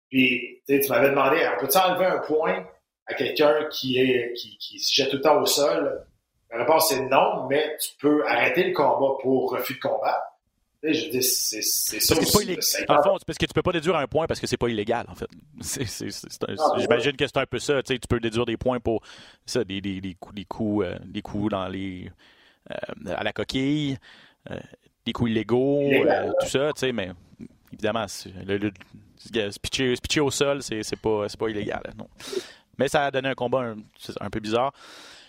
Puis, 0.09 0.63
tu 0.67 0.89
m'avais 0.89 1.11
demandé, 1.11 1.47
on 1.55 1.61
peut-tu 1.61 1.77
enlever 1.77 2.07
un 2.07 2.19
point 2.19 2.67
à 3.07 3.15
quelqu'un 3.15 3.69
qui 3.71 3.99
est 3.99 4.33
qui, 4.35 4.57
qui 4.59 4.79
se 4.79 4.95
jette 4.95 5.11
tout 5.11 5.17
le 5.17 5.23
temps 5.23 5.41
au 5.41 5.47
sol? 5.47 6.07
La 6.51 6.59
réponse 6.61 6.93
est 6.93 7.01
non, 7.01 7.49
mais 7.49 7.77
tu 7.81 7.91
peux 7.99 8.25
arrêter 8.27 8.65
le 8.65 8.73
combat 8.73 9.19
pour 9.21 9.51
refus 9.51 9.75
de 9.75 9.81
combat. 9.81 10.23
Je 10.85 11.09
dis, 11.09 11.23
c'est 11.23 11.63
ça 11.63 12.15
aussi. 12.15 12.59
En 12.89 13.03
fond, 13.03 13.17
parce 13.27 13.39
que 13.39 13.47
tu 13.47 13.55
peux 13.55 13.63
pas 13.63 13.73
déduire 13.73 13.97
un 13.97 14.07
point 14.07 14.27
parce 14.27 14.39
que 14.39 14.47
c'est 14.47 14.59
pas 14.59 14.69
illégal, 14.69 15.07
en 15.09 15.15
fait. 15.15 15.27
J'imagine 16.79 17.17
que 17.17 17.27
c'est 17.27 17.39
un 17.39 17.47
peu 17.47 17.59
ça. 17.59 17.83
Tu 17.83 17.99
peux 18.07 18.21
déduire 18.21 18.45
des 18.45 18.59
points 18.59 18.81
pour 18.81 19.03
ça, 19.47 19.65
des, 19.65 19.81
des, 19.81 20.03
des 20.03 20.15
coups, 20.15 20.35
des 20.35 20.45
coups, 20.45 20.85
euh, 20.85 20.99
des 21.07 21.23
coups 21.23 21.51
dans 21.51 21.69
les 21.69 22.11
euh, 22.71 23.15
à 23.15 23.25
la 23.25 23.33
coquille. 23.33 23.97
Euh, 24.51 24.61
des 25.05 25.13
coups 25.13 25.31
illégaux, 25.31 25.81
euh, 25.83 26.31
tout 26.41 26.49
ça, 26.49 26.73
tu 26.73 26.81
sais, 26.81 26.93
mais 26.93 27.11
évidemment, 27.73 28.07
le, 28.47 28.57
le, 28.57 28.71
se, 29.17 29.59
pitcher, 29.99 30.21
au 30.21 30.31
sol, 30.31 30.63
c'est 30.63 30.83
pas, 31.01 31.27
pas 31.39 31.49
illégal. 31.49 31.83
Non. 31.99 32.09
Mais 32.79 32.89
ça 32.89 33.07
a 33.07 33.11
donné 33.11 33.29
un 33.29 33.35
combat 33.35 33.61
un, 33.61 33.77
un 34.21 34.31
peu 34.31 34.41
bizarre. 34.41 34.73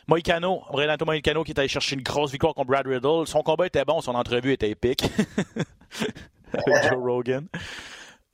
Moïcano, 0.08 0.62
Renato 0.68 1.04
Moïcano 1.06 1.44
qui 1.44 1.52
est 1.52 1.60
allé 1.60 1.68
chercher 1.68 1.96
une 1.96 2.04
grosse 2.04 2.32
victoire 2.32 2.54
contre 2.54 2.68
Brad 2.68 2.86
Riddle. 2.86 3.26
Son 3.26 3.42
combat 3.42 3.66
était 3.66 3.84
bon, 3.86 4.02
son 4.02 4.14
entrevue 4.14 4.54
était 4.54 4.70
épique. 4.70 5.04
Avec 6.54 6.84
Joe 6.90 7.04
Rogan. 7.04 7.48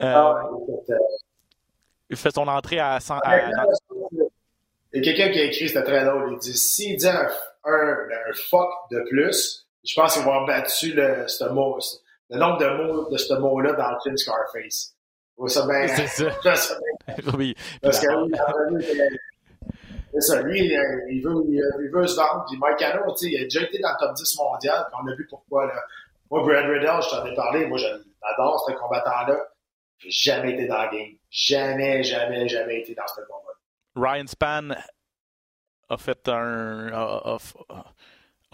Euh, 0.02 0.14
ah 0.16 0.50
il 2.10 2.18
fait 2.18 2.36
son 2.36 2.48
entrée 2.48 2.80
à, 2.80 3.00
100, 3.00 3.20
à, 3.24 3.38
Il 4.94 5.06
y 5.06 5.10
a 5.10 5.14
quelqu'un 5.14 5.32
qui 5.32 5.40
a 5.40 5.46
écrit, 5.46 5.70
c'était 5.70 5.84
très 5.84 6.04
drôle. 6.04 6.34
Il 6.34 6.40
dit 6.40 6.58
s'il 6.58 6.98
dit 6.98 7.08
un, 7.08 7.28
un, 7.64 8.34
fuck 8.50 8.70
de 8.92 9.00
plus, 9.10 9.66
je 9.84 9.96
pense 9.96 10.14
qu'il 10.14 10.24
va 10.24 10.36
avoir 10.36 10.46
battu 10.46 10.94
le, 10.94 11.28
ce 11.28 11.46
mot, 11.46 11.80
le 12.30 12.38
nombre 12.38 12.58
de 12.58 12.68
mots 12.68 13.10
de 13.10 13.18
ce 13.18 13.34
mot-là 13.34 13.74
dans 13.74 13.92
le 13.92 13.98
film 14.04 14.18
Scarface. 14.18 14.96
Ça 15.48 15.66
bien, 15.66 15.88
c'est 15.88 16.08
ça. 16.08 16.56
ça 16.56 16.76
oui. 17.38 17.56
Parce 17.82 18.00
que 18.00 18.08
c'est 20.14 20.22
ça, 20.22 20.42
lui, 20.42 20.72
il 21.10 21.22
veut, 21.24 21.44
il 21.48 21.90
veut 21.92 22.06
se 22.06 22.16
vendre. 22.16 22.46
Puis 22.48 22.58
Mike 22.58 22.82
Hanna, 22.82 23.02
il 23.22 23.38
a 23.38 23.44
déjà 23.44 23.62
été 23.62 23.80
dans 23.80 23.92
le 23.92 23.96
top 23.98 24.14
10 24.14 24.38
mondial, 24.38 24.86
puis 24.88 25.02
on 25.02 25.08
a 25.08 25.16
vu 25.16 25.26
pourquoi. 25.30 25.68
Là. 25.68 25.82
Moi, 26.30 26.44
Brad 26.44 26.66
Riddell, 26.66 27.02
je 27.02 27.10
t'en 27.10 27.26
ai 27.26 27.34
parlé, 27.34 27.66
moi, 27.66 27.78
j'adore 27.78 28.66
ce 28.68 28.74
combattant-là. 28.74 29.38
J'ai 30.00 30.12
jamais 30.12 30.54
été 30.54 30.68
dans 30.68 30.84
le 30.84 30.98
game. 30.98 31.18
Jamais, 31.30 32.04
jamais, 32.04 32.48
jamais 32.48 32.82
été 32.82 32.94
dans 32.94 33.08
ce 33.08 33.22
combat. 33.22 33.54
Ryan 33.96 34.28
Span 34.28 34.70
a 35.90 35.98
fait 35.98 36.28
un. 36.28 36.92
A, 36.94 37.38
a, 37.70 37.94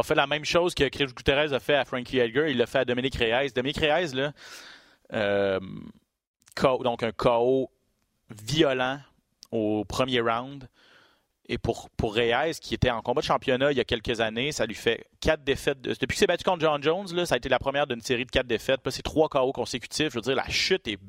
fait 0.04 0.16
la 0.16 0.28
même 0.28 0.45
chose 0.45 0.76
que 0.76 0.88
Chris 0.89 1.06
Guterres 1.06 1.54
a 1.54 1.60
fait 1.60 1.76
à 1.76 1.86
Frankie 1.86 2.20
Edgar. 2.20 2.48
Il 2.48 2.58
l'a 2.58 2.66
fait 2.66 2.80
à 2.80 2.86
Dominique 2.86 3.16
Reyes. 3.16 3.52
Dominique 3.54 3.78
Reyes, 3.78 4.14
là, 4.14 4.34
euh, 5.14 5.60
donc 6.84 7.04
un 7.04 7.12
KO 7.12 7.72
violent 8.30 9.00
au 9.52 9.86
premier 9.86 10.20
round. 10.20 10.68
Et 11.50 11.58
pour, 11.58 11.89
pour 11.91 12.14
Reyes, 12.14 12.56
qui 12.62 12.74
était 12.74 12.89
en 12.89 13.02
combat 13.02 13.22
de 13.22 13.26
championnat 13.26 13.72
il 13.72 13.78
y 13.78 13.82
a 13.82 13.86
quelques 13.86 14.20
années, 14.20 14.52
ça 14.52 14.66
lui 14.66 14.76
fait 14.76 15.06
quatre 15.22 15.43
défaites. 15.43 15.80
Depuis 15.80 16.08
qu'il 16.08 16.18
s'est 16.18 16.28
battu 16.28 16.43
contre 16.43 16.60
John 16.60 16.84
Jones, 16.84 17.08
là, 17.14 17.26
ça 17.26 17.36
a 17.36 17.38
été 17.38 17.48
la 17.48 17.60
première 17.60 17.88
d'une 17.88 18.02
série 18.02 18.26
de 18.26 18.32
quatre 18.32 18.48
défaites. 18.48 18.82
c'est 18.89 19.02
trois 19.02 19.30
KO 19.30 19.54
consécutifs. 19.54 20.10
Je 20.10 20.16
veux 20.16 20.22
dire, 20.22 20.36
la 20.36 20.50
chute 20.50 20.88
est 20.89 21.00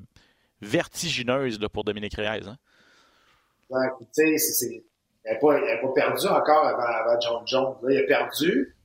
vertigineuse 0.60 1.58
là, 1.58 1.68
pour 1.68 1.82
Dominique 1.82 2.14
Reyes. 2.14 2.46
Hein? 2.46 2.56
tu 4.14 4.38
sais, 4.38 4.82
il 5.26 5.32
n'a 5.32 5.38
pas, 5.38 5.92
perdu 5.94 6.26
encore 6.26 6.64
avant, 6.66 7.20
John 7.20 7.42
Jones. 7.44 7.74
Il 7.90 7.98
a 7.98 8.06
perdu, 8.06 8.76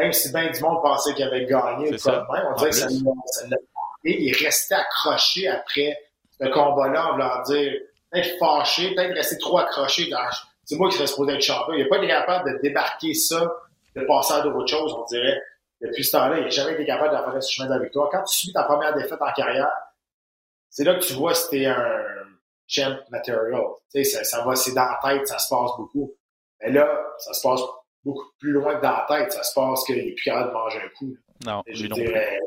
même 0.00 0.12
si 0.12 0.32
bien 0.32 0.50
du 0.50 0.60
monde 0.60 0.80
pensait 0.82 1.14
qu'il 1.14 1.24
avait 1.24 1.44
gagné. 1.44 1.96
Ça. 1.98 2.26
Même, 2.32 2.46
on 2.50 2.54
dirait 2.54 2.70
que 2.70 2.76
ça 2.76 2.88
l'a 2.88 3.56
Et 4.04 4.22
il 4.22 4.34
restait 4.34 4.74
accroché 4.74 5.46
après 5.46 5.96
ce 6.40 6.46
combat-là 6.48 7.08
en 7.08 7.12
voulant 7.12 7.42
dire 7.42 7.72
peut-être 8.10 8.38
fâché, 8.38 8.94
peut-être 8.94 9.14
rester 9.14 9.38
trop 9.38 9.58
accroché 9.58 10.08
dans 10.08 10.18
c'est 10.64 10.76
moi 10.76 10.88
qui 10.88 10.96
serais 10.96 11.06
supposé 11.06 11.32
être 11.32 11.42
champion. 11.42 11.74
Il 11.74 11.82
n'a 11.82 11.88
pas 11.88 11.98
été 11.98 12.06
capable 12.06 12.52
de 12.52 12.58
débarquer 12.62 13.12
ça, 13.12 13.52
de 13.96 14.04
passer 14.04 14.34
à 14.34 14.40
d'autres 14.40 14.66
choses, 14.66 14.94
on 14.94 15.04
dirait. 15.04 15.42
Depuis 15.80 16.04
ce 16.04 16.12
temps-là, 16.12 16.38
il 16.38 16.44
n'a 16.44 16.50
jamais 16.50 16.74
été 16.74 16.86
capable 16.86 17.10
faire 17.10 17.42
ce 17.42 17.52
chemin 17.52 17.68
de 17.68 17.74
la 17.74 17.80
victoire. 17.80 18.08
Quand 18.10 18.22
tu 18.22 18.38
subis 18.38 18.52
ta 18.52 18.62
première 18.62 18.94
défaite 18.94 19.20
en 19.20 19.32
carrière, 19.32 19.70
c'est 20.68 20.84
là 20.84 20.94
que 20.94 21.00
tu 21.00 21.14
vois 21.14 21.34
si 21.34 21.48
t'es 21.50 21.66
un 21.66 22.04
champ 22.68 22.96
material. 23.10 23.62
Tu 23.92 24.04
sais, 24.04 24.22
ça, 24.22 24.44
va, 24.44 24.54
c'est 24.54 24.72
dans 24.72 24.84
la 24.84 25.00
tête, 25.02 25.26
ça 25.26 25.38
se 25.38 25.48
passe 25.48 25.70
beaucoup. 25.76 26.14
Mais 26.60 26.70
là, 26.70 26.88
ça 27.18 27.32
se 27.32 27.42
passe 27.42 27.62
beaucoup 28.04 28.30
plus 28.38 28.52
loin 28.52 28.76
que 28.76 28.82
dans 28.82 28.92
la 28.92 29.06
tête. 29.08 29.32
Ça 29.32 29.42
se 29.42 29.54
passe 29.54 29.84
qu'il 29.84 29.96
n'est 29.96 30.12
plus 30.12 30.24
capable 30.24 30.48
de 30.48 30.52
manger 30.54 30.78
un 30.78 30.88
coup. 30.98 31.16
Non, 31.46 31.62
je 31.68 31.86
dirais, 31.86 32.38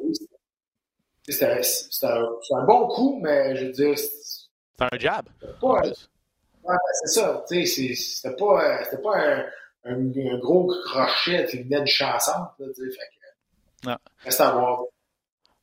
c'est 1.28 2.06
un, 2.06 2.26
un, 2.51 2.66
bon 2.66 2.88
coup, 2.88 3.20
mais 3.24 3.56
je 3.56 3.66
veux 3.66 3.72
dire. 3.72 3.97
C'est 3.97 4.84
un 4.84 4.99
jab. 4.99 5.26
Ouais, 5.62 5.82
ben, 6.66 6.78
c'est 7.01 7.20
ça. 7.20 7.45
C'était 7.47 8.36
pas, 8.36 8.82
euh, 8.82 8.97
pas 9.04 9.18
un, 9.18 9.45
un, 9.86 10.38
gros 10.38 10.68
crochet 10.86 11.45
qui 11.45 11.64
venait 11.64 11.82
de 11.82 11.86
chansante. 11.86 12.51
Fait 12.58 12.66
que, 12.66 13.89
non. 13.89 13.97
Reste 14.24 14.41
à 14.41 14.51
voir. 14.51 14.84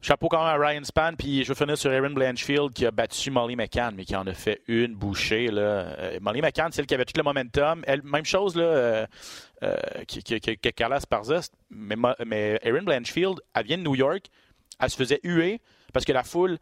Chapeau 0.02 0.28
quand 0.28 0.38
même 0.38 0.60
à 0.60 0.66
Ryan 0.66 0.82
Span, 0.82 1.12
puis 1.18 1.44
je 1.44 1.48
veux 1.48 1.54
finir 1.54 1.76
sur 1.76 1.90
Aaron 1.90 2.10
Blanchfield 2.10 2.72
qui 2.72 2.86
a 2.86 2.90
battu 2.90 3.30
Molly 3.30 3.54
McCann, 3.54 3.94
mais 3.94 4.06
qui 4.06 4.16
en 4.16 4.26
a 4.26 4.32
fait 4.32 4.62
une 4.66 4.94
bouchée. 4.94 5.48
Là. 5.48 5.60
Euh, 5.60 6.18
Molly 6.22 6.40
McCann, 6.40 6.72
c'est 6.72 6.80
elle 6.80 6.86
qui 6.86 6.94
avait 6.94 7.04
tout 7.04 7.18
le 7.18 7.22
momentum. 7.22 7.82
Elle, 7.86 8.02
même 8.02 8.24
chose 8.24 8.56
là, 8.56 8.62
euh, 8.62 9.06
euh, 9.62 9.76
que, 10.08 10.38
que, 10.38 10.54
que, 10.54 10.68
Carla 10.70 11.00
Sparza, 11.00 11.40
mais, 11.68 11.96
mais 12.24 12.58
Aaron 12.64 12.82
Blanchfield, 12.82 13.40
elle 13.54 13.66
vient 13.66 13.76
de 13.76 13.82
New 13.82 13.94
York, 13.94 14.24
elle 14.80 14.88
se 14.88 14.96
faisait 14.96 15.20
huer 15.22 15.60
parce 15.92 16.06
que 16.06 16.12
la 16.12 16.24
foule 16.24 16.58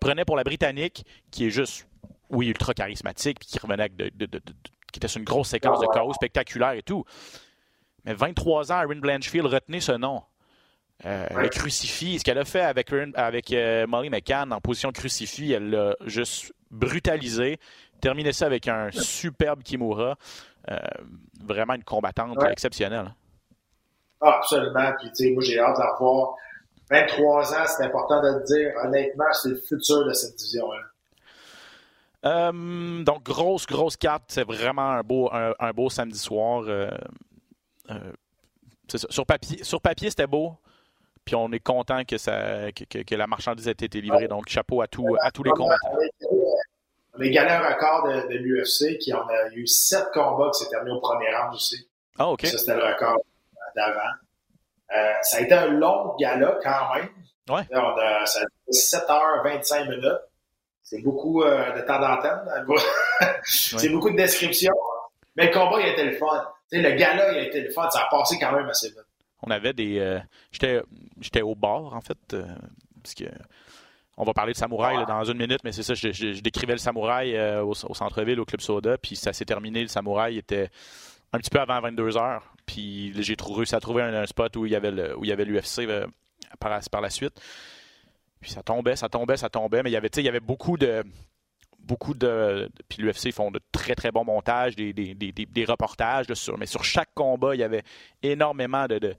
prenait 0.00 0.24
pour 0.24 0.36
la 0.36 0.44
Britannique, 0.44 1.06
qui 1.30 1.46
est 1.46 1.50
juste 1.50 1.86
oui, 2.28 2.48
ultra 2.48 2.74
charismatique, 2.74 3.38
puis 3.38 3.48
qui 3.48 3.58
revenait 3.58 3.84
avec 3.84 3.96
de, 3.96 4.10
qui 4.92 4.98
était 4.98 5.08
sur 5.08 5.18
une 5.18 5.24
grosse 5.24 5.48
séquence 5.48 5.80
de 5.80 5.86
chaos 5.86 6.12
spectaculaire 6.12 6.72
et 6.72 6.82
tout. 6.82 7.04
Mais 8.04 8.12
23 8.14 8.72
ans, 8.72 8.76
Aaron 8.76 8.96
Blanchfield, 8.96 9.46
retenez 9.46 9.80
ce 9.80 9.92
nom. 9.92 10.22
Euh, 11.06 11.26
le 11.34 11.48
crucifix, 11.48 12.18
ce 12.18 12.24
qu'elle 12.24 12.38
a 12.38 12.44
fait 12.44 12.60
avec, 12.60 12.92
avec 13.14 13.52
euh, 13.52 13.86
Molly 13.86 14.10
McCann 14.10 14.52
en 14.52 14.60
position 14.60 14.92
crucifix, 14.92 15.52
elle 15.52 15.70
l'a 15.70 15.96
juste 16.04 16.52
brutalisé, 16.70 17.58
terminé 18.00 18.32
ça 18.32 18.46
avec 18.46 18.68
un 18.68 18.90
superbe 18.90 19.62
Kimura. 19.62 20.16
Euh, 20.70 20.76
vraiment 21.42 21.74
une 21.74 21.84
combattante 21.84 22.36
exceptionnelle. 22.44 23.14
Ah, 24.20 24.36
absolument. 24.36 24.92
Puis, 24.98 25.08
tu 25.08 25.24
sais, 25.24 25.30
moi, 25.30 25.42
j'ai 25.42 25.58
hâte 25.58 25.76
de 25.76 25.80
la 25.80 25.92
revoir. 25.92 26.34
23 26.90 27.54
ans, 27.54 27.64
c'est 27.66 27.84
important 27.84 28.20
de 28.22 28.38
le 28.38 28.44
dire. 28.44 28.72
Honnêtement, 28.84 29.32
c'est 29.32 29.50
le 29.50 29.56
futur 29.56 30.04
de 30.04 30.12
cette 30.12 30.36
division-là. 30.36 30.82
Euh, 32.26 33.02
donc, 33.02 33.22
grosse, 33.22 33.66
grosse 33.66 33.96
carte. 33.96 34.24
C'est 34.28 34.44
vraiment 34.44 34.90
un 34.90 35.02
beau, 35.02 35.30
un, 35.32 35.70
beau 35.72 35.88
samedi 35.88 36.18
soir. 36.18 36.64
Euh, 36.66 36.90
euh, 37.90 38.12
sur 39.08 39.24
papier, 39.24 39.62
sur 39.64 39.80
papier 39.80 40.10
c'était 40.10 40.26
beau. 40.26 40.56
Puis 41.24 41.34
on 41.34 41.50
est 41.52 41.60
content 41.60 42.04
que, 42.04 42.18
ça, 42.18 42.72
que, 42.72 43.14
la 43.14 43.26
marchandise 43.26 43.68
ait 43.68 43.72
été 43.72 44.00
livrée. 44.00 44.28
Donc, 44.28 44.48
chapeau 44.48 44.82
à, 44.82 44.88
tout, 44.88 45.16
à 45.20 45.30
tous 45.30 45.42
les 45.42 45.50
combattants. 45.50 45.96
On 47.14 47.20
a 47.20 47.28
gagné 47.28 47.50
un 47.50 47.68
record 47.68 48.08
de, 48.08 48.36
l'UFC 48.36 48.98
qui 48.98 49.12
en 49.12 49.26
a 49.26 49.48
eu 49.52 49.66
sept 49.66 50.06
combats 50.12 50.50
qui 50.54 50.64
s'est 50.64 50.70
terminé 50.70 50.96
au 50.96 51.00
premier 51.00 51.26
round 51.34 51.54
aussi. 51.54 51.88
Ah, 52.18 52.28
OK. 52.28 52.46
Ça, 52.46 52.58
c'était 52.58 52.76
le 52.76 52.84
record 52.84 53.18
d'avant. 53.76 54.00
ça 55.22 55.36
a 55.36 55.40
été 55.40 55.54
un 55.54 55.66
long 55.66 56.16
gala 56.18 56.58
quand 56.62 56.94
même. 56.94 57.08
Ouais. 57.48 57.62
On 57.72 57.98
a, 57.98 58.26
ça 58.26 58.40
a 58.40 58.42
été 58.42 58.78
7h25 58.78 59.90
minutes. 59.90 60.20
C'est 60.82 61.02
beaucoup 61.02 61.42
euh, 61.42 61.72
de 61.72 61.80
temps 61.82 62.00
d'antenne. 62.00 62.40
c'est 63.44 63.88
beaucoup 63.90 64.10
de 64.10 64.16
descriptions. 64.16 64.74
Mais 65.36 65.46
le 65.46 65.52
combat, 65.52 65.80
il 65.80 65.86
a 65.86 65.92
été 65.92 66.04
le 66.04 66.16
fun. 66.16 66.44
le 66.72 66.90
gala, 66.96 67.32
il 67.32 67.38
a 67.38 67.42
été 67.42 67.60
le 67.60 67.70
fun. 67.70 67.88
Ça 67.90 68.00
a 68.00 68.08
passé 68.10 68.38
quand 68.40 68.52
même 68.52 68.68
assez 68.68 68.88
vite. 68.88 68.98
On 69.42 69.50
avait 69.50 69.72
des. 69.72 69.98
Euh, 69.98 70.18
j'étais 70.52 71.42
au 71.42 71.54
bar, 71.54 71.94
en 71.94 72.00
fait. 72.00 72.18
Euh. 72.34 72.46
On 74.16 74.24
va 74.24 74.34
parler 74.34 74.52
de 74.52 74.58
samouraï 74.58 75.06
dans 75.06 75.24
une 75.24 75.38
minute, 75.38 75.60
mais 75.64 75.72
c'est 75.72 75.82
ça, 75.82 75.94
je, 75.94 76.40
décrivais 76.40 76.74
le 76.74 76.78
samouraï 76.78 77.38
au, 77.60 77.74
centre-ville, 77.74 78.38
au 78.38 78.44
Club 78.44 78.60
Soda, 78.60 78.98
puis 78.98 79.16
ça 79.16 79.32
s'est 79.32 79.46
terminé. 79.46 79.80
Le 79.80 79.88
samouraï 79.88 80.36
était 80.36 80.68
un 81.32 81.38
petit 81.38 81.48
peu 81.48 81.58
avant 81.58 81.80
22 81.80 82.18
heures. 82.18 82.52
Puis 82.66 83.14
j'ai 83.22 83.34
réussi 83.40 83.74
à 83.74 83.80
trouver 83.80 84.02
un, 84.02 84.26
spot 84.26 84.54
où 84.56 84.66
il 84.66 84.72
y 84.72 84.76
avait 84.76 85.44
l'UFC 85.44 85.88
par, 86.58 86.80
par 86.90 87.00
la 87.00 87.08
suite. 87.08 87.40
Puis 88.40 88.50
ça 88.50 88.62
tombait, 88.62 88.96
ça 88.96 89.08
tombait, 89.08 89.36
ça 89.36 89.48
tombait. 89.48 89.82
Mais 89.82 89.90
il 89.90 89.92
y 89.92 89.96
avait, 89.96 90.10
il 90.16 90.22
y 90.24 90.28
avait 90.28 90.40
beaucoup 90.40 90.76
de. 90.76 91.04
Beaucoup 91.90 92.14
de. 92.14 92.70
Puis 92.88 93.02
l'UFC 93.02 93.32
font 93.32 93.50
de 93.50 93.60
très 93.72 93.96
très 93.96 94.12
bons 94.12 94.24
montages, 94.24 94.76
des, 94.76 94.92
des, 94.92 95.14
des, 95.14 95.32
des 95.32 95.64
reportages. 95.64 96.32
sur, 96.34 96.56
mais 96.56 96.66
sur 96.66 96.84
chaque 96.84 97.12
combat, 97.14 97.56
il 97.56 97.58
y 97.58 97.64
avait 97.64 97.82
énormément 98.22 98.86
de. 98.86 99.16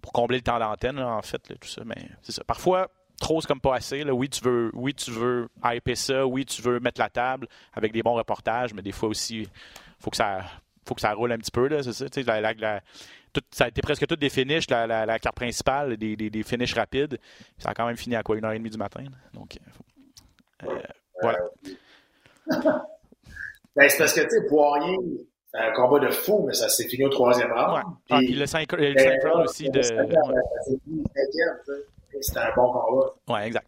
pour 0.00 0.12
combler 0.12 0.36
le 0.36 0.44
temps 0.44 0.60
d'antenne, 0.60 1.00
en 1.00 1.22
fait, 1.22 1.42
tout 1.60 1.66
ça. 1.68 1.82
Mais 1.84 2.08
c'est 2.22 2.30
ça. 2.30 2.44
Parfois, 2.44 2.88
trop, 3.20 3.40
c'est 3.40 3.48
comme 3.48 3.60
pas 3.60 3.74
assez. 3.74 4.04
Là. 4.04 4.14
Oui, 4.14 4.28
tu 4.28 4.44
veux, 4.44 4.70
oui, 4.74 4.94
tu 4.94 5.10
veux 5.10 5.48
hyper 5.64 5.96
ça. 5.96 6.24
Oui, 6.24 6.44
tu 6.44 6.62
veux 6.62 6.78
mettre 6.78 7.00
la 7.00 7.10
table 7.10 7.48
avec 7.74 7.90
des 7.92 8.04
bons 8.04 8.14
reportages, 8.14 8.72
mais 8.74 8.82
des 8.82 8.92
fois 8.92 9.08
aussi, 9.08 9.48
faut 9.98 10.10
que 10.10 10.16
ça, 10.16 10.44
faut 10.86 10.94
que 10.94 11.00
ça 11.00 11.12
roule 11.14 11.32
un 11.32 11.38
petit 11.38 11.50
peu. 11.50 11.66
Là, 11.66 11.82
c'est 11.82 11.92
ça. 11.92 12.06
La, 12.24 12.40
la, 12.40 12.52
la, 12.54 12.80
ça 13.50 13.64
a 13.64 13.68
été 13.68 13.80
presque 13.80 14.06
tout 14.06 14.14
des 14.14 14.30
finishes, 14.30 14.70
la, 14.70 15.18
carte 15.18 15.34
principale, 15.34 15.96
des, 15.96 16.16
des, 16.16 16.42
finishes 16.42 16.74
rapides. 16.74 17.18
Ça 17.58 17.70
a 17.70 17.74
quand 17.74 17.86
même 17.86 17.96
fini 17.96 18.14
à 18.16 18.22
quoi, 18.22 18.36
une 18.36 18.44
heure 18.44 18.52
et 18.52 18.58
demie 18.58 18.70
du 18.70 18.78
matin. 18.78 19.04
Donc, 19.34 19.58
euh, 20.64 20.68
euh, 20.70 20.82
voilà. 21.20 21.38
ben, 23.76 23.88
c'est 23.88 23.98
parce 23.98 24.12
que, 24.12 24.20
tu 24.20 24.30
sais, 24.30 24.46
Poirier, 24.48 24.96
c'est 25.52 25.60
un 25.60 25.72
combat 25.72 25.98
de 25.98 26.10
fou, 26.10 26.44
mais 26.46 26.54
ça 26.54 26.68
s'est 26.68 26.86
fini 26.88 27.04
au 27.04 27.08
troisième 27.08 27.52
round. 27.52 27.76
Ouais. 27.76 27.82
Ah, 28.10 28.18
puis, 28.18 28.34
le 28.34 28.46
5 28.46 28.70
round 28.72 28.94
ben, 28.94 29.18
aussi 29.44 29.68
de. 29.70 29.82
C'était 29.82 30.06
un 32.40 32.54
bon 32.56 32.72
combat. 32.72 33.14
Oui, 33.28 33.40
exact. 33.40 33.66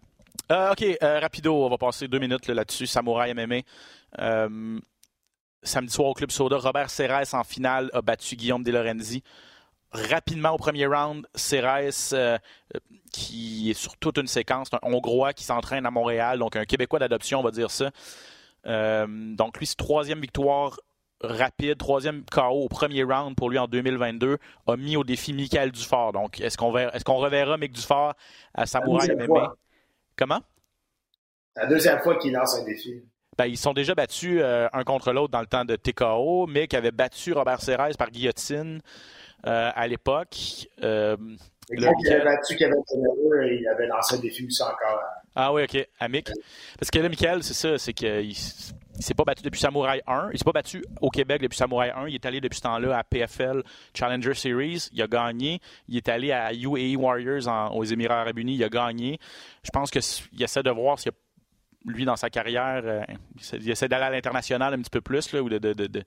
Euh, 0.50 0.72
OK, 0.72 0.84
rapido, 1.00 1.54
on 1.54 1.68
va 1.68 1.78
passer 1.78 2.08
deux 2.08 2.18
minutes 2.18 2.48
là-dessus. 2.48 2.86
Samouraï 2.86 3.34
MMA 3.34 3.60
samedi 5.62 5.92
soir 5.92 6.08
au 6.08 6.14
Club 6.14 6.30
Soda, 6.30 6.56
Robert 6.56 6.88
Serres 6.88 7.34
en 7.34 7.44
finale 7.44 7.90
a 7.92 8.00
battu 8.00 8.34
Guillaume 8.34 8.62
De 8.62 8.72
Lorenzi 8.72 9.22
rapidement 9.92 10.50
au 10.50 10.56
premier 10.56 10.86
round, 10.86 11.26
euh, 11.52 12.38
qui 13.12 13.70
est 13.70 13.74
sur 13.74 13.96
toute 13.96 14.18
une 14.18 14.26
séquence, 14.26 14.68
un 14.72 14.78
Hongrois 14.82 15.32
qui 15.32 15.44
s'entraîne 15.44 15.86
à 15.86 15.90
Montréal, 15.90 16.38
donc 16.38 16.56
un 16.56 16.64
Québécois 16.64 16.98
d'adoption, 16.98 17.40
on 17.40 17.42
va 17.42 17.50
dire 17.50 17.70
ça. 17.70 17.90
Euh, 18.66 19.06
donc 19.08 19.58
lui, 19.58 19.66
c'est 19.66 19.76
troisième 19.76 20.20
victoire 20.20 20.78
rapide, 21.22 21.76
troisième 21.78 22.24
KO 22.24 22.64
au 22.64 22.68
premier 22.68 23.02
round 23.02 23.36
pour 23.36 23.50
lui 23.50 23.58
en 23.58 23.66
2022, 23.66 24.38
a 24.66 24.76
mis 24.76 24.96
au 24.96 25.04
défi 25.04 25.32
Michael 25.32 25.70
Dufort. 25.70 26.12
Donc, 26.12 26.40
est-ce 26.40 26.56
qu'on 26.56 26.76
est 26.76 26.86
reverra 27.06 27.58
Mick 27.58 27.72
Dufort 27.72 28.14
à 28.54 28.66
Samouraï 28.66 29.14
MMA? 29.14 29.54
Comment? 30.16 30.40
C'est 31.54 31.62
la 31.62 31.68
deuxième 31.68 32.00
fois 32.00 32.16
qu'il 32.16 32.32
lance 32.32 32.58
un 32.58 32.64
défi. 32.64 33.02
Ben, 33.36 33.46
ils 33.46 33.58
sont 33.58 33.72
déjà 33.72 33.94
battus 33.94 34.42
un 34.42 34.84
contre 34.84 35.12
l'autre 35.12 35.30
dans 35.30 35.40
le 35.40 35.46
temps 35.46 35.64
de 35.64 35.76
TKO. 35.76 36.46
Mick 36.46 36.74
avait 36.74 36.90
battu 36.90 37.32
Robert 37.32 37.60
Serres 37.60 37.96
par 37.98 38.10
guillotine 38.10 38.80
à 39.44 39.86
l'époque. 39.86 40.68
Le 41.70 42.02
qui 42.02 42.12
avait 42.12 42.24
battu 42.24 42.56
Kevin 42.56 42.82
Turner, 42.86 43.58
il 43.60 43.68
avait 43.68 43.86
lancé 43.86 44.16
un 44.16 44.18
défi 44.18 44.44
aussi 44.44 44.62
encore. 44.62 45.00
Ah 45.34 45.52
oui, 45.52 45.62
OK. 45.62 45.88
À 45.98 46.08
Mick. 46.08 46.30
Parce 46.78 46.90
que 46.90 46.98
là, 46.98 47.08
Michael, 47.08 47.42
c'est 47.42 47.54
ça, 47.54 47.78
c'est 47.78 47.92
qu'il 47.92 48.34
il 49.00 49.04
s'est 49.04 49.14
pas 49.14 49.24
battu 49.24 49.42
depuis 49.42 49.60
Samurai 49.60 50.02
1. 50.06 50.30
Il 50.32 50.38
s'est 50.38 50.44
pas 50.44 50.52
battu 50.52 50.84
au 51.00 51.08
Québec 51.08 51.40
depuis 51.40 51.56
Samurai 51.56 51.90
1. 51.90 52.08
Il 52.08 52.16
est 52.16 52.26
allé 52.26 52.40
depuis 52.40 52.56
ce 52.56 52.62
temps-là 52.62 52.98
à 52.98 53.04
PFL 53.04 53.62
Challenger 53.94 54.34
Series. 54.34 54.88
Il 54.92 55.00
a 55.00 55.06
gagné. 55.06 55.60
Il 55.88 55.96
est 55.96 56.08
allé 56.08 56.32
à 56.32 56.52
UAE 56.52 56.96
Warriors 56.96 57.74
aux 57.74 57.84
Émirats 57.84 58.20
Arabes 58.20 58.38
Unis. 58.38 58.56
Il 58.56 58.64
a 58.64 58.68
gagné. 58.68 59.18
Je 59.62 59.70
pense 59.70 59.90
qu'il 59.90 60.42
essaie 60.42 60.62
de 60.62 60.70
voir 60.70 60.98
si 60.98 61.08
lui, 61.86 62.04
dans 62.04 62.16
sa 62.16 62.28
carrière, 62.28 62.82
euh, 62.84 63.02
il 63.54 63.70
essaie 63.70 63.88
d'aller 63.88 64.04
à 64.04 64.10
l'international 64.10 64.74
un 64.74 64.78
petit 64.78 64.90
peu 64.90 65.00
plus, 65.00 65.32
là, 65.32 65.40
de, 65.42 66.04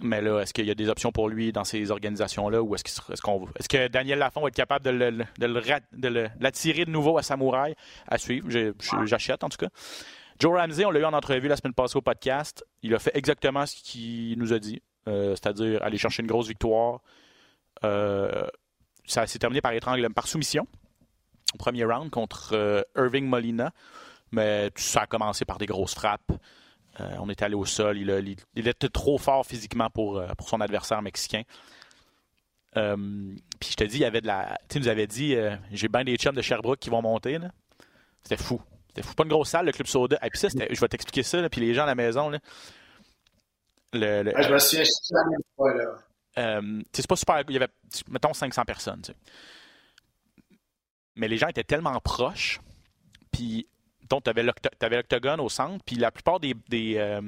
mais 0.00 0.20
là, 0.20 0.40
est-ce 0.40 0.54
qu'il 0.54 0.66
y 0.66 0.70
a 0.70 0.74
des 0.74 0.88
options 0.88 1.10
pour 1.10 1.28
lui 1.28 1.52
dans 1.52 1.64
ces 1.64 1.90
organisations-là 1.90 2.62
ou 2.62 2.74
est-ce 2.74 3.20
qu'on 3.20 3.46
est, 3.46 3.62
ce 3.62 3.68
que 3.68 3.88
Daniel 3.88 4.18
Lafont 4.18 4.40
va 4.42 4.48
être 4.48 4.54
capable 4.54 4.84
de 4.84 6.28
l'attirer 6.40 6.84
de 6.84 6.90
nouveau 6.90 7.18
à 7.18 7.22
Samouraï 7.22 7.74
à 8.06 8.18
suivre? 8.18 8.48
J'achète 9.04 9.42
en 9.42 9.48
tout 9.48 9.58
cas. 9.58 9.68
Joe 10.38 10.58
Ramsey, 10.58 10.86
on 10.86 10.90
l'a 10.90 11.00
eu 11.00 11.04
en 11.04 11.12
entrevue 11.12 11.48
la 11.48 11.56
semaine 11.56 11.74
passée 11.74 11.98
au 11.98 12.00
podcast. 12.00 12.64
Il 12.82 12.94
a 12.94 12.98
fait 12.98 13.10
exactement 13.14 13.66
ce 13.66 13.76
qu'il 13.76 14.38
nous 14.38 14.52
a 14.52 14.58
dit, 14.58 14.80
euh, 15.06 15.34
c'est-à-dire 15.34 15.82
aller 15.82 15.98
chercher 15.98 16.22
une 16.22 16.28
grosse 16.28 16.48
victoire. 16.48 17.00
Euh, 17.84 18.46
ça 19.04 19.26
s'est 19.26 19.38
terminé 19.38 19.60
par 19.60 19.72
étranglement, 19.72 20.14
par 20.14 20.28
soumission 20.28 20.66
au 21.54 21.58
premier 21.58 21.84
round 21.84 22.10
contre 22.10 22.50
euh, 22.54 22.82
Irving 22.96 23.26
Molina, 23.26 23.72
mais 24.32 24.70
ça 24.76 25.02
a 25.02 25.06
commencé 25.06 25.44
par 25.44 25.58
des 25.58 25.66
grosses 25.66 25.94
frappes. 25.94 26.32
On 26.98 27.28
était 27.30 27.44
allé 27.44 27.54
au 27.54 27.64
sol. 27.64 27.98
Il, 27.98 28.68
était 28.68 28.88
trop 28.88 29.18
fort 29.18 29.46
physiquement 29.46 29.88
pour, 29.90 30.22
pour 30.36 30.48
son 30.48 30.60
adversaire 30.60 31.00
mexicain. 31.02 31.42
puis 32.74 33.70
je 33.70 33.76
te 33.76 33.84
dis, 33.84 33.96
il 33.96 34.02
y 34.02 34.04
avait 34.04 34.20
de 34.20 34.26
la. 34.26 34.58
Tu 34.68 34.78
nous 34.80 34.88
avais 34.88 35.06
dit, 35.06 35.36
j'ai 35.72 35.88
bien 35.88 36.04
des 36.04 36.16
chums 36.16 36.34
de 36.34 36.42
Sherbrooke 36.42 36.78
qui 36.78 36.90
vont 36.90 37.02
monter. 37.02 37.38
C'était 38.22 38.42
fou. 38.42 38.60
C'était 38.94 39.14
pas 39.14 39.22
une 39.22 39.30
grosse 39.30 39.50
salle, 39.50 39.66
le 39.66 39.72
Club 39.72 39.86
Soda. 39.86 40.18
Et 40.22 40.30
puis 40.30 40.38
ça, 40.38 40.48
je 40.48 40.80
vais 40.80 40.88
t'expliquer 40.88 41.22
ça, 41.22 41.48
puis 41.48 41.60
les 41.60 41.74
gens 41.74 41.84
à 41.84 41.86
la 41.86 41.94
maison. 41.94 42.28
Là, 42.28 42.38
le, 43.92 44.32
je 44.36 44.52
me 44.52 44.58
souviens, 44.58 44.84
je 44.84 45.14
la 45.14 45.24
même 45.30 45.40
fois. 45.56 45.74
Là. 45.74 45.84
Euh, 46.38 46.82
c'est 46.92 47.06
pas 47.06 47.16
super. 47.16 47.42
Il 47.48 47.54
y 47.54 47.56
avait, 47.56 47.72
mettons, 48.08 48.32
500 48.32 48.64
personnes. 48.64 49.02
Mais 51.16 51.28
les 51.28 51.36
gens 51.36 51.48
étaient 51.48 51.64
tellement 51.64 51.98
proches. 52.00 52.60
Puis, 53.32 53.66
donc, 54.10 54.24
tu 54.24 54.30
avais 54.30 54.96
l'octogone 54.96 55.40
au 55.40 55.48
centre. 55.48 55.82
Puis 55.84 55.96
la 55.96 56.10
plupart 56.10 56.40
des. 56.40 56.54
des 56.68 56.96
euh, 56.98 57.20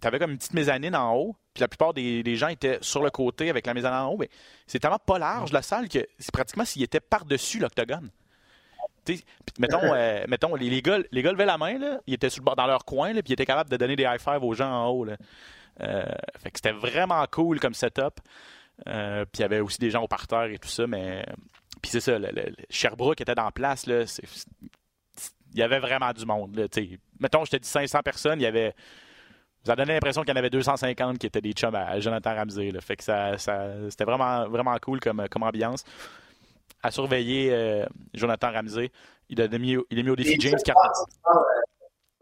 tu 0.00 0.08
avais 0.08 0.18
comme 0.18 0.32
une 0.32 0.38
petite 0.38 0.54
mezzanine 0.54 0.96
en 0.96 1.14
haut. 1.14 1.36
Puis 1.54 1.60
la 1.60 1.68
plupart 1.68 1.92
des, 1.92 2.22
des, 2.22 2.36
gens 2.36 2.48
étaient 2.48 2.78
sur 2.80 3.02
le 3.02 3.10
côté 3.10 3.50
avec 3.50 3.66
la 3.66 3.74
mezzanine 3.74 3.98
en 3.98 4.08
haut. 4.08 4.16
Mais 4.18 4.30
c'est 4.66 4.78
tellement 4.78 4.98
pas 4.98 5.18
large, 5.18 5.52
la 5.52 5.62
salle, 5.62 5.88
que 5.88 6.06
c'est 6.18 6.32
pratiquement 6.32 6.64
s'ils 6.64 6.82
étaient 6.82 7.00
par-dessus 7.00 7.58
l'octogone 7.58 8.10
mettons, 9.58 9.80
euh, 9.94 10.24
mettons 10.28 10.54
les, 10.54 10.70
les, 10.70 10.82
gars, 10.82 10.98
les 11.10 11.22
gars 11.22 11.32
levaient 11.32 11.46
la 11.46 11.58
main, 11.58 11.78
là, 11.78 12.00
ils 12.06 12.14
étaient 12.14 12.30
sur 12.30 12.42
dans 12.42 12.66
leur 12.66 12.84
coin, 12.84 13.12
là, 13.12 13.22
puis 13.22 13.30
ils 13.30 13.34
étaient 13.34 13.46
capables 13.46 13.70
de 13.70 13.76
donner 13.76 13.96
des 13.96 14.04
high 14.04 14.20
five 14.20 14.42
aux 14.42 14.54
gens 14.54 14.70
en 14.70 14.88
haut. 14.88 15.04
Là. 15.04 15.16
Euh, 15.80 16.04
fait 16.38 16.50
que 16.50 16.58
c'était 16.58 16.72
vraiment 16.72 17.24
cool 17.30 17.60
comme 17.60 17.74
setup. 17.74 18.20
Euh, 18.88 19.24
puis 19.26 19.40
il 19.40 19.42
y 19.42 19.44
avait 19.44 19.60
aussi 19.60 19.78
des 19.78 19.90
gens 19.90 20.02
au 20.02 20.08
parterre 20.08 20.44
et 20.44 20.58
tout 20.58 20.68
ça, 20.68 20.86
mais 20.86 21.24
puis 21.82 21.90
c'est 21.90 22.00
ça, 22.00 22.18
le, 22.18 22.30
Sherbrooke 22.70 23.20
était 23.20 23.34
dans 23.34 23.50
place 23.50 23.86
là, 23.86 24.04
il 25.52 25.58
y 25.58 25.62
avait 25.62 25.78
vraiment 25.78 26.12
du 26.12 26.24
monde 26.24 26.56
là, 26.56 26.66
mettons 27.20 27.44
je 27.44 27.50
te 27.50 27.56
dis 27.56 27.68
500 27.68 28.00
personnes, 28.02 28.40
il 28.40 28.44
y 28.44 28.46
avait 28.46 28.74
ça 29.64 29.76
donnait 29.76 29.94
l'impression 29.94 30.22
qu'il 30.22 30.30
y 30.30 30.32
en 30.32 30.38
avait 30.38 30.50
250 30.50 31.18
qui 31.18 31.26
étaient 31.26 31.40
des 31.40 31.52
chums 31.52 31.74
à 31.74 32.00
Jonathan 32.00 32.34
Ramsey. 32.34 32.70
Là. 32.70 32.80
Fait 32.80 32.96
que 32.96 33.04
ça, 33.04 33.38
ça 33.38 33.68
c'était 33.90 34.04
vraiment, 34.04 34.48
vraiment 34.48 34.76
cool 34.82 34.98
comme, 34.98 35.28
comme 35.30 35.44
ambiance 35.44 35.84
à 36.82 36.90
surveiller 36.90 37.52
euh, 37.52 37.86
Jonathan 38.12 38.50
Ramsey. 38.50 38.90
Il 39.28 39.40
a 39.40 39.46
mis, 39.46 39.76
il 39.90 39.98
a 39.98 40.02
mis 40.02 40.10
au 40.10 40.16
défi 40.16 40.36
James 40.40 40.58
Carter. 40.64 40.88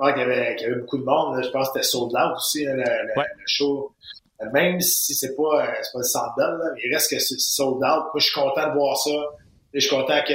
Il 0.03 0.18
y, 0.18 0.22
avait, 0.22 0.57
il 0.59 0.62
y 0.62 0.64
avait 0.66 0.81
beaucoup 0.81 0.99
de 0.99 1.05
monde. 1.05 1.43
Je 1.43 1.51
pense 1.51 1.68
que 1.68 1.74
c'était 1.74 1.87
sold 1.87 2.12
out 2.14 2.37
aussi, 2.37 2.64
le, 2.64 2.72
le, 2.72 3.24
show. 3.47 3.95
Même 4.53 4.81
si 4.81 5.14
c'est 5.14 5.35
pas, 5.35 5.66
pas 5.66 5.99
le 5.99 6.03
centre 6.03 6.35
il 6.83 6.95
reste 6.95 7.11
que 7.11 7.18
c'est 7.18 7.39
sold 7.39 7.76
out. 7.76 7.83
Moi, 7.83 8.12
je 8.16 8.24
suis 8.24 8.35
content 8.35 8.68
de 8.68 8.74
voir 8.74 8.97
ça. 8.97 9.11
je 9.74 9.81
suis 9.81 9.91
content 9.91 10.20
que 10.26 10.33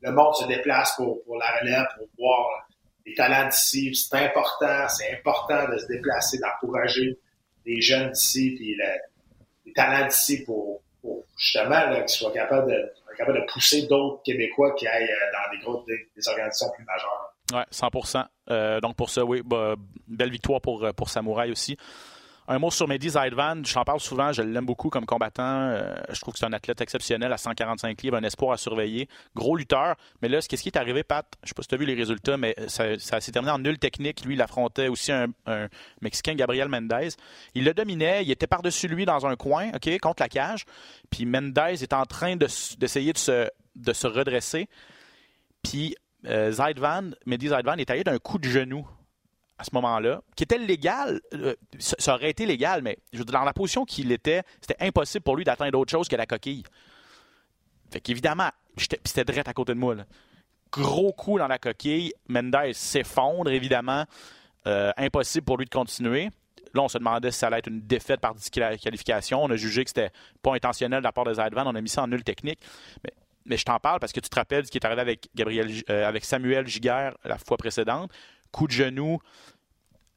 le 0.00 0.12
monde 0.12 0.34
se 0.34 0.46
déplace 0.46 0.94
pour, 0.96 1.22
pour 1.24 1.36
la 1.36 1.58
relève, 1.60 1.86
pour 1.96 2.06
voir 2.18 2.68
les 3.06 3.14
talents 3.14 3.48
d'ici. 3.48 3.94
C'est 3.94 4.16
important, 4.16 4.88
c'est 4.88 5.12
important 5.12 5.68
de 5.72 5.78
se 5.78 5.86
déplacer, 5.86 6.38
d'encourager 6.38 7.18
les 7.66 7.80
jeunes 7.80 8.10
d'ici, 8.10 8.54
puis 8.56 8.76
les 9.66 9.72
talents 9.72 10.06
d'ici 10.06 10.44
pour, 10.44 10.82
justement 11.36 11.94
qu'ils 11.94 12.08
soient 12.08 12.32
capables 12.32 12.70
de 12.70 12.92
de 13.26 13.52
pousser 13.52 13.86
d'autres 13.86 14.22
Québécois 14.22 14.74
qui 14.74 14.86
aillent 14.86 15.04
euh, 15.04 15.32
dans 15.32 15.56
des 15.56 15.64
groupes 15.64 15.86
des, 15.86 16.28
organisations 16.28 16.68
plus 16.74 16.84
majeures. 16.84 17.34
Oui, 17.52 17.60
100% 17.72 18.24
euh, 18.50 18.80
Donc 18.80 18.96
pour 18.96 19.10
ça, 19.10 19.24
oui, 19.24 19.42
bah, 19.44 19.74
belle 20.06 20.30
victoire 20.30 20.60
pour, 20.60 20.84
euh, 20.84 20.92
pour 20.92 21.08
Samouraï 21.08 21.50
aussi. 21.50 21.76
Un 22.50 22.58
mot 22.58 22.70
sur 22.70 22.88
Mehdi 22.88 23.10
Zaidvan, 23.10 23.62
j'en 23.62 23.84
parle 23.84 24.00
souvent, 24.00 24.32
je 24.32 24.40
l'aime 24.40 24.64
beaucoup 24.64 24.88
comme 24.88 25.04
combattant. 25.04 25.78
je 26.08 26.18
trouve 26.18 26.32
que 26.32 26.40
c'est 26.40 26.46
un 26.46 26.52
athlète 26.54 26.80
exceptionnel 26.80 27.30
à 27.30 27.36
145 27.36 28.00
livres, 28.00 28.16
un 28.16 28.22
espoir 28.22 28.52
à 28.52 28.56
surveiller. 28.56 29.06
Gros 29.36 29.54
lutteur. 29.54 29.96
Mais 30.22 30.28
là, 30.28 30.40
ce 30.40 30.48
qui 30.48 30.54
est 30.54 30.76
arrivé, 30.76 31.02
Pat, 31.02 31.26
je 31.42 31.44
ne 31.44 31.48
sais 31.48 31.54
pas 31.54 31.60
si 31.60 31.68
tu 31.68 31.74
as 31.74 31.78
vu 31.78 31.84
les 31.84 31.94
résultats, 31.94 32.38
mais 32.38 32.56
ça, 32.68 32.96
s'est 32.98 33.32
terminé 33.32 33.52
en 33.52 33.58
nul 33.58 33.78
technique. 33.78 34.24
Lui, 34.24 34.32
il 34.32 34.40
affrontait 34.40 34.88
aussi 34.88 35.12
un, 35.12 35.28
Mexicain, 36.00 36.34
Gabriel 36.34 36.68
Mendez. 36.68 37.10
Il 37.54 37.64
le 37.64 37.74
dominait, 37.74 38.24
il 38.24 38.30
était 38.30 38.46
par-dessus 38.46 38.88
lui 38.88 39.04
dans 39.04 39.26
un 39.26 39.36
coin, 39.36 39.68
OK, 39.74 39.98
contre 40.00 40.22
la 40.22 40.30
cage. 40.30 40.64
Puis 41.10 41.26
Mendez 41.26 41.82
est 41.82 41.92
en 41.92 42.06
train 42.06 42.36
d'essayer 42.36 43.12
de, 43.12 43.18
se, 43.18 43.50
de 43.76 43.92
se 43.92 44.06
redresser. 44.06 44.70
Puis 45.62 45.96
euh, 46.26 46.50
Zaidvan, 46.50 47.10
Mehdi 47.26 47.48
Zaidvan 47.48 47.74
est 47.74 47.90
allé 47.90 48.04
d'un 48.04 48.18
coup 48.18 48.38
de 48.38 48.48
genou 48.48 48.88
à 49.58 49.64
ce 49.64 49.70
moment-là, 49.72 50.22
qui 50.36 50.44
était 50.44 50.58
légal, 50.58 51.20
euh, 51.34 51.54
ça 51.78 52.14
aurait 52.14 52.30
été 52.30 52.46
légal, 52.46 52.80
mais 52.82 52.98
dans 53.12 53.42
la 53.42 53.52
position 53.52 53.84
qu'il 53.84 54.12
était, 54.12 54.42
c'était 54.60 54.82
impossible 54.84 55.24
pour 55.24 55.36
lui 55.36 55.44
d'atteindre 55.44 55.78
autre 55.78 55.90
chose 55.90 56.08
que 56.08 56.14
la 56.14 56.26
coquille. 56.26 56.62
Fait 57.90 58.00
qu'évidemment, 58.00 58.50
c'était 58.76 59.24
direct 59.24 59.48
à 59.48 59.52
côté 59.52 59.74
de 59.74 59.78
moi. 59.78 59.96
Gros 60.70 61.12
coup 61.12 61.38
dans 61.38 61.48
la 61.48 61.58
coquille, 61.58 62.12
Mendes 62.28 62.72
s'effondre, 62.72 63.50
évidemment. 63.50 64.04
Euh, 64.66 64.92
impossible 64.96 65.44
pour 65.44 65.56
lui 65.56 65.64
de 65.64 65.70
continuer. 65.70 66.30
Là, 66.74 66.82
on 66.82 66.88
se 66.88 66.98
demandait 66.98 67.30
si 67.30 67.38
ça 67.38 67.46
allait 67.46 67.58
être 67.58 67.68
une 67.68 67.80
défaite 67.80 68.20
par 68.20 68.34
qualification. 68.82 69.42
On 69.42 69.50
a 69.50 69.56
jugé 69.56 69.82
que 69.82 69.90
c'était 69.90 70.10
pas 70.42 70.54
intentionnel 70.54 71.00
de 71.00 71.04
la 71.04 71.12
part 71.12 71.24
de 71.24 71.32
Zaidvan. 71.32 71.64
On 71.66 71.74
a 71.74 71.80
mis 71.80 71.88
ça 71.88 72.02
en 72.02 72.06
nul 72.06 72.22
technique. 72.22 72.60
Mais, 73.02 73.12
mais 73.46 73.56
je 73.56 73.64
t'en 73.64 73.78
parle 73.78 73.98
parce 73.98 74.12
que 74.12 74.20
tu 74.20 74.28
te 74.28 74.36
rappelles 74.36 74.66
ce 74.66 74.70
qui 74.70 74.76
est 74.76 74.84
arrivé 74.84 75.00
avec, 75.00 75.28
Gabriel, 75.34 75.70
euh, 75.88 76.06
avec 76.06 76.24
Samuel 76.24 76.66
Giguère 76.66 77.16
la 77.24 77.38
fois 77.38 77.56
précédente 77.56 78.12
coup 78.50 78.66
de 78.66 78.72
genou, 78.72 79.18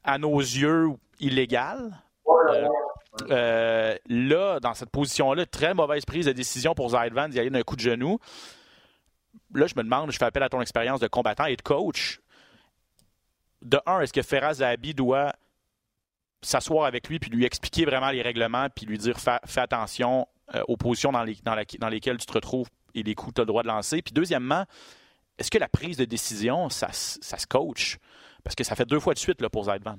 à 0.04 0.18
nos 0.18 0.38
yeux, 0.38 0.90
illégal. 1.20 2.02
Euh, 2.28 2.68
euh, 3.30 3.96
là, 4.06 4.60
dans 4.60 4.74
cette 4.74 4.90
position-là, 4.90 5.46
très 5.46 5.74
mauvaise 5.74 6.04
prise 6.04 6.26
de 6.26 6.32
décision 6.32 6.74
pour 6.74 6.90
Zaidvan 6.90 7.28
d'y 7.28 7.38
aller 7.38 7.50
d'un 7.50 7.62
coup 7.62 7.76
de 7.76 7.80
genou. 7.80 8.18
Là, 9.54 9.66
je 9.66 9.74
me 9.76 9.82
demande, 9.82 10.10
je 10.10 10.18
fais 10.18 10.24
appel 10.24 10.42
à 10.42 10.48
ton 10.48 10.60
expérience 10.60 11.00
de 11.00 11.08
combattant 11.08 11.44
et 11.44 11.56
de 11.56 11.62
coach. 11.62 12.20
De 13.60 13.78
un, 13.86 14.00
est-ce 14.00 14.12
que 14.12 14.22
Ferraz 14.22 14.54
Zahabi 14.54 14.94
doit 14.94 15.34
s'asseoir 16.40 16.86
avec 16.86 17.08
lui 17.08 17.18
puis 17.18 17.30
lui 17.30 17.44
expliquer 17.44 17.84
vraiment 17.84 18.10
les 18.10 18.22
règlements 18.22 18.66
puis 18.74 18.86
lui 18.86 18.98
dire 18.98 19.18
fais, 19.20 19.60
attention 19.60 20.26
euh, 20.54 20.62
aux 20.66 20.76
positions 20.76 21.12
dans, 21.12 21.24
dans 21.44 21.88
lesquelles 21.88 22.16
tu 22.16 22.26
te 22.26 22.32
retrouves 22.32 22.68
et 22.94 23.02
les 23.04 23.14
coups 23.14 23.30
que 23.30 23.34
tu 23.36 23.40
as 23.40 23.44
le 23.44 23.46
droit 23.46 23.62
de 23.62 23.68
lancer? 23.68 24.02
Puis 24.02 24.12
deuxièmement, 24.12 24.64
est-ce 25.38 25.50
que 25.50 25.58
la 25.58 25.68
prise 25.68 25.96
de 25.96 26.04
décision, 26.04 26.68
ça, 26.68 26.92
se 26.92 27.46
coach? 27.46 27.98
Parce 28.44 28.56
que 28.56 28.64
ça 28.64 28.74
fait 28.74 28.84
deux 28.86 29.00
fois 29.00 29.14
de 29.14 29.18
suite 29.18 29.40
là, 29.40 29.48
pour 29.48 29.64
Zaidvan. 29.64 29.98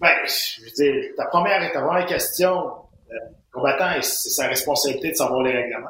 Ben, 0.00 0.16
je 0.24 0.64
veux 0.64 0.70
dire, 0.70 1.10
ta 1.16 1.26
première, 1.26 1.72
ta 1.72 1.82
première 1.82 2.06
question, 2.06 2.72
le 3.10 3.16
euh, 3.16 3.20
combattant, 3.52 4.00
c'est 4.00 4.30
sa 4.30 4.48
responsabilité 4.48 5.10
de 5.10 5.16
savoir 5.16 5.42
les 5.42 5.52
règlements? 5.52 5.88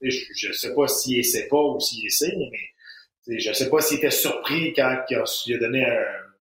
Je 0.00 0.48
ne 0.48 0.52
sais 0.52 0.74
pas 0.74 0.86
s'il 0.86 1.18
ne 1.18 1.22
sait 1.22 1.48
pas 1.48 1.60
ou 1.60 1.80
s'il 1.80 2.10
sait, 2.10 2.36
mais 2.36 3.38
je 3.38 3.48
ne 3.48 3.54
sais 3.54 3.68
pas 3.68 3.80
s'il 3.80 3.98
était 3.98 4.10
surpris 4.10 4.72
quand 4.72 5.04
il 5.10 5.16
a, 5.54 5.58
donné 5.58 5.84
un 5.84 5.96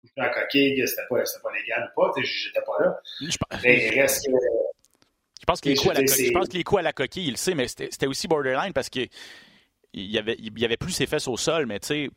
coup 0.01 0.09
de 0.17 0.35
coquille, 0.35 0.81
que 0.81 0.87
c'était 0.87 1.03
pas, 1.09 1.17
pas 1.17 1.53
légal 1.59 1.93
ou 1.97 2.01
pas. 2.01 2.13
J'étais 2.23 2.61
pas 2.61 2.85
là. 2.85 3.01
Je, 3.21 3.37
mais 3.65 3.89
il 3.89 4.01
reste 4.01 4.25
Je 4.29 5.45
pense 5.45 5.61
que 5.61 5.69
les 5.69 5.75
coups, 5.75 5.91
à 5.91 5.95
la, 5.95 6.07
je 6.07 6.31
pense 6.33 6.49
que 6.49 6.57
les 6.57 6.63
coups 6.65 6.79
à 6.79 6.83
la 6.83 6.93
coquille, 6.93 7.27
il 7.27 7.33
le 7.33 7.37
sait, 7.37 7.55
mais 7.55 7.67
c'était 7.67 8.07
aussi 8.07 8.29
borderline 8.29 8.73
parce 8.73 8.89
que 8.89 9.01
il 9.93 10.11
y 10.11 10.19
avait, 10.19 10.37
il 10.39 10.59
y 10.59 10.65
avait 10.65 10.77
plus 10.77 10.93
ses 10.93 11.07
fesses 11.07 11.29
au 11.29 11.37
sol, 11.37 11.67
mais 11.67 11.81
tu 11.81 11.87
sais, 11.89 12.11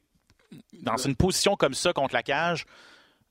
dans 0.82 0.98
une 0.98 1.16
position 1.16 1.56
comme 1.56 1.74
ça 1.74 1.94
contre 1.94 2.14
la 2.14 2.24
cage, 2.24 2.66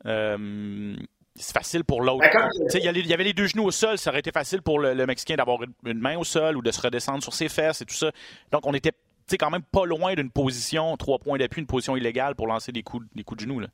euh, 0.07 0.97
c'est 1.34 1.55
facile 1.55 1.84
pour 1.84 2.03
l'autre. 2.03 2.26
Ben, 2.32 2.51
il 2.74 2.84
y, 2.84 3.12
avait 3.14 3.24
les 3.24 3.32
deux 3.32 3.47
genoux 3.47 3.64
au 3.64 3.70
sol, 3.70 3.99
ça 3.99 4.11
aurait 4.11 4.20
été 4.20 4.32
facile 4.32 4.62
pour 4.62 4.78
le, 4.78 5.07
Mexicain 5.07 5.36
d'avoir 5.36 5.61
une 5.84 5.99
main 5.99 6.18
au 6.18 6.24
sol 6.24 6.57
ou 6.57 6.62
de 6.62 6.70
se 6.70 6.80
redescendre 6.80 7.22
sur 7.22 7.32
ses 7.32 7.49
fesses 7.49 7.80
et 7.80 7.86
tout 7.86 7.95
ça. 7.95 8.11
Donc 8.51 8.66
on 8.66 8.74
était 8.74 8.93
quand 9.38 9.51
même 9.51 9.62
pas 9.62 9.86
loin 9.86 10.14
d'une 10.14 10.30
position, 10.30 10.97
trois 10.97 11.18
points 11.18 11.38
d'appui, 11.38 11.61
une 11.61 11.66
position 11.66 11.97
illégale 11.97 12.34
pour 12.34 12.47
lancer 12.47 12.72
des 12.72 12.82
coups, 12.82 13.07
des 13.14 13.24
coups 13.24 13.38
de 13.38 13.49
genoux. 13.49 13.61
Là. 13.61 13.68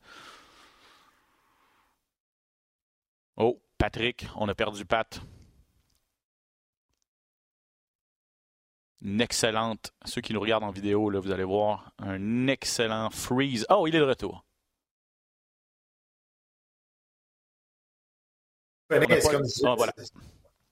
Oh, 3.37 3.61
Patrick, 3.77 4.27
on 4.37 4.49
a 4.49 4.55
perdu 4.55 4.85
Pat. 4.85 5.21
Une 9.03 9.21
excellente, 9.21 9.93
ceux 10.05 10.21
qui 10.21 10.33
nous 10.33 10.41
regardent 10.41 10.65
en 10.65 10.71
vidéo, 10.71 11.09
là, 11.09 11.21
vous 11.21 11.31
allez 11.31 11.45
voir, 11.45 11.93
un 11.99 12.49
excellent 12.49 13.11
freeze. 13.11 13.65
Oh, 13.71 13.87
il 13.87 13.95
est 13.95 14.01
de 14.01 14.05
retour. 14.05 14.45
comme, 18.89 19.03
ah, 19.65 19.75
voilà. 19.77 19.93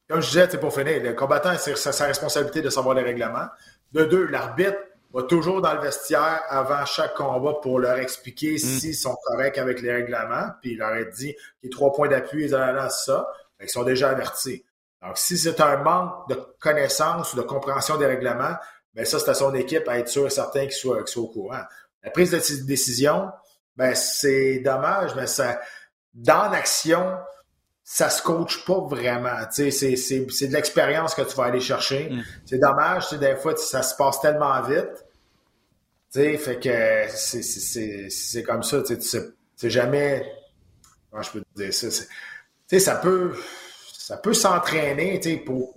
comme, 0.09 0.21
je 0.23 0.27
disais, 0.27 0.59
pour 0.59 0.75
finir, 0.75 1.03
le 1.03 1.13
combattant, 1.13 1.55
c'est 1.59 1.77
sa 1.77 2.07
responsabilité 2.07 2.63
de 2.63 2.71
savoir 2.71 2.95
les 2.95 3.03
règlements. 3.03 3.47
De 3.93 4.05
deux, 4.05 4.27
l'arbitre 4.27 4.79
va 5.13 5.23
toujours 5.23 5.61
dans 5.61 5.75
le 5.75 5.81
vestiaire 5.81 6.43
avant 6.49 6.85
chaque 6.85 7.15
combat 7.15 7.55
pour 7.63 7.79
leur 7.79 7.99
expliquer 7.99 8.55
mm. 8.55 8.59
s'ils 8.59 8.95
sont 8.95 9.17
corrects 9.25 9.59
avec 9.59 9.81
les 9.81 9.93
règlements. 9.93 10.51
Puis 10.61 10.73
il 10.73 10.79
leur 10.79 10.93
a 10.93 11.05
dit 11.05 11.35
qu'il 11.61 11.65
y 11.65 11.67
a 11.69 11.71
trois 11.71 11.93
points 11.93 12.09
d'appui, 12.09 12.45
ils 12.45 12.55
ont 12.55 12.89
ça. 12.91 13.29
Ils 13.61 13.69
sont 13.69 13.85
déjà 13.85 14.11
avertis. 14.11 14.65
Donc, 15.03 15.19
si 15.19 15.37
c'est 15.37 15.61
un 15.61 15.77
manque 15.79 16.29
de 16.29 16.35
connaissance 16.59 17.35
ou 17.35 17.37
de 17.37 17.43
compréhension 17.43 17.97
des 17.97 18.07
règlements, 18.07 18.57
ben 18.95 19.05
ça, 19.05 19.19
c'est 19.19 19.31
à 19.31 19.35
son 19.35 19.55
équipe 19.55 19.87
à 19.89 19.99
être 19.99 20.09
sûr 20.09 20.27
et 20.27 20.31
certain 20.31 20.63
qu'ils 20.63 20.73
soient, 20.73 21.05
au 21.17 21.29
courant. 21.29 21.63
La 22.03 22.11
prise 22.11 22.31
de 22.31 22.65
décision, 22.65 23.31
ben 23.77 23.95
c'est 23.95 24.61
dommage, 24.61 25.15
mais 25.15 25.27
ça, 25.27 25.61
dans 26.15 26.49
l'action, 26.51 27.17
ça 27.85 28.11
se 28.11 28.23
coach 28.23 28.65
pas 28.65 28.81
vraiment. 28.81 29.37
C'est, 29.51 29.71
c'est, 29.71 29.95
de 29.95 30.53
l'expérience 30.53 31.15
que 31.15 31.23
tu 31.23 31.37
vas 31.37 31.45
aller 31.45 31.61
chercher. 31.61 32.11
Mm. 32.11 32.25
C'est 32.47 32.59
dommage, 32.59 33.11
des 33.13 33.37
fois, 33.37 33.57
ça 33.57 33.83
se 33.83 33.95
passe 33.97 34.21
tellement 34.21 34.61
vite. 34.63 35.05
sais, 36.09 36.37
fait 36.39 36.59
que 36.59 37.07
c'est, 38.11 38.43
comme 38.43 38.63
ça. 38.63 38.83
Tu 38.83 39.01
sais, 39.01 39.29
c'est 39.55 39.71
jamais. 39.71 40.27
Comment 41.11 41.23
je 41.23 41.31
peux 41.31 41.41
te 41.43 41.63
dire 41.63 41.73
ça? 41.73 41.89
sais, 42.67 42.81
ça 42.81 42.97
peut 42.97 43.35
ça 44.07 44.17
peut 44.19 44.35
s'entraîner 44.35 45.19
pour, 45.45 45.75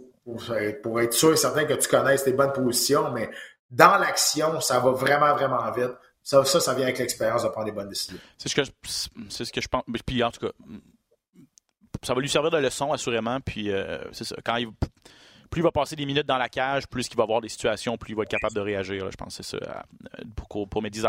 pour, 0.83 1.01
être 1.01 1.13
sûr 1.13 1.33
et 1.33 1.35
certain 1.35 1.65
que 1.65 1.73
tu 1.73 1.89
connaisses 1.89 2.23
tes 2.23 2.31
bonnes 2.31 2.53
positions, 2.53 3.09
mais 3.11 3.27
dans 3.71 3.97
l'action, 3.97 4.61
ça 4.61 4.79
va 4.79 4.91
vraiment, 4.91 5.33
vraiment 5.33 5.71
vite. 5.71 5.95
Ça, 6.21 6.45
ça, 6.45 6.59
ça 6.59 6.75
vient 6.75 6.83
avec 6.83 6.99
l'expérience 6.99 7.41
de 7.41 7.47
prendre 7.47 7.65
des 7.65 7.71
bonnes 7.71 7.89
décisions. 7.89 8.19
C'est 8.37 8.49
ce 8.49 8.55
que 8.55 8.63
je, 8.63 8.69
c'est 9.29 9.45
ce 9.45 9.51
que 9.51 9.61
je 9.61 9.67
pense. 9.67 9.81
Puis 10.05 10.21
en 10.21 10.29
tout 10.29 10.45
cas, 10.45 10.51
ça 12.03 12.13
va 12.13 12.21
lui 12.21 12.29
servir 12.29 12.51
de 12.51 12.59
leçon, 12.59 12.93
assurément. 12.93 13.41
Puis 13.41 13.71
euh, 13.71 13.97
c'est 14.11 14.25
ça. 14.25 14.35
Quand 14.45 14.57
il, 14.57 14.67
plus 15.49 15.61
il 15.61 15.63
va 15.63 15.71
passer 15.71 15.95
des 15.95 16.05
minutes 16.05 16.27
dans 16.27 16.37
la 16.37 16.49
cage, 16.49 16.87
plus 16.87 17.07
il 17.09 17.15
va 17.15 17.23
avoir 17.23 17.41
des 17.41 17.49
situations, 17.49 17.97
plus 17.97 18.13
il 18.13 18.15
va 18.15 18.23
être 18.23 18.29
capable 18.29 18.53
de 18.53 18.59
réagir. 18.61 19.09
je 19.11 19.17
pense 19.17 19.37
que 19.37 19.43
c'est 19.43 19.57
ça 19.57 19.63
euh, 19.63 20.23
pour, 20.35 20.67
pour 20.67 20.81
Mehdi 20.81 21.01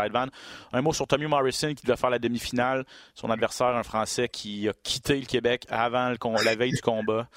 Un 0.73 0.81
mot 0.81 0.93
sur 0.93 1.07
Tommy 1.07 1.27
Morrison 1.27 1.73
qui 1.73 1.85
doit 1.85 1.97
faire 1.97 2.09
la 2.09 2.19
demi-finale. 2.19 2.85
Son 3.13 3.29
adversaire, 3.29 3.67
un 3.67 3.83
Français 3.83 4.29
qui 4.29 4.67
a 4.67 4.73
quitté 4.83 5.19
le 5.19 5.25
Québec 5.25 5.65
avant 5.69 6.13
la 6.43 6.55
veille 6.55 6.71
du 6.71 6.81
combat. 6.81 7.27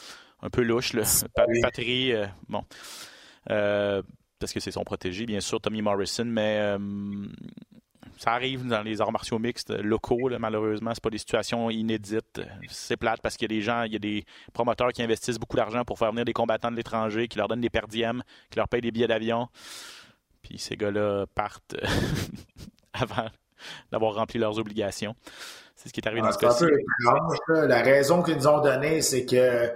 Un 0.43 0.51
peu 0.51 0.63
louche, 0.63 0.93
le 0.93 1.03
Patrie, 1.63 2.13
euh, 2.13 2.27
bon. 2.49 2.65
Euh, 3.51 4.03
parce 4.39 4.53
que 4.53 4.61
c'est 4.61 4.73
son 4.73 4.85
protégé, 4.85 5.25
bien 5.25 5.41
sûr, 5.41 5.61
Tommy 5.61 5.81
Morrison, 5.81 6.27
mais 6.27 6.77
ça 8.17 8.33
arrive 8.33 8.67
dans 8.67 8.83
les 8.83 9.01
arts 9.01 9.13
martiaux 9.13 9.39
mixtes 9.39 9.71
locaux, 9.71 10.29
là, 10.29 10.39
malheureusement. 10.39 10.93
C'est 10.95 11.03
pas 11.03 11.11
des 11.11 11.19
situations 11.19 11.71
inédites. 11.71 12.41
C'est 12.69 12.97
plate 12.97 13.21
parce 13.21 13.37
qu'il 13.37 13.51
y 13.51 13.55
a 13.55 13.57
des 13.59 13.63
gens, 13.63 13.83
il 13.83 13.93
y 13.93 13.97
a 13.97 13.99
des 13.99 14.25
promoteurs 14.53 14.93
qui 14.93 15.03
investissent 15.03 15.39
beaucoup 15.39 15.57
d'argent 15.57 15.85
pour 15.85 15.99
faire 15.99 16.11
venir 16.11 16.25
des 16.25 16.33
combattants 16.33 16.71
de 16.71 16.77
l'étranger, 16.77 17.29
qui 17.29 17.39
leur 17.39 17.49
donnent 17.49 17.61
des 17.61 17.71
perdièmes, 17.71 18.23
qui 18.51 18.59
leur 18.59 18.69
payent 18.69 18.81
des 18.81 18.91
billets 18.91 19.09
d'avion. 19.09 19.49
Puis 20.43 20.59
ces 20.59 20.77
gars-là 20.77 21.27
partent 21.35 21.77
avant 22.93 23.29
d'avoir 23.91 24.15
rempli 24.15 24.39
leurs 24.39 24.59
obligations. 24.59 25.15
C'est 25.75 25.89
ce 25.89 25.93
qui 25.93 26.01
est 26.01 26.07
arrivé 26.07 26.23
dans 26.23 26.33
ce 26.33 26.39
cas-ci. 26.39 26.65
La 27.49 27.83
raison 27.83 28.23
qu'ils 28.23 28.37
nous 28.37 28.47
ont 28.47 28.61
donnée, 28.61 29.03
c'est 29.03 29.27
que 29.27 29.71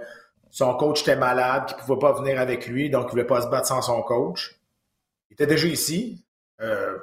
son 0.49 0.75
coach 0.75 1.01
était 1.01 1.15
malade, 1.15 1.67
qu'il 1.67 1.77
ne 1.77 1.81
pouvait 1.81 1.99
pas 1.99 2.13
venir 2.13 2.39
avec 2.39 2.67
lui, 2.67 2.89
donc 2.89 3.03
il 3.03 3.05
ne 3.07 3.11
voulait 3.11 3.25
pas 3.25 3.41
se 3.41 3.47
battre 3.47 3.67
sans 3.67 3.81
son 3.81 4.01
coach. 4.01 4.59
Il 5.29 5.33
était 5.33 5.47
déjà 5.47 5.67
ici. 5.67 6.23
Euh, 6.61 6.97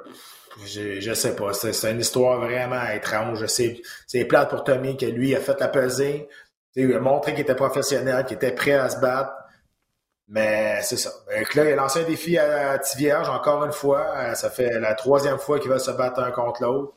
je, 0.65 0.99
je 0.99 1.13
sais 1.13 1.35
pas. 1.35 1.53
C'est 1.53 1.91
une 1.91 1.99
histoire 1.99 2.39
vraiment 2.39 2.83
étrange. 2.89 3.45
C'est 3.47 4.25
plate 4.25 4.49
pour 4.49 4.63
Tommy 4.63 4.97
que 4.97 5.05
lui 5.05 5.35
a 5.35 5.39
fait 5.39 5.59
la 5.59 5.67
pesée. 5.67 6.27
Il 6.75 6.93
a 6.93 6.99
montré 6.99 7.33
qu'il 7.33 7.41
était 7.41 7.55
professionnel, 7.55 8.25
qu'il 8.25 8.37
était 8.37 8.51
prêt 8.51 8.73
à 8.73 8.89
se 8.89 8.99
battre. 8.99 9.33
Mais 10.29 10.81
c'est 10.81 10.97
ça. 10.97 11.11
Donc 11.35 11.55
là, 11.55 11.63
il 11.65 11.73
a 11.73 11.75
lancé 11.75 12.01
un 12.01 12.03
défi 12.03 12.37
à 12.37 12.77
Tivierge 12.79 13.29
encore 13.29 13.63
une 13.63 13.71
fois. 13.71 14.13
Euh, 14.17 14.33
ça 14.35 14.49
fait 14.49 14.79
la 14.79 14.93
troisième 14.93 15.37
fois 15.37 15.59
qu'il 15.59 15.69
va 15.69 15.79
se 15.79 15.91
battre 15.91 16.19
un 16.19 16.31
contre 16.31 16.63
l'autre. 16.63 16.93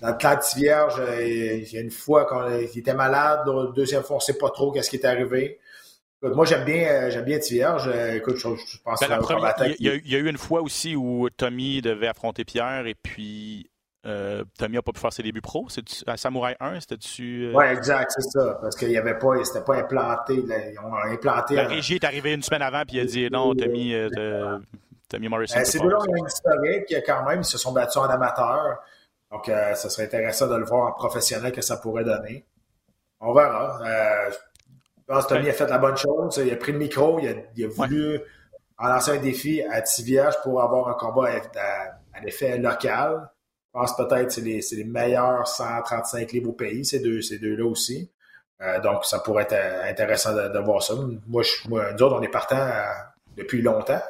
Dans 0.00 0.08
le 0.08 0.16
cas 0.16 0.36
de 0.36 0.42
Tivierge, 0.42 1.00
euh, 1.00 1.22
il 1.22 1.72
y 1.72 1.78
a 1.78 1.80
une 1.80 1.90
fois 1.90 2.26
qu'il 2.26 2.78
était 2.78 2.94
malade, 2.94 3.40
la 3.46 3.72
deuxième 3.74 4.02
fois, 4.02 4.16
on 4.16 4.18
ne 4.18 4.22
sait 4.22 4.38
pas 4.38 4.50
trop 4.50 4.70
qu'est-ce 4.70 4.90
qui 4.90 4.96
est 4.96 5.06
arrivé 5.06 5.58
moi, 6.22 6.44
j'aime 6.44 6.64
bien, 6.64 6.88
euh, 6.88 7.10
j'aime 7.10 7.24
bien 7.24 7.38
Thierry. 7.38 8.16
écoute, 8.16 8.36
je, 8.36 8.48
pense 8.82 9.00
ben, 9.00 9.18
que 9.18 9.76
il, 9.78 9.86
y 9.86 10.16
a, 10.16 10.18
eu 10.18 10.28
une 10.28 10.38
fois 10.38 10.62
aussi 10.62 10.96
où 10.96 11.28
Tommy 11.30 11.80
devait 11.80 12.08
affronter 12.08 12.44
Pierre 12.44 12.86
et 12.86 12.94
puis 12.94 13.70
euh, 14.06 14.44
Tommy 14.58 14.74
n'a 14.74 14.82
pas 14.82 14.92
pu 14.92 15.00
faire 15.00 15.12
ses 15.12 15.22
débuts 15.22 15.40
pro. 15.40 15.66
C'est 15.68 15.84
à 16.08 16.16
Samouraï 16.16 16.56
1, 16.58 16.80
c'était-tu. 16.80 17.46
Euh... 17.46 17.52
Oui, 17.54 17.66
exact, 17.66 18.10
c'est 18.16 18.30
ça. 18.30 18.58
Parce 18.60 18.74
qu'il 18.74 18.88
n'y 18.88 18.96
avait 18.96 19.18
pas, 19.18 19.44
c'était 19.44 19.64
pas 19.64 19.76
implanté. 19.76 20.34
ils 20.34 20.78
ont 20.80 20.94
implanté. 20.94 21.54
La 21.54 21.68
régie 21.68 21.96
est 21.96 22.04
arrivée 22.04 22.32
une 22.32 22.42
semaine 22.42 22.62
avant 22.62 22.82
puis 22.84 22.96
il 22.96 23.00
a 23.00 23.04
dit 23.04 23.28
non, 23.30 23.54
Tommy, 23.54 23.94
euh, 23.94 24.58
Tommy 25.08 25.28
Morrison. 25.28 25.60
c'est 25.62 25.78
deux-là, 25.80 25.98
il 26.08 26.14
a 26.14 26.18
une 26.18 26.26
historique 26.26 26.94
quand 27.06 27.24
même. 27.26 27.40
Ils 27.40 27.44
se 27.44 27.58
sont 27.58 27.72
battus 27.72 27.98
en 27.98 28.04
amateur. 28.08 28.78
Donc, 29.30 29.46
ça 29.46 29.90
serait 29.90 30.04
intéressant 30.04 30.48
de 30.48 30.56
le 30.56 30.64
voir 30.64 30.88
en 30.88 30.92
professionnel 30.92 31.52
que 31.52 31.60
ça 31.60 31.76
pourrait 31.76 32.04
donner. 32.04 32.44
On 33.20 33.34
verra. 33.34 33.78
Je 34.30 34.36
pense 35.08 35.26
que 35.26 35.34
Tommy 35.34 35.48
a 35.48 35.52
fait 35.52 35.66
la 35.66 35.78
bonne 35.78 35.96
chose. 35.96 36.40
Il 36.44 36.52
a 36.52 36.56
pris 36.56 36.72
le 36.72 36.78
micro, 36.78 37.18
il 37.18 37.64
a, 37.64 37.68
voulu 37.68 38.20
lancer 38.78 39.12
un 39.12 39.16
défi 39.16 39.62
à 39.62 39.82
Tiviage 39.82 40.34
pour 40.42 40.62
avoir 40.62 40.88
un 40.88 40.94
combat 40.94 41.30
à, 41.30 42.20
l'effet 42.22 42.58
local. 42.58 43.30
Je 43.74 43.80
pense 43.80 43.96
peut-être 43.96 44.26
que 44.34 44.60
c'est 44.60 44.76
les, 44.76 44.84
meilleurs 44.84 45.46
135 45.46 46.32
livres 46.32 46.50
au 46.50 46.52
pays, 46.52 46.84
ces 46.84 47.00
deux, 47.00 47.22
ces 47.22 47.38
deux-là 47.38 47.64
aussi. 47.64 48.10
Euh, 48.60 48.80
donc, 48.80 49.04
ça 49.04 49.20
pourrait 49.20 49.44
être 49.44 49.52
euh, 49.52 49.88
intéressant 49.88 50.34
de, 50.34 50.58
voir 50.58 50.82
ça. 50.82 50.94
Moi, 51.26 51.42
je, 51.42 51.68
moi, 51.68 51.92
nous 51.92 52.02
autres, 52.02 52.16
on 52.16 52.22
est 52.22 52.28
partants 52.28 52.56
euh, 52.56 52.84
depuis 53.36 53.62
longtemps. 53.62 54.02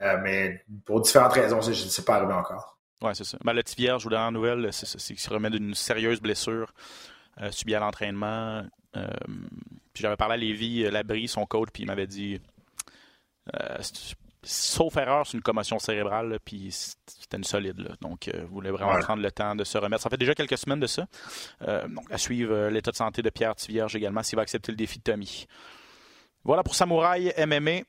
mais 0.00 0.64
pour 0.84 1.00
différentes 1.00 1.32
raisons, 1.32 1.60
je 1.60 1.70
ne 1.70 1.74
sais 1.74 2.04
pas 2.04 2.16
arrivé 2.16 2.32
encore. 2.32 2.78
Oui, 3.00 3.12
c'est 3.14 3.24
ça. 3.24 3.38
Ben, 3.44 3.52
le 3.52 3.62
Tivière, 3.62 3.98
je 3.98 4.04
vous 4.04 4.10
donne 4.10 4.20
la 4.20 4.30
nouvelle, 4.30 4.72
c'est 4.72 4.98
qu'il 4.98 5.18
se 5.18 5.30
remet 5.30 5.50
d'une 5.50 5.74
sérieuse 5.74 6.20
blessure 6.20 6.72
subie 7.50 7.76
à 7.76 7.80
l'entraînement. 7.80 8.64
Euh, 9.98 10.00
puis 10.00 10.02
j'avais 10.02 10.16
parlé 10.16 10.34
à 10.34 10.36
Lévi 10.36 10.84
euh, 10.84 10.90
Labrie, 10.90 11.28
son 11.28 11.46
coach, 11.46 11.68
puis 11.72 11.82
il 11.82 11.86
m'avait 11.86 12.06
dit 12.06 12.40
euh, 13.54 13.78
sauf 14.42 14.96
erreur, 14.96 15.26
c'est 15.26 15.36
une 15.36 15.42
commotion 15.42 15.78
cérébrale, 15.78 16.38
puis 16.44 16.70
c'était 16.70 17.36
une 17.36 17.44
solide. 17.44 17.96
Donc, 18.00 18.30
vous 18.34 18.54
voulez 18.54 18.70
vraiment 18.70 18.98
prendre 19.00 19.22
le 19.22 19.30
temps 19.30 19.56
de 19.56 19.64
se 19.64 19.76
remettre. 19.78 20.02
Ça 20.02 20.10
fait 20.10 20.16
déjà 20.16 20.34
quelques 20.34 20.56
semaines 20.56 20.80
de 20.80 20.86
ça. 20.86 21.06
donc, 21.88 22.10
à 22.10 22.18
suivre 22.18 22.68
l'état 22.68 22.90
de 22.90 22.96
santé 22.96 23.20
de 23.20 23.30
Pierre 23.30 23.54
Tivierge 23.56 23.96
également, 23.96 24.22
s'il 24.22 24.36
va 24.36 24.42
accepter 24.42 24.72
le 24.72 24.76
défi 24.76 24.98
de 24.98 25.02
Tommy. 25.02 25.46
Voilà 26.44 26.62
pour 26.62 26.74
Samouraï 26.74 27.34
MMA. 27.36 27.82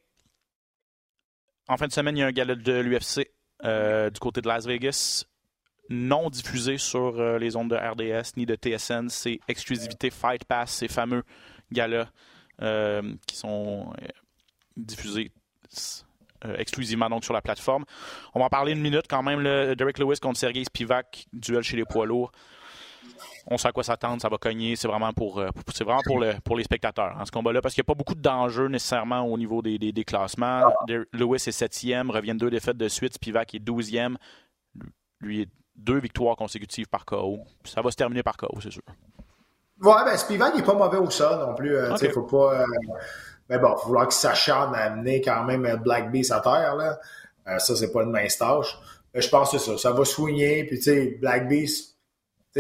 En 1.68 1.78
fin 1.78 1.88
de 1.88 1.94
semaine, 1.94 2.18
il 2.18 2.22
y 2.22 2.24
a 2.24 2.28
un 2.28 2.32
gala 2.32 2.56
de 2.56 2.80
l'UFC 2.80 3.30
du 4.12 4.20
côté 4.20 4.42
de 4.42 4.48
Las 4.48 4.66
Vegas 4.66 5.26
non 5.90 6.30
diffusé 6.30 6.78
sur 6.78 7.20
euh, 7.20 7.40
les 7.40 7.56
ondes 7.56 7.72
de 7.72 7.76
RDS 7.76 8.38
ni 8.38 8.46
de 8.46 8.56
TSN. 8.56 9.10
C'est 9.10 9.40
exclusivité 9.48 10.12
Fight 10.12 10.46
Pass, 10.46 10.72
ces 10.72 10.88
fameux 10.88 11.24
galas 11.72 12.08
euh, 12.62 13.02
qui 13.28 13.36
sont 13.36 13.94
euh, 14.02 14.08
diffusés 14.78 15.32
exclusivement 16.58 17.10
donc 17.10 17.26
sur 17.26 17.34
la 17.34 17.42
plateforme. 17.42 17.84
On 18.34 18.40
va 18.40 18.46
en 18.46 18.50
parler 18.50 18.72
une 18.72 18.80
minute 18.80 19.06
quand 19.10 19.22
même. 19.22 19.44
Derek 19.76 20.00
Lewis 20.00 20.20
contre 20.22 20.40
Sergei 20.40 20.64
Spivak, 20.64 21.28
duel 21.34 21.64
chez 21.64 21.76
les 21.76 21.84
poids 21.84 22.06
lourds. 22.06 22.32
On 23.48 23.58
sait 23.58 23.68
à 23.68 23.72
quoi 23.72 23.84
s'attendre, 23.84 24.22
ça 24.22 24.30
va 24.30 24.38
cogner. 24.38 24.76
C'est 24.76 24.88
vraiment 24.88 25.12
pour, 25.12 25.42
les 25.42 26.64
spectateurs 26.64 27.18
hein, 27.20 27.26
ce 27.26 27.32
combat-là, 27.32 27.62
parce 27.62 27.74
qu'il 27.74 27.82
n'y 27.82 27.86
a 27.86 27.92
pas 27.92 27.98
beaucoup 27.98 28.16
d'enjeux 28.16 28.68
nécessairement 28.68 29.22
au 29.22 29.38
niveau 29.38 29.62
des, 29.62 30.04
classements. 30.06 30.62
Lewis 31.12 31.44
est 31.48 31.52
septième, 31.52 32.10
revient 32.10 32.34
de 32.34 32.40
deux 32.40 32.50
défaites 32.50 32.78
de 32.78 32.88
suite. 32.88 33.16
Spivak 33.16 33.56
est 33.56 33.60
douzième. 33.60 34.18
Lui 35.20 35.42
est 35.42 35.50
deux 35.76 36.00
victoires 36.00 36.36
consécutives 36.36 36.88
par 36.88 37.06
KO. 37.06 37.40
Ça 37.64 37.82
va 37.82 37.92
se 37.92 37.96
terminer 37.96 38.24
par 38.24 38.38
KO, 38.38 38.60
c'est 38.62 38.72
sûr. 38.72 38.84
Ouais, 39.82 40.04
ben 40.06 40.18
Spivak 40.18 40.56
n'est 40.56 40.64
pas 40.64 40.74
mauvais 40.74 40.98
au 40.98 41.10
sol 41.10 41.40
non 41.40 41.56
plus. 41.56 41.76
Euh, 41.76 41.96
faut 42.14 42.24
pas. 42.24 42.62
Euh, 42.62 42.66
mais 43.50 43.58
bon, 43.58 43.70
il 43.70 43.76
va 43.76 43.78
falloir 43.78 44.08
qu'il 44.08 44.18
s'acharne 44.18 44.76
à 44.76 44.84
amener 44.84 45.22
quand 45.22 45.44
même 45.46 45.64
Black 45.84 46.12
Beast 46.12 46.32
à 46.32 46.42
terre. 46.42 46.76
Là. 46.76 47.00
Euh, 47.48 47.60
ça, 47.60 47.76
c'est 47.76 47.92
pas 47.92 48.04
une 48.04 48.12
mince 48.12 48.38
tâche. 48.38 48.78
Mais 49.14 49.22
je 49.22 49.30
pense 49.30 49.52
que 49.52 49.58
ça. 49.58 49.78
Ça 49.78 49.92
va 49.92 50.06
soigner. 50.06 50.66
Puis, 50.66 50.78
tu 50.78 50.84
sais, 50.84 51.18
Black 51.20 51.48
Beast, 51.48 51.96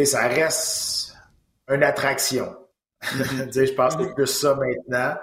ça 0.05 0.27
reste 0.27 1.15
une 1.67 1.83
attraction. 1.83 2.55
je 3.01 3.73
pense 3.73 3.95
que 3.95 4.05
c'est 4.05 4.15
plus 4.15 4.27
ça 4.27 4.55
maintenant. 4.55 5.15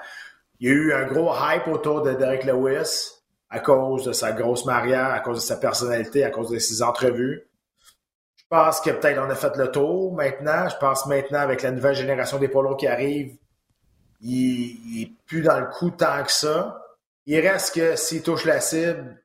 Il 0.60 0.68
y 0.68 0.70
a 0.70 0.74
eu 0.74 0.92
un 0.92 1.06
gros 1.06 1.32
hype 1.34 1.66
autour 1.68 2.02
de 2.02 2.12
Derek 2.12 2.44
Lewis 2.44 3.12
à 3.50 3.60
cause 3.60 4.04
de 4.04 4.12
sa 4.12 4.32
grosse 4.32 4.64
mariage, 4.64 5.12
à 5.12 5.20
cause 5.20 5.38
de 5.38 5.42
sa 5.42 5.56
personnalité, 5.56 6.24
à 6.24 6.30
cause 6.30 6.50
de 6.50 6.58
ses 6.58 6.82
entrevues. 6.82 7.46
Pense 8.48 8.80
que 8.80 8.90
peut-être 8.90 9.18
on 9.18 9.28
a 9.28 9.34
fait 9.34 9.56
le 9.56 9.70
tour 9.70 10.14
maintenant. 10.14 10.68
Je 10.68 10.76
pense 10.76 11.06
maintenant 11.06 11.40
avec 11.40 11.62
la 11.62 11.72
nouvelle 11.72 11.96
génération 11.96 12.38
des 12.38 12.48
polos 12.48 12.76
qui 12.76 12.86
arrive, 12.86 13.36
il, 14.20 15.02
est 15.02 15.10
plus 15.26 15.42
dans 15.42 15.58
le 15.58 15.66
coup 15.66 15.90
tant 15.90 16.22
que 16.22 16.30
ça. 16.30 16.82
Il 17.26 17.40
reste 17.40 17.74
que 17.74 17.96
s'il 17.96 18.22
touche 18.22 18.44
la 18.44 18.60
cible, 18.60 19.20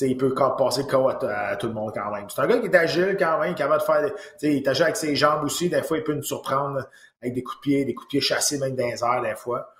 il 0.00 0.16
peut 0.16 0.32
passer 0.34 0.82
le 0.82 0.88
KO 0.88 1.08
à, 1.08 1.56
tout 1.56 1.66
le 1.66 1.72
monde 1.72 1.92
quand 1.92 2.10
même. 2.12 2.28
C'est 2.30 2.40
un 2.40 2.46
gars 2.46 2.58
qui 2.58 2.66
est 2.66 2.76
agile 2.76 3.16
quand 3.18 3.40
même, 3.40 3.54
capable 3.56 3.80
de 3.80 3.84
faire. 3.84 4.12
il 4.42 4.56
est 4.56 4.68
agile 4.68 4.84
avec 4.84 4.96
ses 4.96 5.16
jambes 5.16 5.44
aussi. 5.44 5.68
Des 5.68 5.82
fois, 5.82 5.98
il 5.98 6.04
peut 6.04 6.14
nous 6.14 6.22
surprendre 6.22 6.86
avec 7.20 7.34
des 7.34 7.42
coups 7.42 7.56
de 7.56 7.60
pied, 7.62 7.84
des 7.84 7.94
coups 7.94 8.06
de 8.06 8.10
pied 8.10 8.20
chassés 8.20 8.58
même 8.58 8.76
dans 8.76 8.86
les 8.86 9.02
airs, 9.02 9.22
des 9.22 9.34
fois. 9.34 9.72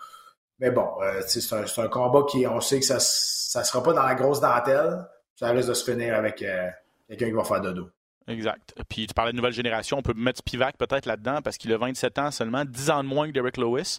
Mais 0.58 0.70
bon, 0.70 0.88
euh, 1.02 1.22
c'est 1.26 1.52
un, 1.52 1.64
un, 1.84 1.88
combat 1.88 2.22
qui, 2.28 2.46
on 2.46 2.60
sait 2.60 2.80
que 2.80 2.86
ça 2.86 2.96
ne 2.96 3.64
sera 3.64 3.82
pas 3.82 3.92
dans 3.92 4.02
la 4.02 4.14
grosse 4.14 4.40
dentelle. 4.40 5.06
Ça 5.36 5.50
risque 5.50 5.68
de 5.68 5.74
se 5.74 5.88
finir 5.88 6.16
avec 6.16 6.42
euh, 6.42 6.68
quelqu'un 7.08 7.26
qui 7.26 7.32
va 7.32 7.44
faire 7.44 7.60
dodo. 7.60 7.90
Exact. 8.29 8.74
Puis 8.89 9.07
tu 9.07 9.14
parlais 9.14 9.31
de 9.31 9.37
nouvelle 9.37 9.53
génération, 9.53 9.99
on 9.99 10.03
peut 10.03 10.14
mettre 10.14 10.39
Spivak 10.39 10.77
peut-être 10.77 11.07
là-dedans 11.07 11.43
parce 11.43 11.57
qu'il 11.59 11.72
a 11.72 11.79
27 11.79 12.18
ans 12.18 12.31
seulement, 12.31 12.64
10 12.64 12.91
ans 12.91 13.05
de 13.05 13.09
moins 13.09 13.29
que 13.29 13.33
Derek 13.33 13.57
Lewis. 13.57 13.99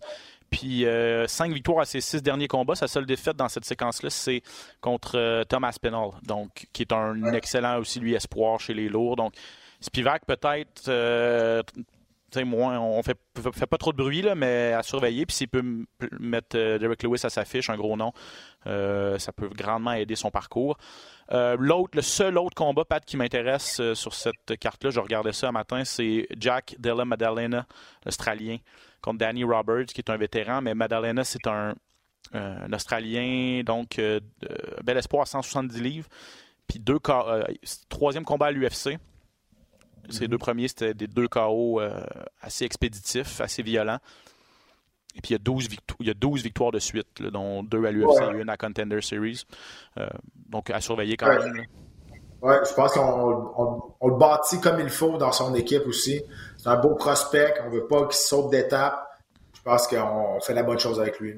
Puis 0.50 0.82
5 0.82 0.88
euh, 0.88 1.54
victoires 1.54 1.80
à 1.80 1.86
ses 1.86 2.02
6 2.02 2.24
derniers 2.24 2.48
combats. 2.48 2.76
Sa 2.76 2.88
seule 2.88 3.06
défaite 3.06 3.36
dans 3.36 3.50
cette 3.50 3.66
séquence-là, 3.66 4.10
c'est 4.10 4.42
contre 4.82 5.18
euh, 5.18 5.44
Thomas 5.44 5.76
Penal, 5.82 6.12
donc 6.24 6.68
qui 6.74 6.84
est 6.84 6.94
un 6.94 7.34
excellent 7.34 7.80
aussi 7.80 8.00
lui 8.00 8.14
espoir 8.14 8.60
chez 8.60 8.74
les 8.74 8.88
lourds. 8.90 9.16
Donc 9.16 9.34
Spivak 9.82 10.26
peut-être 10.26 10.88
euh, 10.88 11.62
moins, 12.46 12.80
on 12.80 13.02
fait, 13.04 13.18
fait 13.54 13.66
pas 13.66 13.78
trop 13.78 13.92
de 13.92 13.98
bruit, 13.98 14.22
là, 14.22 14.36
mais 14.36 14.74
à 14.74 14.84
surveiller. 14.84 15.26
Puis 15.26 15.38
s'il 15.38 15.50
peut 15.50 15.64
mettre 16.20 16.56
Derek 16.56 17.02
Lewis 17.04 17.22
à 17.24 17.30
sa 17.30 17.46
fiche, 17.46 17.70
un 17.70 17.78
gros 17.78 17.98
nom, 17.98 18.12
ça 18.66 19.32
peut 19.36 19.50
grandement 19.50 19.94
aider 19.94 20.16
son 20.16 20.30
parcours. 20.30 20.78
L'autre, 21.32 21.92
le 21.96 22.02
seul 22.02 22.38
autre 22.38 22.56
combat, 22.56 22.86
Pat, 22.86 23.04
qui 23.04 23.18
m'intéresse 23.18 23.82
sur 23.94 24.14
cette 24.14 24.58
carte-là, 24.60 24.90
je 24.90 25.00
regardais 25.00 25.34
ça 25.34 25.50
un 25.50 25.52
matin, 25.52 25.84
c'est 25.84 26.28
Jack 26.38 26.76
Della 26.80 27.06
Maddalena, 27.06 27.66
l'Australien 28.06 28.58
contre 29.02 29.20
Danny 29.20 29.44
Roberts, 29.44 29.88
qui 29.88 30.02
est 30.02 30.10
un 30.10 30.18
vétéran, 30.18 30.62
mais 30.62 30.74
Madalena, 30.74 31.24
c'est 31.24 31.48
un, 31.48 31.76
Australien, 32.74 33.64
donc 33.64 34.00
euh, 34.00 34.20
bel 34.84 34.98
espoir 34.98 35.24
à 35.24 35.26
170 35.26 35.82
livres. 35.82 36.10
Puis 36.68 36.80
deux 36.80 37.00
euh, 37.08 37.44
troisième 37.88 38.26
combat 38.26 38.48
à 38.48 38.52
l'UFC. 38.52 38.98
Ces 40.10 40.24
mhm. 40.24 40.28
deux 40.28 40.38
premiers, 40.38 40.68
c'était 40.68 40.94
des 40.94 41.08
deux 41.08 41.30
KO 41.30 41.80
euh, 41.80 42.04
assez 42.42 42.66
expéditifs, 42.66 43.40
assez 43.40 43.64
violents. 43.64 44.00
Et 45.18 45.22
puis 45.22 45.32
il 45.32 45.34
y 45.34 45.36
a 45.36 45.40
12, 45.40 45.68
victoires, 45.68 45.98
il 46.00 46.08
y 46.08 46.12
a 46.12 46.14
12 46.14 46.44
victoires 46.44 46.72
de 46.72 46.80
suite, 46.80 47.22
dont 47.22 47.64
deux 47.64 47.84
à 47.86 47.92
l'UFC 47.92 48.22
et 48.22 48.40
une 48.40 48.50
à 48.50 48.58
Contender 48.58 49.02
Series. 49.02 49.44
donc 50.50 50.70
à 50.70 50.80
surveiller 50.80 51.18
quand 51.18 51.28
même. 51.28 51.66
Oui, 52.42 52.54
je 52.68 52.74
pense 52.74 52.94
qu'on 52.94 54.08
le 54.08 54.18
bâtit 54.18 54.62
comme 54.62 54.80
il 54.80 54.90
faut 54.90 55.18
dans 55.18 55.32
son 55.32 55.56
équipe 55.56 55.88
aussi. 55.88 56.22
C'est 56.58 56.70
un 56.70 56.76
beau 56.76 56.96
prospect. 56.96 57.56
On 57.64 57.70
ne 57.70 57.76
veut 57.76 57.88
pas 57.88 58.06
qu'il 58.06 58.14
saute 58.14 58.52
d'étape. 58.52 59.08
Je 59.56 59.62
pense 59.64 59.88
qu'on 59.88 60.40
fait 60.40 60.54
la 60.54 60.64
bonne 60.64 60.80
chose 60.80 61.00
avec 61.00 61.20
lui. 61.20 61.34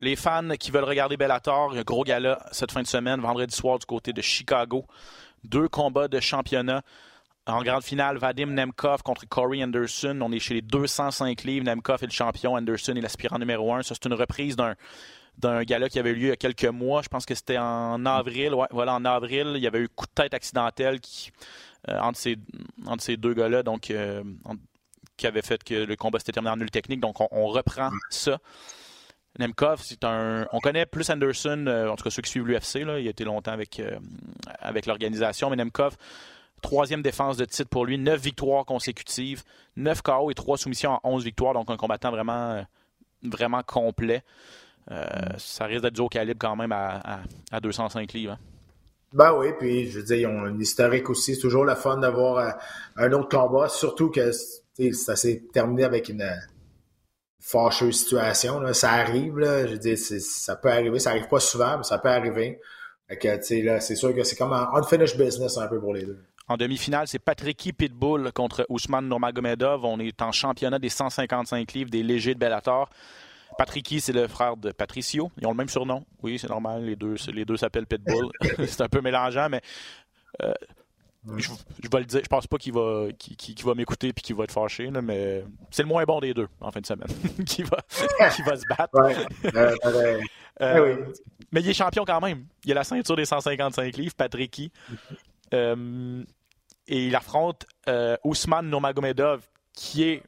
Les 0.00 0.16
fans 0.16 0.48
qui 0.58 0.70
veulent 0.70 0.84
regarder 0.84 1.16
Bellator, 1.16 1.72
il 1.72 1.74
y 1.74 1.78
a 1.78 1.80
un 1.80 1.84
gros 1.84 2.04
gala 2.04 2.46
cette 2.52 2.70
fin 2.70 2.82
de 2.82 2.86
semaine, 2.86 3.20
vendredi 3.20 3.54
soir 3.54 3.78
du 3.78 3.86
côté 3.86 4.12
de 4.12 4.22
Chicago. 4.22 4.84
Deux 5.42 5.68
combats 5.68 6.08
de 6.08 6.20
championnat. 6.20 6.82
En 7.46 7.62
grande 7.62 7.82
finale, 7.82 8.16
Vadim 8.16 8.46
Nemkov 8.46 9.02
contre 9.02 9.28
Corey 9.28 9.62
Anderson. 9.62 10.18
On 10.22 10.32
est 10.32 10.38
chez 10.38 10.54
les 10.54 10.62
205 10.62 11.42
livres. 11.44 11.66
Nemkov 11.66 12.02
est 12.02 12.06
le 12.06 12.12
champion, 12.12 12.54
Anderson 12.54 12.94
est 12.94 13.02
l'aspirant 13.02 13.38
numéro 13.38 13.74
un. 13.74 13.82
Ça, 13.82 13.94
c'est 13.94 14.06
une 14.06 14.14
reprise 14.14 14.56
d'un 14.56 15.62
gala 15.64 15.90
qui 15.90 15.98
avait 15.98 16.10
eu 16.10 16.14
lieu 16.14 16.26
il 16.26 16.28
y 16.28 16.32
a 16.32 16.36
quelques 16.36 16.64
mois. 16.64 17.02
Je 17.02 17.08
pense 17.08 17.26
que 17.26 17.34
c'était 17.34 17.58
en 17.58 18.06
avril. 18.06 18.54
Voilà, 18.70 18.94
en 18.94 19.04
avril, 19.04 19.52
il 19.56 19.62
y 19.62 19.66
avait 19.66 19.80
eu 19.80 19.88
coup 19.88 20.06
de 20.06 20.12
tête 20.12 20.32
accidentel 20.32 21.00
euh, 21.90 21.98
entre, 21.98 22.18
ces, 22.18 23.16
deux 23.18 23.34
gars-là, 23.34 23.62
donc 23.62 23.90
euh, 23.90 24.24
qui 25.18 25.26
avait 25.26 25.42
fait 25.42 25.62
que 25.62 25.74
le 25.74 25.96
combat 25.96 26.20
s'était 26.20 26.32
terminé 26.32 26.52
en 26.52 26.56
nul 26.56 26.70
technique. 26.70 27.00
Donc 27.00 27.20
on, 27.20 27.46
reprend 27.48 27.90
ça. 28.08 28.38
Nemkov, 29.38 29.82
c'est 29.82 30.02
un. 30.04 30.46
On 30.52 30.60
connaît 30.60 30.86
plus 30.86 31.10
Anderson, 31.10 31.66
euh, 31.68 31.90
en 31.90 31.96
tout 31.96 32.04
cas 32.04 32.10
ceux 32.10 32.22
qui 32.22 32.30
suivent 32.30 32.46
l'UFC, 32.46 32.76
il 32.76 32.88
a 32.88 32.98
été 33.00 33.24
longtemps 33.24 33.52
avec, 33.52 33.82
avec 34.60 34.86
l'organisation, 34.86 35.50
mais 35.50 35.56
Nemkov, 35.56 35.98
troisième 36.64 37.02
défense 37.02 37.36
de 37.36 37.44
titre 37.44 37.68
pour 37.68 37.84
lui, 37.84 37.98
neuf 37.98 38.20
victoires 38.20 38.64
consécutives, 38.64 39.42
neuf 39.76 40.00
KO 40.00 40.30
et 40.30 40.34
trois 40.34 40.56
soumissions 40.56 40.92
en 40.92 41.00
onze 41.04 41.22
victoires, 41.22 41.52
donc 41.52 41.70
un 41.70 41.76
combattant 41.76 42.10
vraiment, 42.10 42.64
vraiment 43.22 43.62
complet. 43.62 44.24
Euh, 44.90 45.04
ça 45.36 45.66
risque 45.66 45.82
d'être 45.82 45.94
du 45.94 46.00
haut 46.00 46.08
calibre 46.08 46.38
quand 46.40 46.56
même 46.56 46.72
à, 46.72 47.20
205 47.60 48.12
livres. 48.14 48.32
Hein. 48.32 48.38
Ben 49.12 49.32
oui, 49.34 49.48
puis 49.58 49.90
je 49.90 49.98
veux 49.98 50.04
dire, 50.04 50.16
ils 50.16 50.26
ont 50.26 50.46
une 50.46 50.60
historique 50.60 51.08
aussi. 51.10 51.34
C'est 51.34 51.40
toujours 51.42 51.64
le 51.64 51.74
fun 51.74 51.98
d'avoir 51.98 52.38
euh, 52.38 52.50
un 52.96 53.12
autre 53.12 53.28
combat, 53.28 53.68
surtout 53.68 54.10
que 54.10 54.32
ça 54.32 55.16
s'est 55.16 55.44
terminé 55.52 55.84
avec 55.84 56.08
une 56.08 56.28
fâcheuse 57.40 58.00
situation. 58.00 58.60
Ça 58.72 58.90
arrive, 58.90 59.34
je 59.38 59.72
veux 59.72 59.78
dire, 59.78 59.98
ça 59.98 60.56
peut 60.56 60.70
arriver. 60.70 60.98
Ça 60.98 61.10
arrive 61.10 61.28
pas 61.28 61.40
souvent, 61.40 61.76
mais 61.76 61.84
ça 61.84 61.98
peut 61.98 62.08
arriver. 62.08 62.58
c'est 63.08 63.96
sûr 63.96 64.14
que 64.14 64.24
c'est 64.24 64.36
comme 64.36 64.54
un 64.54 64.70
unfinished 64.74 65.18
business 65.18 65.58
un 65.58 65.68
peu 65.68 65.78
pour 65.78 65.92
les 65.92 66.04
deux. 66.04 66.24
En 66.46 66.56
demi-finale, 66.56 67.08
c'est 67.08 67.18
Patricky 67.18 67.72
Pitbull 67.72 68.30
contre 68.32 68.66
Ousmane 68.68 69.08
Nurmagomedov. 69.08 69.84
On 69.84 69.98
est 69.98 70.20
en 70.20 70.30
championnat 70.30 70.78
des 70.78 70.90
155 70.90 71.72
livres 71.72 71.90
des 71.90 72.02
légers 72.02 72.34
de 72.34 72.38
Bellator. 72.38 72.90
Patricky, 73.56 74.00
c'est 74.00 74.12
le 74.12 74.28
frère 74.28 74.56
de 74.56 74.70
Patricio. 74.72 75.30
Ils 75.40 75.46
ont 75.46 75.52
le 75.52 75.56
même 75.56 75.68
surnom. 75.68 76.04
Oui, 76.22 76.38
c'est 76.38 76.50
normal. 76.50 76.84
Les 76.84 76.96
deux, 76.96 77.14
les 77.32 77.44
deux 77.44 77.56
s'appellent 77.56 77.86
Pitbull. 77.86 78.30
c'est 78.66 78.82
un 78.82 78.88
peu 78.88 79.00
mélangeant, 79.00 79.48
mais 79.48 79.62
euh, 80.42 80.52
je, 81.38 81.48
vais 81.90 82.00
le 82.00 82.04
dire. 82.04 82.20
Je 82.22 82.28
pense 82.28 82.46
pas 82.46 82.58
qu'il 82.58 82.74
va, 82.74 83.06
va 83.64 83.74
m'écouter 83.74 84.08
et 84.08 84.12
qu'il 84.12 84.36
va 84.36 84.44
être 84.44 84.52
fâché, 84.52 84.90
mais 84.90 85.44
c'est 85.70 85.82
le 85.82 85.88
moins 85.88 86.04
bon 86.04 86.20
des 86.20 86.34
deux 86.34 86.48
en 86.60 86.70
fin 86.70 86.80
de 86.80 86.86
semaine 86.86 87.08
qui, 87.46 87.62
va, 87.62 87.78
va 88.18 88.30
se 88.30 88.66
battre. 88.68 88.98
Euh, 90.60 90.96
mais 91.50 91.62
il 91.62 91.68
est 91.68 91.74
champion 91.74 92.04
quand 92.04 92.20
même. 92.20 92.44
Il 92.64 92.72
a 92.72 92.74
la 92.74 92.84
ceinture 92.84 93.16
des 93.16 93.24
155 93.24 93.96
livres, 93.96 94.14
Patricky. 94.14 94.70
Euh, 95.52 96.24
et 96.86 97.06
il 97.06 97.16
affronte 97.16 97.66
Ousmane 98.24 98.68
Nomagomedov, 98.68 99.42
qui 99.72 100.04
est 100.04 100.22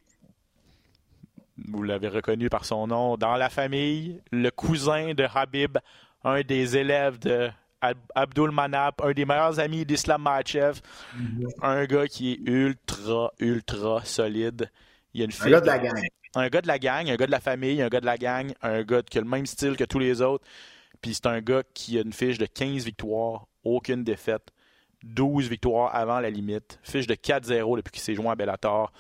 vous 1.69 1.83
l'avez 1.83 2.09
reconnu 2.09 2.49
par 2.49 2.65
son 2.65 2.87
nom, 2.87 3.17
dans 3.17 3.37
la 3.37 3.49
famille, 3.49 4.21
le 4.31 4.51
cousin 4.51 5.15
de 5.15 5.27
Habib, 5.35 5.79
un 6.23 6.43
des 6.43 6.77
élèves 6.77 7.19
de 7.19 7.51
Abdul 8.15 8.51
Manap, 8.51 9.01
un 9.03 9.13
des 9.13 9.25
meilleurs 9.25 9.61
amis 9.61 9.85
d'Islam 9.85 10.23
Machev, 10.23 10.81
mm-hmm. 11.17 11.49
un 11.63 11.85
gars 11.85 12.07
qui 12.09 12.33
est 12.33 12.41
ultra, 12.45 13.33
ultra 13.39 14.05
solide. 14.05 14.71
Il 15.15 15.21
y 15.21 15.23
a 15.23 15.27
une 15.27 15.33
un 15.41 15.51
gars 15.51 15.61
de 15.61 15.67
la 15.67 15.79
gang. 15.79 16.03
Un 16.35 16.49
gars 16.49 16.61
de 16.61 16.67
la 16.67 16.79
gang, 16.79 17.11
un 17.11 17.17
gars 17.17 17.27
de 17.27 17.31
la 17.31 17.41
famille, 17.41 17.81
un 17.81 17.89
gars 17.89 18.01
de 18.01 18.07
la 18.07 18.19
gang, 18.19 18.53
un 18.63 18.83
gars 18.83 19.03
qui 19.03 19.19
a 19.19 19.21
le 19.21 19.29
même 19.29 19.47
style 19.47 19.77
que 19.77 19.85
tous 19.85 19.99
les 19.99 20.21
autres. 20.21 20.45
Puis 21.01 21.15
c'est 21.15 21.27
un 21.27 21.41
gars 21.41 21.63
qui 21.75 21.99
a 21.99 22.03
une 22.03 22.13
fiche 22.13 22.39
de 22.39 22.47
15 22.47 22.85
victoires, 22.85 23.47
aucune 23.65 24.05
défaite, 24.05 24.51
12 25.07 25.49
victoires 25.49 25.95
avant 25.95 26.21
la 26.21 26.31
limite, 26.31 26.79
fiche 26.83 27.07
de 27.07 27.15
4-0 27.15 27.77
depuis 27.77 27.93
qu'il 27.93 28.03
s'est 28.03 28.15
joint 28.15 28.33
à 28.33 28.35
Bellator. 28.35 28.93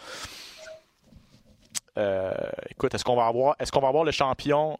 Euh, 1.98 2.32
écoute, 2.70 2.94
est-ce 2.94 3.04
qu'on 3.04 3.16
va 3.16 3.26
avoir 3.26 3.56
est-ce 3.58 3.72
qu'on 3.72 3.80
va 3.80 3.88
avoir 3.88 4.04
le 4.04 4.12
champion? 4.12 4.78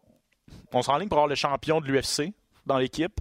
On 0.71 0.81
s'enligne 0.81 1.09
pour 1.09 1.17
avoir 1.17 1.27
le 1.27 1.35
champion 1.35 1.81
de 1.81 1.87
l'UFC 1.87 2.33
dans 2.65 2.77
l'équipe. 2.77 3.19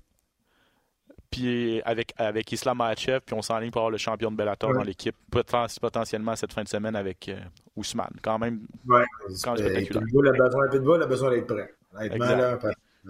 Puis 1.31 1.83
avec, 1.85 2.15
avec 2.17 2.51
Islam 2.53 2.79
Makhachev, 2.79 3.21
puis 3.27 3.35
on 3.35 3.43
s'enligne 3.43 3.71
pour 3.71 3.81
avoir 3.81 3.91
le 3.91 3.99
champion 3.99 4.31
de 4.31 4.37
Bellator 4.37 4.73
dans 4.73 4.83
l'équipe, 4.83 5.17
potentiellement 5.81 6.37
cette 6.37 6.53
fin 6.53 6.63
de 6.63 6.69
semaine 6.69 6.95
avec 6.95 7.29
euh, 7.29 7.39
Ousmane. 7.75 8.15
Quand 8.23 8.39
même, 8.39 8.67
ouais, 8.87 9.05
quand 9.43 9.57
spectaculaire. 9.57 10.03
Pitbull 10.05 10.29
a 10.29 10.33
besoin, 10.33 10.69
Pitbull 10.71 11.03
a 11.03 11.07
besoin 11.07 11.31
d'être 11.31 11.47
prêt. 11.47 11.75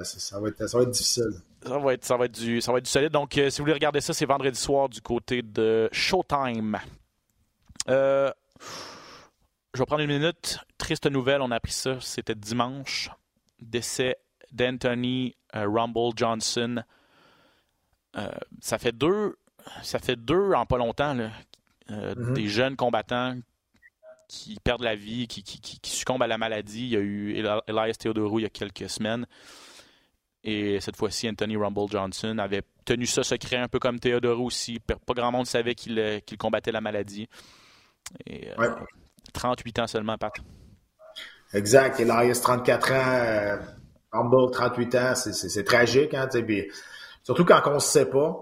Ça, 0.05 0.41
va 0.41 0.49
être, 0.49 0.69
ça 0.69 0.79
va 0.79 0.85
être 0.85 0.91
difficile. 0.91 1.31
Ça 1.63 1.79
va 1.79 1.95
être, 1.95 2.05
ça 2.05 2.17
va 2.17 2.25
être, 2.27 2.39
du, 2.39 2.61
ça 2.61 2.73
va 2.73 2.79
être 2.79 2.85
du 2.85 2.91
solide. 2.91 3.13
Donc, 3.13 3.37
euh, 3.39 3.51
si 3.51 3.59
vous 3.59 3.65
voulez 3.65 3.75
regarder 3.75 4.01
ça, 4.01 4.13
c'est 4.13 4.27
vendredi 4.27 4.59
soir 4.59 4.89
du 4.89 5.01
côté 5.01 5.43
de 5.43 5.89
Showtime. 5.93 6.79
Euh, 7.89 8.31
je 9.75 9.79
vais 9.79 9.87
prendre 9.87 10.03
une 10.03 10.19
minute. 10.19 10.59
Triste 10.79 11.07
nouvelle, 11.07 11.41
on 11.41 11.51
a 11.51 11.57
appris 11.57 11.73
ça. 11.73 11.99
C'était 12.01 12.35
dimanche. 12.35 13.11
Décès 13.61 14.17
d'Anthony 14.53 15.35
euh, 15.55 15.67
Rumble 15.69 16.13
Johnson. 16.17 16.83
Ça 18.61 18.79
fait 18.79 18.93
deux. 18.93 19.37
Ça 19.83 19.99
fait 19.99 20.17
deux 20.17 20.53
en 20.55 20.65
pas 20.65 20.79
longtemps. 20.79 21.15
Mm-hmm. 21.91 22.33
Des 22.33 22.49
jeunes 22.49 22.75
combattants 22.75 23.37
qui 24.29 24.59
perdent 24.63 24.83
la 24.83 24.95
vie, 24.95 25.27
qui, 25.29 25.43
succombent 25.85 26.23
à 26.23 26.27
la 26.27 26.39
maladie. 26.39 26.85
Il 26.85 26.89
y 26.89 26.97
a 26.97 27.01
eu 27.01 27.37
Elias 27.67 27.97
Theodorou 27.99 28.39
il 28.39 28.43
y 28.43 28.47
a 28.47 28.51
quelques 28.51 28.89
semaines. 28.89 29.27
Et 30.49 30.79
cette 30.81 30.97
fois-ci, 30.97 31.29
Anthony 31.29 31.57
Rumble 31.57 31.91
Johnson 31.91 32.39
avait 32.39 32.63
tenu 32.85 33.05
ça 33.05 33.25
secret, 33.25 33.57
un 33.57 33.67
peu 33.67 33.81
comme 33.81 33.99
Theodorou 33.99 34.47
aussi. 34.47 34.79
Pas 34.79 34.97
grand 35.13 35.33
monde 35.33 35.47
savait 35.47 35.75
qu'il 35.75 36.23
combattait 36.39 36.71
la 36.71 36.81
maladie. 36.81 37.29
Et, 38.25 38.51
38 39.33 39.81
ans 39.81 39.87
seulement, 39.89 40.17
Pat. 40.17 40.33
Exact. 41.53 41.99
Elias, 41.99 42.41
34 42.41 42.93
ans. 42.93 42.95
Euh, 42.95 43.57
Humble, 44.13 44.53
38 44.53 44.95
ans. 44.95 45.15
C'est 45.17 45.65
tragique. 45.65 46.15
Hein, 46.15 46.29
surtout 47.25 47.45
quand 47.45 47.61
on 47.67 47.75
ne 47.75 47.79
sait 47.81 48.07
pas. 48.07 48.41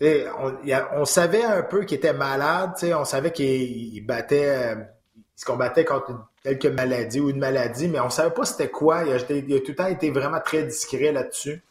On, 0.00 0.56
on, 0.94 1.04
savait 1.04 1.44
un 1.44 1.62
peu 1.62 1.84
qu'il 1.84 1.98
était 1.98 2.14
malade. 2.14 2.72
On 2.82 3.04
savait 3.04 3.30
qu'il 3.30 4.04
battait. 4.06 4.74
Euh, 4.74 4.84
il 5.14 5.40
se 5.40 5.44
combattait 5.44 5.84
contre 5.84 6.10
une 6.10 6.22
quelques 6.46 6.66
maladies 6.66 7.20
ou 7.20 7.30
une 7.30 7.38
maladie, 7.38 7.88
mais 7.88 7.98
on 7.98 8.06
ne 8.06 8.10
savait 8.10 8.30
pas 8.30 8.44
c'était 8.44 8.70
quoi. 8.70 9.04
Il 9.04 9.12
a, 9.12 9.20
tout 9.20 9.34
le 9.34 9.74
temps 9.74 9.86
été 9.86 10.10
vraiment 10.10 10.40
très 10.40 10.62
discret 10.62 11.10
là-dessus. 11.12 11.62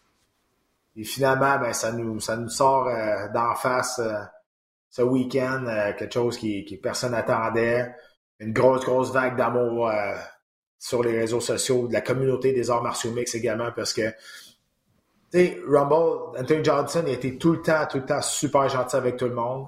Et 0.98 1.04
finalement, 1.04 1.58
ben, 1.60 1.74
ça 1.74 1.92
nous, 1.92 2.20
ça 2.20 2.36
nous 2.36 2.50
sort 2.50 2.88
euh, 2.88 3.28
d'en 3.34 3.56
face 3.56 4.00
euh, 4.00 4.14
ce 4.90 5.02
week-end, 5.02 5.66
euh, 5.68 5.94
quelque 5.94 6.14
chose 6.14 6.38
qui, 6.38 6.66
qui 6.66 6.78
personne 6.78 7.12
n'attendait. 7.12 7.94
Une 8.40 8.54
grosse, 8.54 8.84
grosse 8.84 9.12
vague 9.14 9.38
d'amour 9.38 9.90
sur 10.78 11.02
les 11.02 11.18
réseaux 11.18 11.40
sociaux, 11.40 11.88
de 11.88 11.94
la 11.94 12.02
communauté 12.02 12.52
des 12.52 12.70
arts 12.70 12.84
martiaux 12.84 13.12
mix 13.12 13.34
également, 13.34 13.72
parce 13.74 13.94
que, 13.94 14.10
tu 15.32 15.40
sais, 15.40 15.58
Rumble, 15.66 16.38
Anthony 16.38 16.62
Johnson, 16.62 17.04
il 17.08 17.14
était 17.14 17.38
tout 17.38 17.54
le 17.54 17.62
temps, 17.62 17.86
tout 17.90 18.00
le 18.00 18.06
temps 18.06 18.22
super 18.22 18.68
gentil 18.68 18.98
avec 18.98 19.16
tout 19.16 19.30
le 19.30 19.36
monde. 19.36 19.68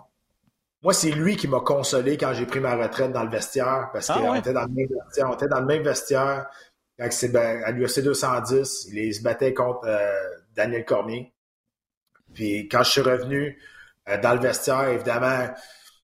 Moi, 0.88 0.94
c'est 0.94 1.12
lui 1.12 1.36
qui 1.36 1.50
m'a 1.50 1.60
consolé 1.60 2.16
quand 2.16 2.34
j'ai 2.34 2.46
pris 2.46 2.62
ma 2.62 2.78
retraite 2.78 3.12
dans 3.12 3.26
le 3.26 3.30
vestiaire, 3.30 3.90
parce 3.92 4.10
ah 4.10 4.14
qu'on 4.14 4.36
était 4.36 4.54
dans 4.54 4.62
le 4.62 4.70
même 4.70 4.88
vestiaire. 4.88 5.30
On 5.30 5.34
était 5.34 5.50
dans 5.50 5.60
le 5.60 5.66
même 5.66 5.84
vestiaire. 5.84 6.48
Ben, 6.98 7.62
à 7.66 7.72
l'UFC 7.72 8.00
210, 8.00 8.88
il 8.94 9.14
se 9.14 9.22
battait 9.22 9.54
contre 9.54 9.86
Daniel 10.56 10.86
Cormier. 10.86 11.34
Puis 12.34 12.70
quand 12.70 12.84
je 12.84 12.92
suis 12.92 13.02
revenu 13.02 13.62
euh, 14.08 14.18
dans 14.22 14.34
le 14.34 14.40
vestiaire, 14.40 14.88
évidemment, 14.88 15.50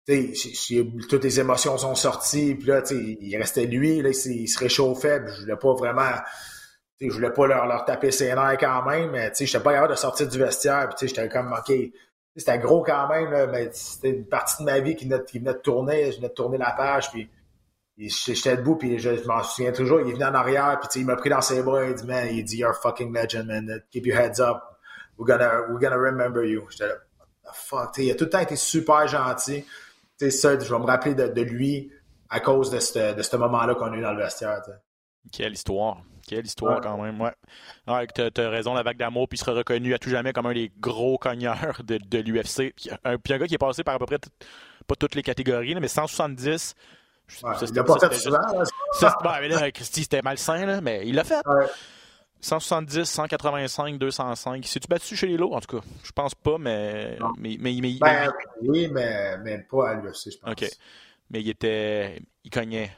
toutes 0.06 1.24
les 1.24 1.40
émotions 1.40 1.80
sont 1.80 1.96
sorties. 1.96 2.54
Puis 2.54 2.68
là, 2.68 2.84
il 2.92 3.36
restait 3.38 3.66
lui, 3.66 4.04
là, 4.04 4.10
il, 4.10 4.48
se 4.48 4.60
réchauffait. 4.60 5.20
je 5.36 5.42
voulais 5.42 5.58
pas 5.58 5.74
vraiment. 5.74 6.14
Je 7.02 7.10
voulais 7.10 7.34
pas 7.34 7.48
leur, 7.48 7.66
leur 7.66 7.86
taper 7.86 8.12
ses 8.12 8.36
nerfs 8.36 8.58
quand 8.60 8.86
même, 8.86 9.10
mais 9.10 9.32
je 9.36 9.46
n'étais 9.46 9.60
pas 9.62 9.74
capable 9.74 9.94
de 9.94 9.98
sortir 9.98 10.28
du 10.28 10.38
vestiaire. 10.38 10.90
Puis 10.96 11.08
j'étais 11.08 11.28
comme 11.28 11.52
OK. 11.54 11.74
C'était 12.36 12.60
gros 12.60 12.84
quand 12.84 13.10
même, 13.10 13.52
mais 13.52 13.70
c'était 13.74 14.12
une 14.12 14.26
partie 14.26 14.64
de 14.64 14.66
ma 14.66 14.80
vie 14.80 14.96
qui 14.96 15.06
venait, 15.06 15.24
qui 15.26 15.40
de 15.40 15.52
tourner. 15.52 16.12
Je 16.12 16.18
venais 16.18 16.30
de 16.30 16.34
tourner 16.34 16.58
la 16.58 16.72
page. 16.72 17.12
Puis 17.12 17.30
j'étais 18.00 18.56
debout, 18.56 18.76
puis 18.76 18.98
je, 18.98 19.26
m'en 19.28 19.44
souviens 19.44 19.72
toujours, 19.72 20.00
il 20.02 20.10
est 20.10 20.14
venu 20.14 20.24
en 20.24 20.34
arrière, 20.34 20.80
puis 20.80 21.02
il 21.02 21.06
m'a 21.06 21.16
pris 21.16 21.30
dans 21.30 21.42
ses 21.42 21.62
bras, 21.62 21.86
il 21.86 21.96
dit, 21.96 22.06
man, 22.06 22.28
il 22.32 22.44
dit, 22.44 22.58
you're 22.58 22.72
a 22.72 22.74
fucking 22.74 23.14
legend, 23.14 23.48
man, 23.48 23.84
keep 23.92 24.06
your 24.06 24.18
heads 24.18 24.40
up, 24.40 24.62
we're 25.18 25.28
gonna, 25.28 25.66
we're 25.70 25.80
gonna 25.80 25.98
remember 25.98 26.46
you. 26.46 26.66
J'étais 26.70 26.88
là, 26.88 26.96
fuck, 27.54 27.98
il 27.98 28.10
a 28.12 28.16
tout 28.16 28.26
le 28.26 28.30
temps 28.30 28.40
été 28.40 28.56
super 28.56 29.08
gentil. 29.08 29.66
ça, 30.18 30.60
je 30.60 30.74
vais 30.74 30.80
me 30.80 30.86
rappeler 30.86 31.14
de, 31.14 31.42
lui 31.42 31.92
à 32.30 32.40
cause 32.40 32.70
de 32.70 32.80
ce 32.80 33.14
de 33.14 33.38
moment-là 33.38 33.76
qu'on 33.76 33.92
a 33.92 33.98
eu 33.98 34.02
dans 34.02 34.14
le 34.14 34.24
vestiaire. 34.24 34.62
Quelle 35.32 35.54
histoire. 35.54 36.02
Quelle 36.30 36.46
histoire 36.46 36.80
quand 36.80 37.02
même, 37.02 37.20
ouais. 37.20 37.32
ouais 37.88 38.08
tu 38.14 38.22
as, 38.22 38.50
raison, 38.50 38.76
la 38.76 38.84
vague 38.84 38.98
d'amour, 38.98 39.28
puis 39.28 39.38
il 39.38 39.40
sera 39.40 39.52
reconnu 39.52 39.96
à 39.96 39.98
tout 39.98 40.12
jamais 40.12 40.32
comme 40.32 40.46
un 40.46 40.54
des 40.54 40.72
gros 40.80 41.18
cogneurs 41.18 41.82
de, 41.84 41.98
de 41.98 42.20
l'UFC. 42.20 42.72
Puis 42.76 42.92
un, 43.04 43.18
puis 43.18 43.34
un 43.34 43.40
gars 43.40 43.48
qui 43.48 43.56
est 43.56 43.58
passé 43.58 43.84
par 43.84 43.96
à 43.96 44.00
peu 44.00 44.06
près, 44.06 44.20
pas 44.86 44.96
toutes 44.96 45.16
les 45.16 45.24
catégories, 45.24 45.74
mais 45.74 45.88
170, 45.88 46.76
il 47.42 47.76
l'a 47.76 47.84
pas 47.84 47.98
fait 48.00 48.14
souvent. 48.14 48.38
Là, 49.24 49.72
Christy, 49.72 50.04
c'était 50.04 50.22
malsain, 50.22 50.68
là, 50.68 50.82
mais 50.82 51.02
il 51.08 51.16
l'a 51.16 51.24
fait. 51.24 51.42
170, 52.42 53.06
185, 53.06 53.98
205. 53.98 54.64
C'est-tu 54.68 54.88
battu 54.88 55.16
chez 55.16 55.26
les 55.26 55.36
lots, 55.36 55.56
en 55.56 55.62
tout 55.62 55.80
cas? 55.80 55.86
Je 56.04 56.12
pense 56.12 56.36
pas, 56.36 56.60
mais. 56.60 57.18
mais, 57.40 57.58
mais, 57.60 57.82
ben, 58.00 58.32
oui, 58.62 58.88
mais, 58.88 59.36
mais 59.40 59.58
pas 59.64 59.90
à 59.90 59.96
l'UFC, 59.96 60.32
je 60.32 60.38
pense. 60.38 60.52
OK. 60.52 60.70
Mais 61.32 61.42
il 61.42 61.50
était. 61.50 62.22
Il 62.44 62.52
cognait. 62.52 62.92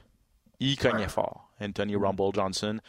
Il 0.61 0.77
cognait 0.77 1.09
fort. 1.09 1.49
Anthony 1.59 1.95
Rumble 1.95 2.33
Johnson. 2.33 2.79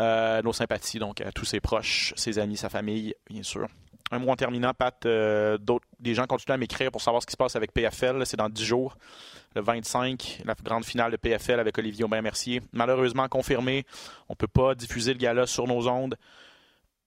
Euh, 0.00 0.42
nos 0.42 0.52
sympathies, 0.52 0.98
donc, 0.98 1.20
à 1.20 1.32
tous 1.32 1.44
ses 1.44 1.60
proches, 1.60 2.14
ses 2.16 2.38
amis, 2.38 2.56
sa 2.56 2.68
famille, 2.68 3.14
bien 3.28 3.42
sûr. 3.42 3.66
Un 4.10 4.18
mois 4.18 4.34
en 4.34 4.36
terminant, 4.36 4.72
Pat, 4.74 4.94
euh, 5.06 5.58
des 5.98 6.14
gens 6.14 6.26
continuent 6.26 6.54
à 6.54 6.58
m'écrire 6.58 6.90
pour 6.92 7.00
savoir 7.00 7.22
ce 7.22 7.26
qui 7.26 7.32
se 7.32 7.36
passe 7.36 7.56
avec 7.56 7.72
PFL. 7.72 8.24
C'est 8.26 8.36
dans 8.36 8.48
10 8.48 8.64
jours 8.64 8.96
le 9.56 9.62
25, 9.62 10.42
la 10.44 10.54
grande 10.54 10.84
finale 10.84 11.10
de 11.12 11.16
PFL 11.16 11.58
avec 11.58 11.76
Olivier 11.78 12.04
Aubin-Mercier. 12.04 12.60
Malheureusement 12.72 13.28
confirmé, 13.28 13.84
on 14.28 14.32
ne 14.32 14.36
peut 14.36 14.48
pas 14.48 14.74
diffuser 14.74 15.14
le 15.14 15.18
gala 15.18 15.46
sur 15.46 15.66
nos 15.66 15.88
ondes. 15.88 16.16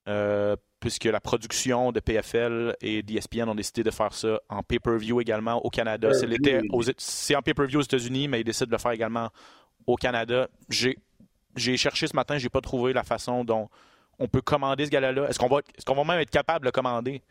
Euh, 0.08 0.56
puisque 0.80 1.04
la 1.04 1.20
production 1.20 1.92
de 1.92 2.00
PFL 2.00 2.76
et 2.80 3.02
d'ESPN 3.02 3.48
ont 3.48 3.54
décidé 3.54 3.82
de 3.82 3.90
faire 3.90 4.14
ça 4.14 4.40
en 4.48 4.62
pay-per-view 4.62 5.20
également 5.20 5.62
au 5.64 5.70
Canada. 5.70 6.10
C'est 6.14 7.36
en 7.36 7.42
pay-per-view 7.42 7.80
aux 7.80 7.82
États-Unis, 7.82 8.28
mais 8.28 8.40
ils 8.40 8.44
décident 8.44 8.68
de 8.68 8.72
le 8.72 8.78
faire 8.78 8.92
également 8.92 9.28
au 9.88 9.96
Canada. 9.96 10.48
J'ai 10.68 11.76
cherché 11.76 12.06
ce 12.06 12.14
matin, 12.14 12.38
j'ai 12.38 12.50
pas 12.50 12.60
trouvé 12.60 12.92
la 12.92 13.02
façon 13.02 13.42
dont 13.44 13.68
on 14.18 14.28
peut 14.28 14.42
commander 14.42 14.84
ce 14.84 14.90
gala-là. 14.90 15.28
Est-ce 15.28 15.38
qu'on 15.38 15.48
va, 15.48 15.58
est 15.58 15.88
va 15.88 16.04
même 16.04 16.20
être 16.20 16.30
capable 16.30 16.60
de 16.60 16.66
le 16.66 16.72
commander? 16.72 17.22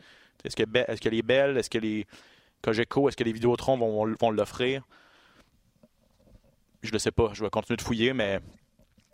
Est-ce 0.44 0.56
que, 0.56 0.64
est 0.64 1.00
que 1.00 1.10
les 1.10 1.22
Belles, 1.22 1.58
est-ce 1.58 1.70
que 1.70 1.78
les 1.78 2.06
Cogeco, 2.62 3.08
est-ce 3.08 3.16
que 3.16 3.24
les 3.24 3.32
Vidéotrons 3.32 3.78
vont, 3.78 4.14
vont 4.20 4.32
l'offrir? 4.32 4.84
Je 6.82 6.92
ne 6.92 6.98
sais 6.98 7.12
pas. 7.12 7.30
Je 7.34 7.44
vais 7.44 7.50
continuer 7.50 7.78
de 7.78 7.82
fouiller, 7.82 8.14
mais 8.14 8.40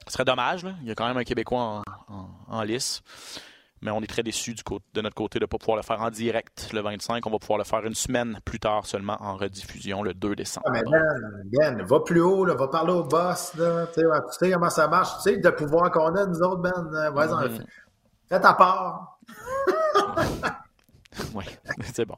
ce 0.07 0.13
serait 0.13 0.25
dommage. 0.25 0.65
Il 0.81 0.87
y 0.87 0.91
a 0.91 0.95
quand 0.95 1.07
même 1.07 1.17
un 1.17 1.23
Québécois 1.23 1.83
en, 2.47 2.63
lice. 2.63 3.01
Mais 3.83 3.91
on 3.91 4.01
est 4.01 4.07
très 4.07 4.23
déçus 4.23 4.55
de 4.93 5.01
notre 5.01 5.15
côté 5.15 5.39
de 5.39 5.43
ne 5.43 5.47
pas 5.47 5.57
pouvoir 5.57 5.75
le 5.75 5.83
faire 5.83 6.01
en 6.01 6.09
direct 6.09 6.69
le 6.73 6.81
25. 6.81 7.25
On 7.27 7.29
va 7.29 7.37
pouvoir 7.37 7.57
le 7.57 7.65
faire 7.65 7.85
une 7.85 7.93
semaine 7.93 8.39
plus 8.45 8.59
tard 8.59 8.85
seulement 8.85 9.17
en 9.19 9.35
rediffusion 9.35 10.01
le 10.03 10.13
2 10.13 10.35
décembre. 10.35 10.65
Ah, 10.69 10.71
mais 10.71 10.83
ben, 11.51 11.83
va 11.83 11.99
plus 11.99 12.21
haut, 12.21 12.45
va 12.45 12.67
parler 12.69 12.93
au 12.93 13.03
boss. 13.03 13.51
tu, 13.53 14.01
sais, 14.39 14.51
comment 14.51 14.69
ça 14.69 14.87
marche. 14.87 15.17
Tu 15.17 15.31
sais, 15.31 15.37
de 15.37 15.49
pouvoir 15.49 15.91
qu'on 15.91 16.15
a, 16.15 16.25
nous 16.25 16.41
autres, 16.41 16.61
Ben. 16.61 16.71
Mm-hmm. 16.71 17.65
Fais 18.29 18.39
ta 18.39 18.53
part. 18.53 19.19
oui, 21.35 21.45
c'est 21.93 22.05
bon. 22.05 22.15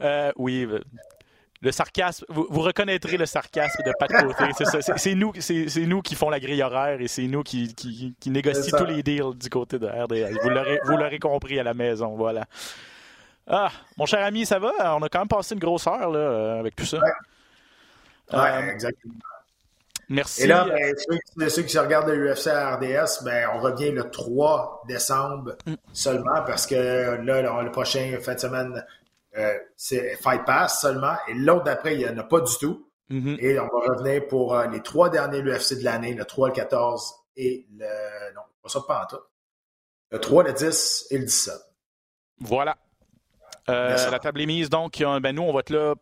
Euh, 0.00 0.32
oui, 0.36 0.68
le 1.62 1.72
sarcasme, 1.72 2.24
vous, 2.28 2.60
reconnaîtrez 2.60 3.16
le 3.16 3.26
sarcasme 3.26 3.82
de 3.84 3.92
pas 3.98 4.08
de 4.08 4.14
côté. 4.22 4.92
C'est 4.96 5.14
nous, 5.14 5.32
c'est 5.38 5.86
nous 5.86 6.02
qui 6.02 6.14
font 6.14 6.30
la 6.30 6.40
grille 6.40 6.62
horaire 6.62 7.00
et 7.00 7.08
c'est 7.08 7.26
nous 7.26 7.42
qui, 7.42 7.74
qui, 7.74 8.14
tous 8.20 8.84
les 8.84 9.02
deals 9.02 9.34
du 9.34 9.48
côté 9.48 9.78
de 9.78 9.86
RDS. 9.86 10.38
Vous 10.84 10.96
l'aurez 10.96 11.18
compris 11.18 11.58
à 11.58 11.62
la 11.62 11.74
maison, 11.74 12.16
voilà. 12.16 12.44
Ah, 13.48 13.70
mon 13.96 14.06
cher 14.06 14.24
ami, 14.24 14.44
ça 14.44 14.58
va? 14.58 14.72
On 14.96 15.02
a 15.02 15.08
quand 15.08 15.20
même 15.20 15.28
passé 15.28 15.54
une 15.54 15.60
grosse 15.60 15.86
heure 15.86 16.10
là, 16.10 16.18
euh, 16.18 16.60
avec 16.60 16.74
tout 16.74 16.84
ça. 16.84 16.98
Ouais, 16.98 17.04
euh, 18.32 18.72
exactement. 18.72 19.14
Merci. 20.08 20.42
Et 20.42 20.46
là, 20.46 20.66
ben, 21.36 21.48
ceux, 21.48 21.62
qui 21.62 21.72
se 21.72 21.78
regardent 21.78 22.08
le 22.08 22.32
UFC 22.32 22.48
à 22.48 22.76
RDS, 22.76 23.24
ben, 23.24 23.48
on 23.54 23.60
revient 23.60 23.90
le 23.90 24.08
3 24.10 24.84
décembre 24.88 25.56
mm. 25.66 25.74
seulement 25.92 26.42
parce 26.44 26.66
que 26.66 27.20
là, 27.22 27.62
le 27.62 27.70
prochain 27.70 28.16
fin 28.20 28.34
de 28.34 28.40
semaine, 28.40 28.84
euh, 29.36 29.58
c'est 29.76 30.16
Fight 30.16 30.44
Pass 30.44 30.80
seulement. 30.80 31.14
Et 31.28 31.34
l'autre 31.34 31.64
d'après, 31.64 31.94
il 31.94 31.98
n'y 31.98 32.08
en 32.08 32.18
a 32.18 32.24
pas 32.24 32.40
du 32.40 32.52
tout. 32.58 32.88
Mm-hmm. 33.10 33.38
Et 33.40 33.58
on 33.60 33.64
va 33.64 33.92
revenir 33.92 34.26
pour 34.28 34.54
euh, 34.54 34.66
les 34.66 34.82
trois 34.82 35.10
derniers 35.10 35.40
UFC 35.40 35.78
de 35.78 35.84
l'année, 35.84 36.14
le 36.14 36.24
3, 36.24 36.48
le 36.48 36.54
14 36.54 37.14
et 37.36 37.66
le. 37.70 38.34
Non, 38.34 38.42
pas 38.62 38.68
ça 38.68 38.80
pas 38.86 39.02
en 39.04 39.06
tout. 39.06 39.22
Le 40.10 40.20
3, 40.20 40.44
le 40.44 40.52
10 40.52 41.06
et 41.10 41.18
le 41.18 41.24
17. 41.24 41.54
Voilà. 42.40 42.76
Euh, 43.68 44.10
la 44.10 44.18
table 44.18 44.40
est 44.40 44.46
mise, 44.46 44.70
donc 44.70 44.98
ben, 44.98 45.34
nous, 45.34 45.42
on 45.42 45.52
va 45.52 45.60
être 45.60 45.70
là 45.70 45.94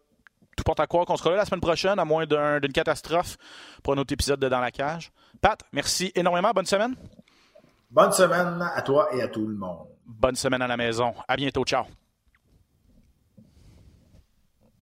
tout 0.57 0.64
porte 0.64 0.80
à 0.80 0.87
croire 0.87 1.07
qu'on 1.07 1.16
sera 1.16 1.30
là 1.30 1.37
la 1.37 1.45
semaine 1.45 1.61
prochaine, 1.61 1.99
à 1.99 2.05
moins 2.05 2.26
d'une 2.26 2.72
catastrophe, 2.72 3.37
pour 3.82 3.95
un 3.95 3.99
autre 3.99 4.12
épisode 4.12 4.41
de 4.41 4.49
Dans 4.49 4.61
la 4.61 4.70
cage. 4.70 5.11
Pat, 5.41 5.61
merci 5.72 6.12
énormément. 6.14 6.53
Bonne 6.55 6.66
semaine. 6.66 6.95
Bonne 7.91 8.12
semaine 8.12 8.62
à 8.74 8.82
toi 8.82 9.09
et 9.14 9.22
à 9.22 9.28
tout 9.28 9.47
le 9.47 9.55
monde. 9.55 9.87
Bonne 10.07 10.37
semaine 10.37 10.62
à 10.62 10.66
la 10.66 10.76
maison. 10.76 11.14
À 11.28 11.37
bientôt. 11.37 11.64
Ciao. 11.64 11.85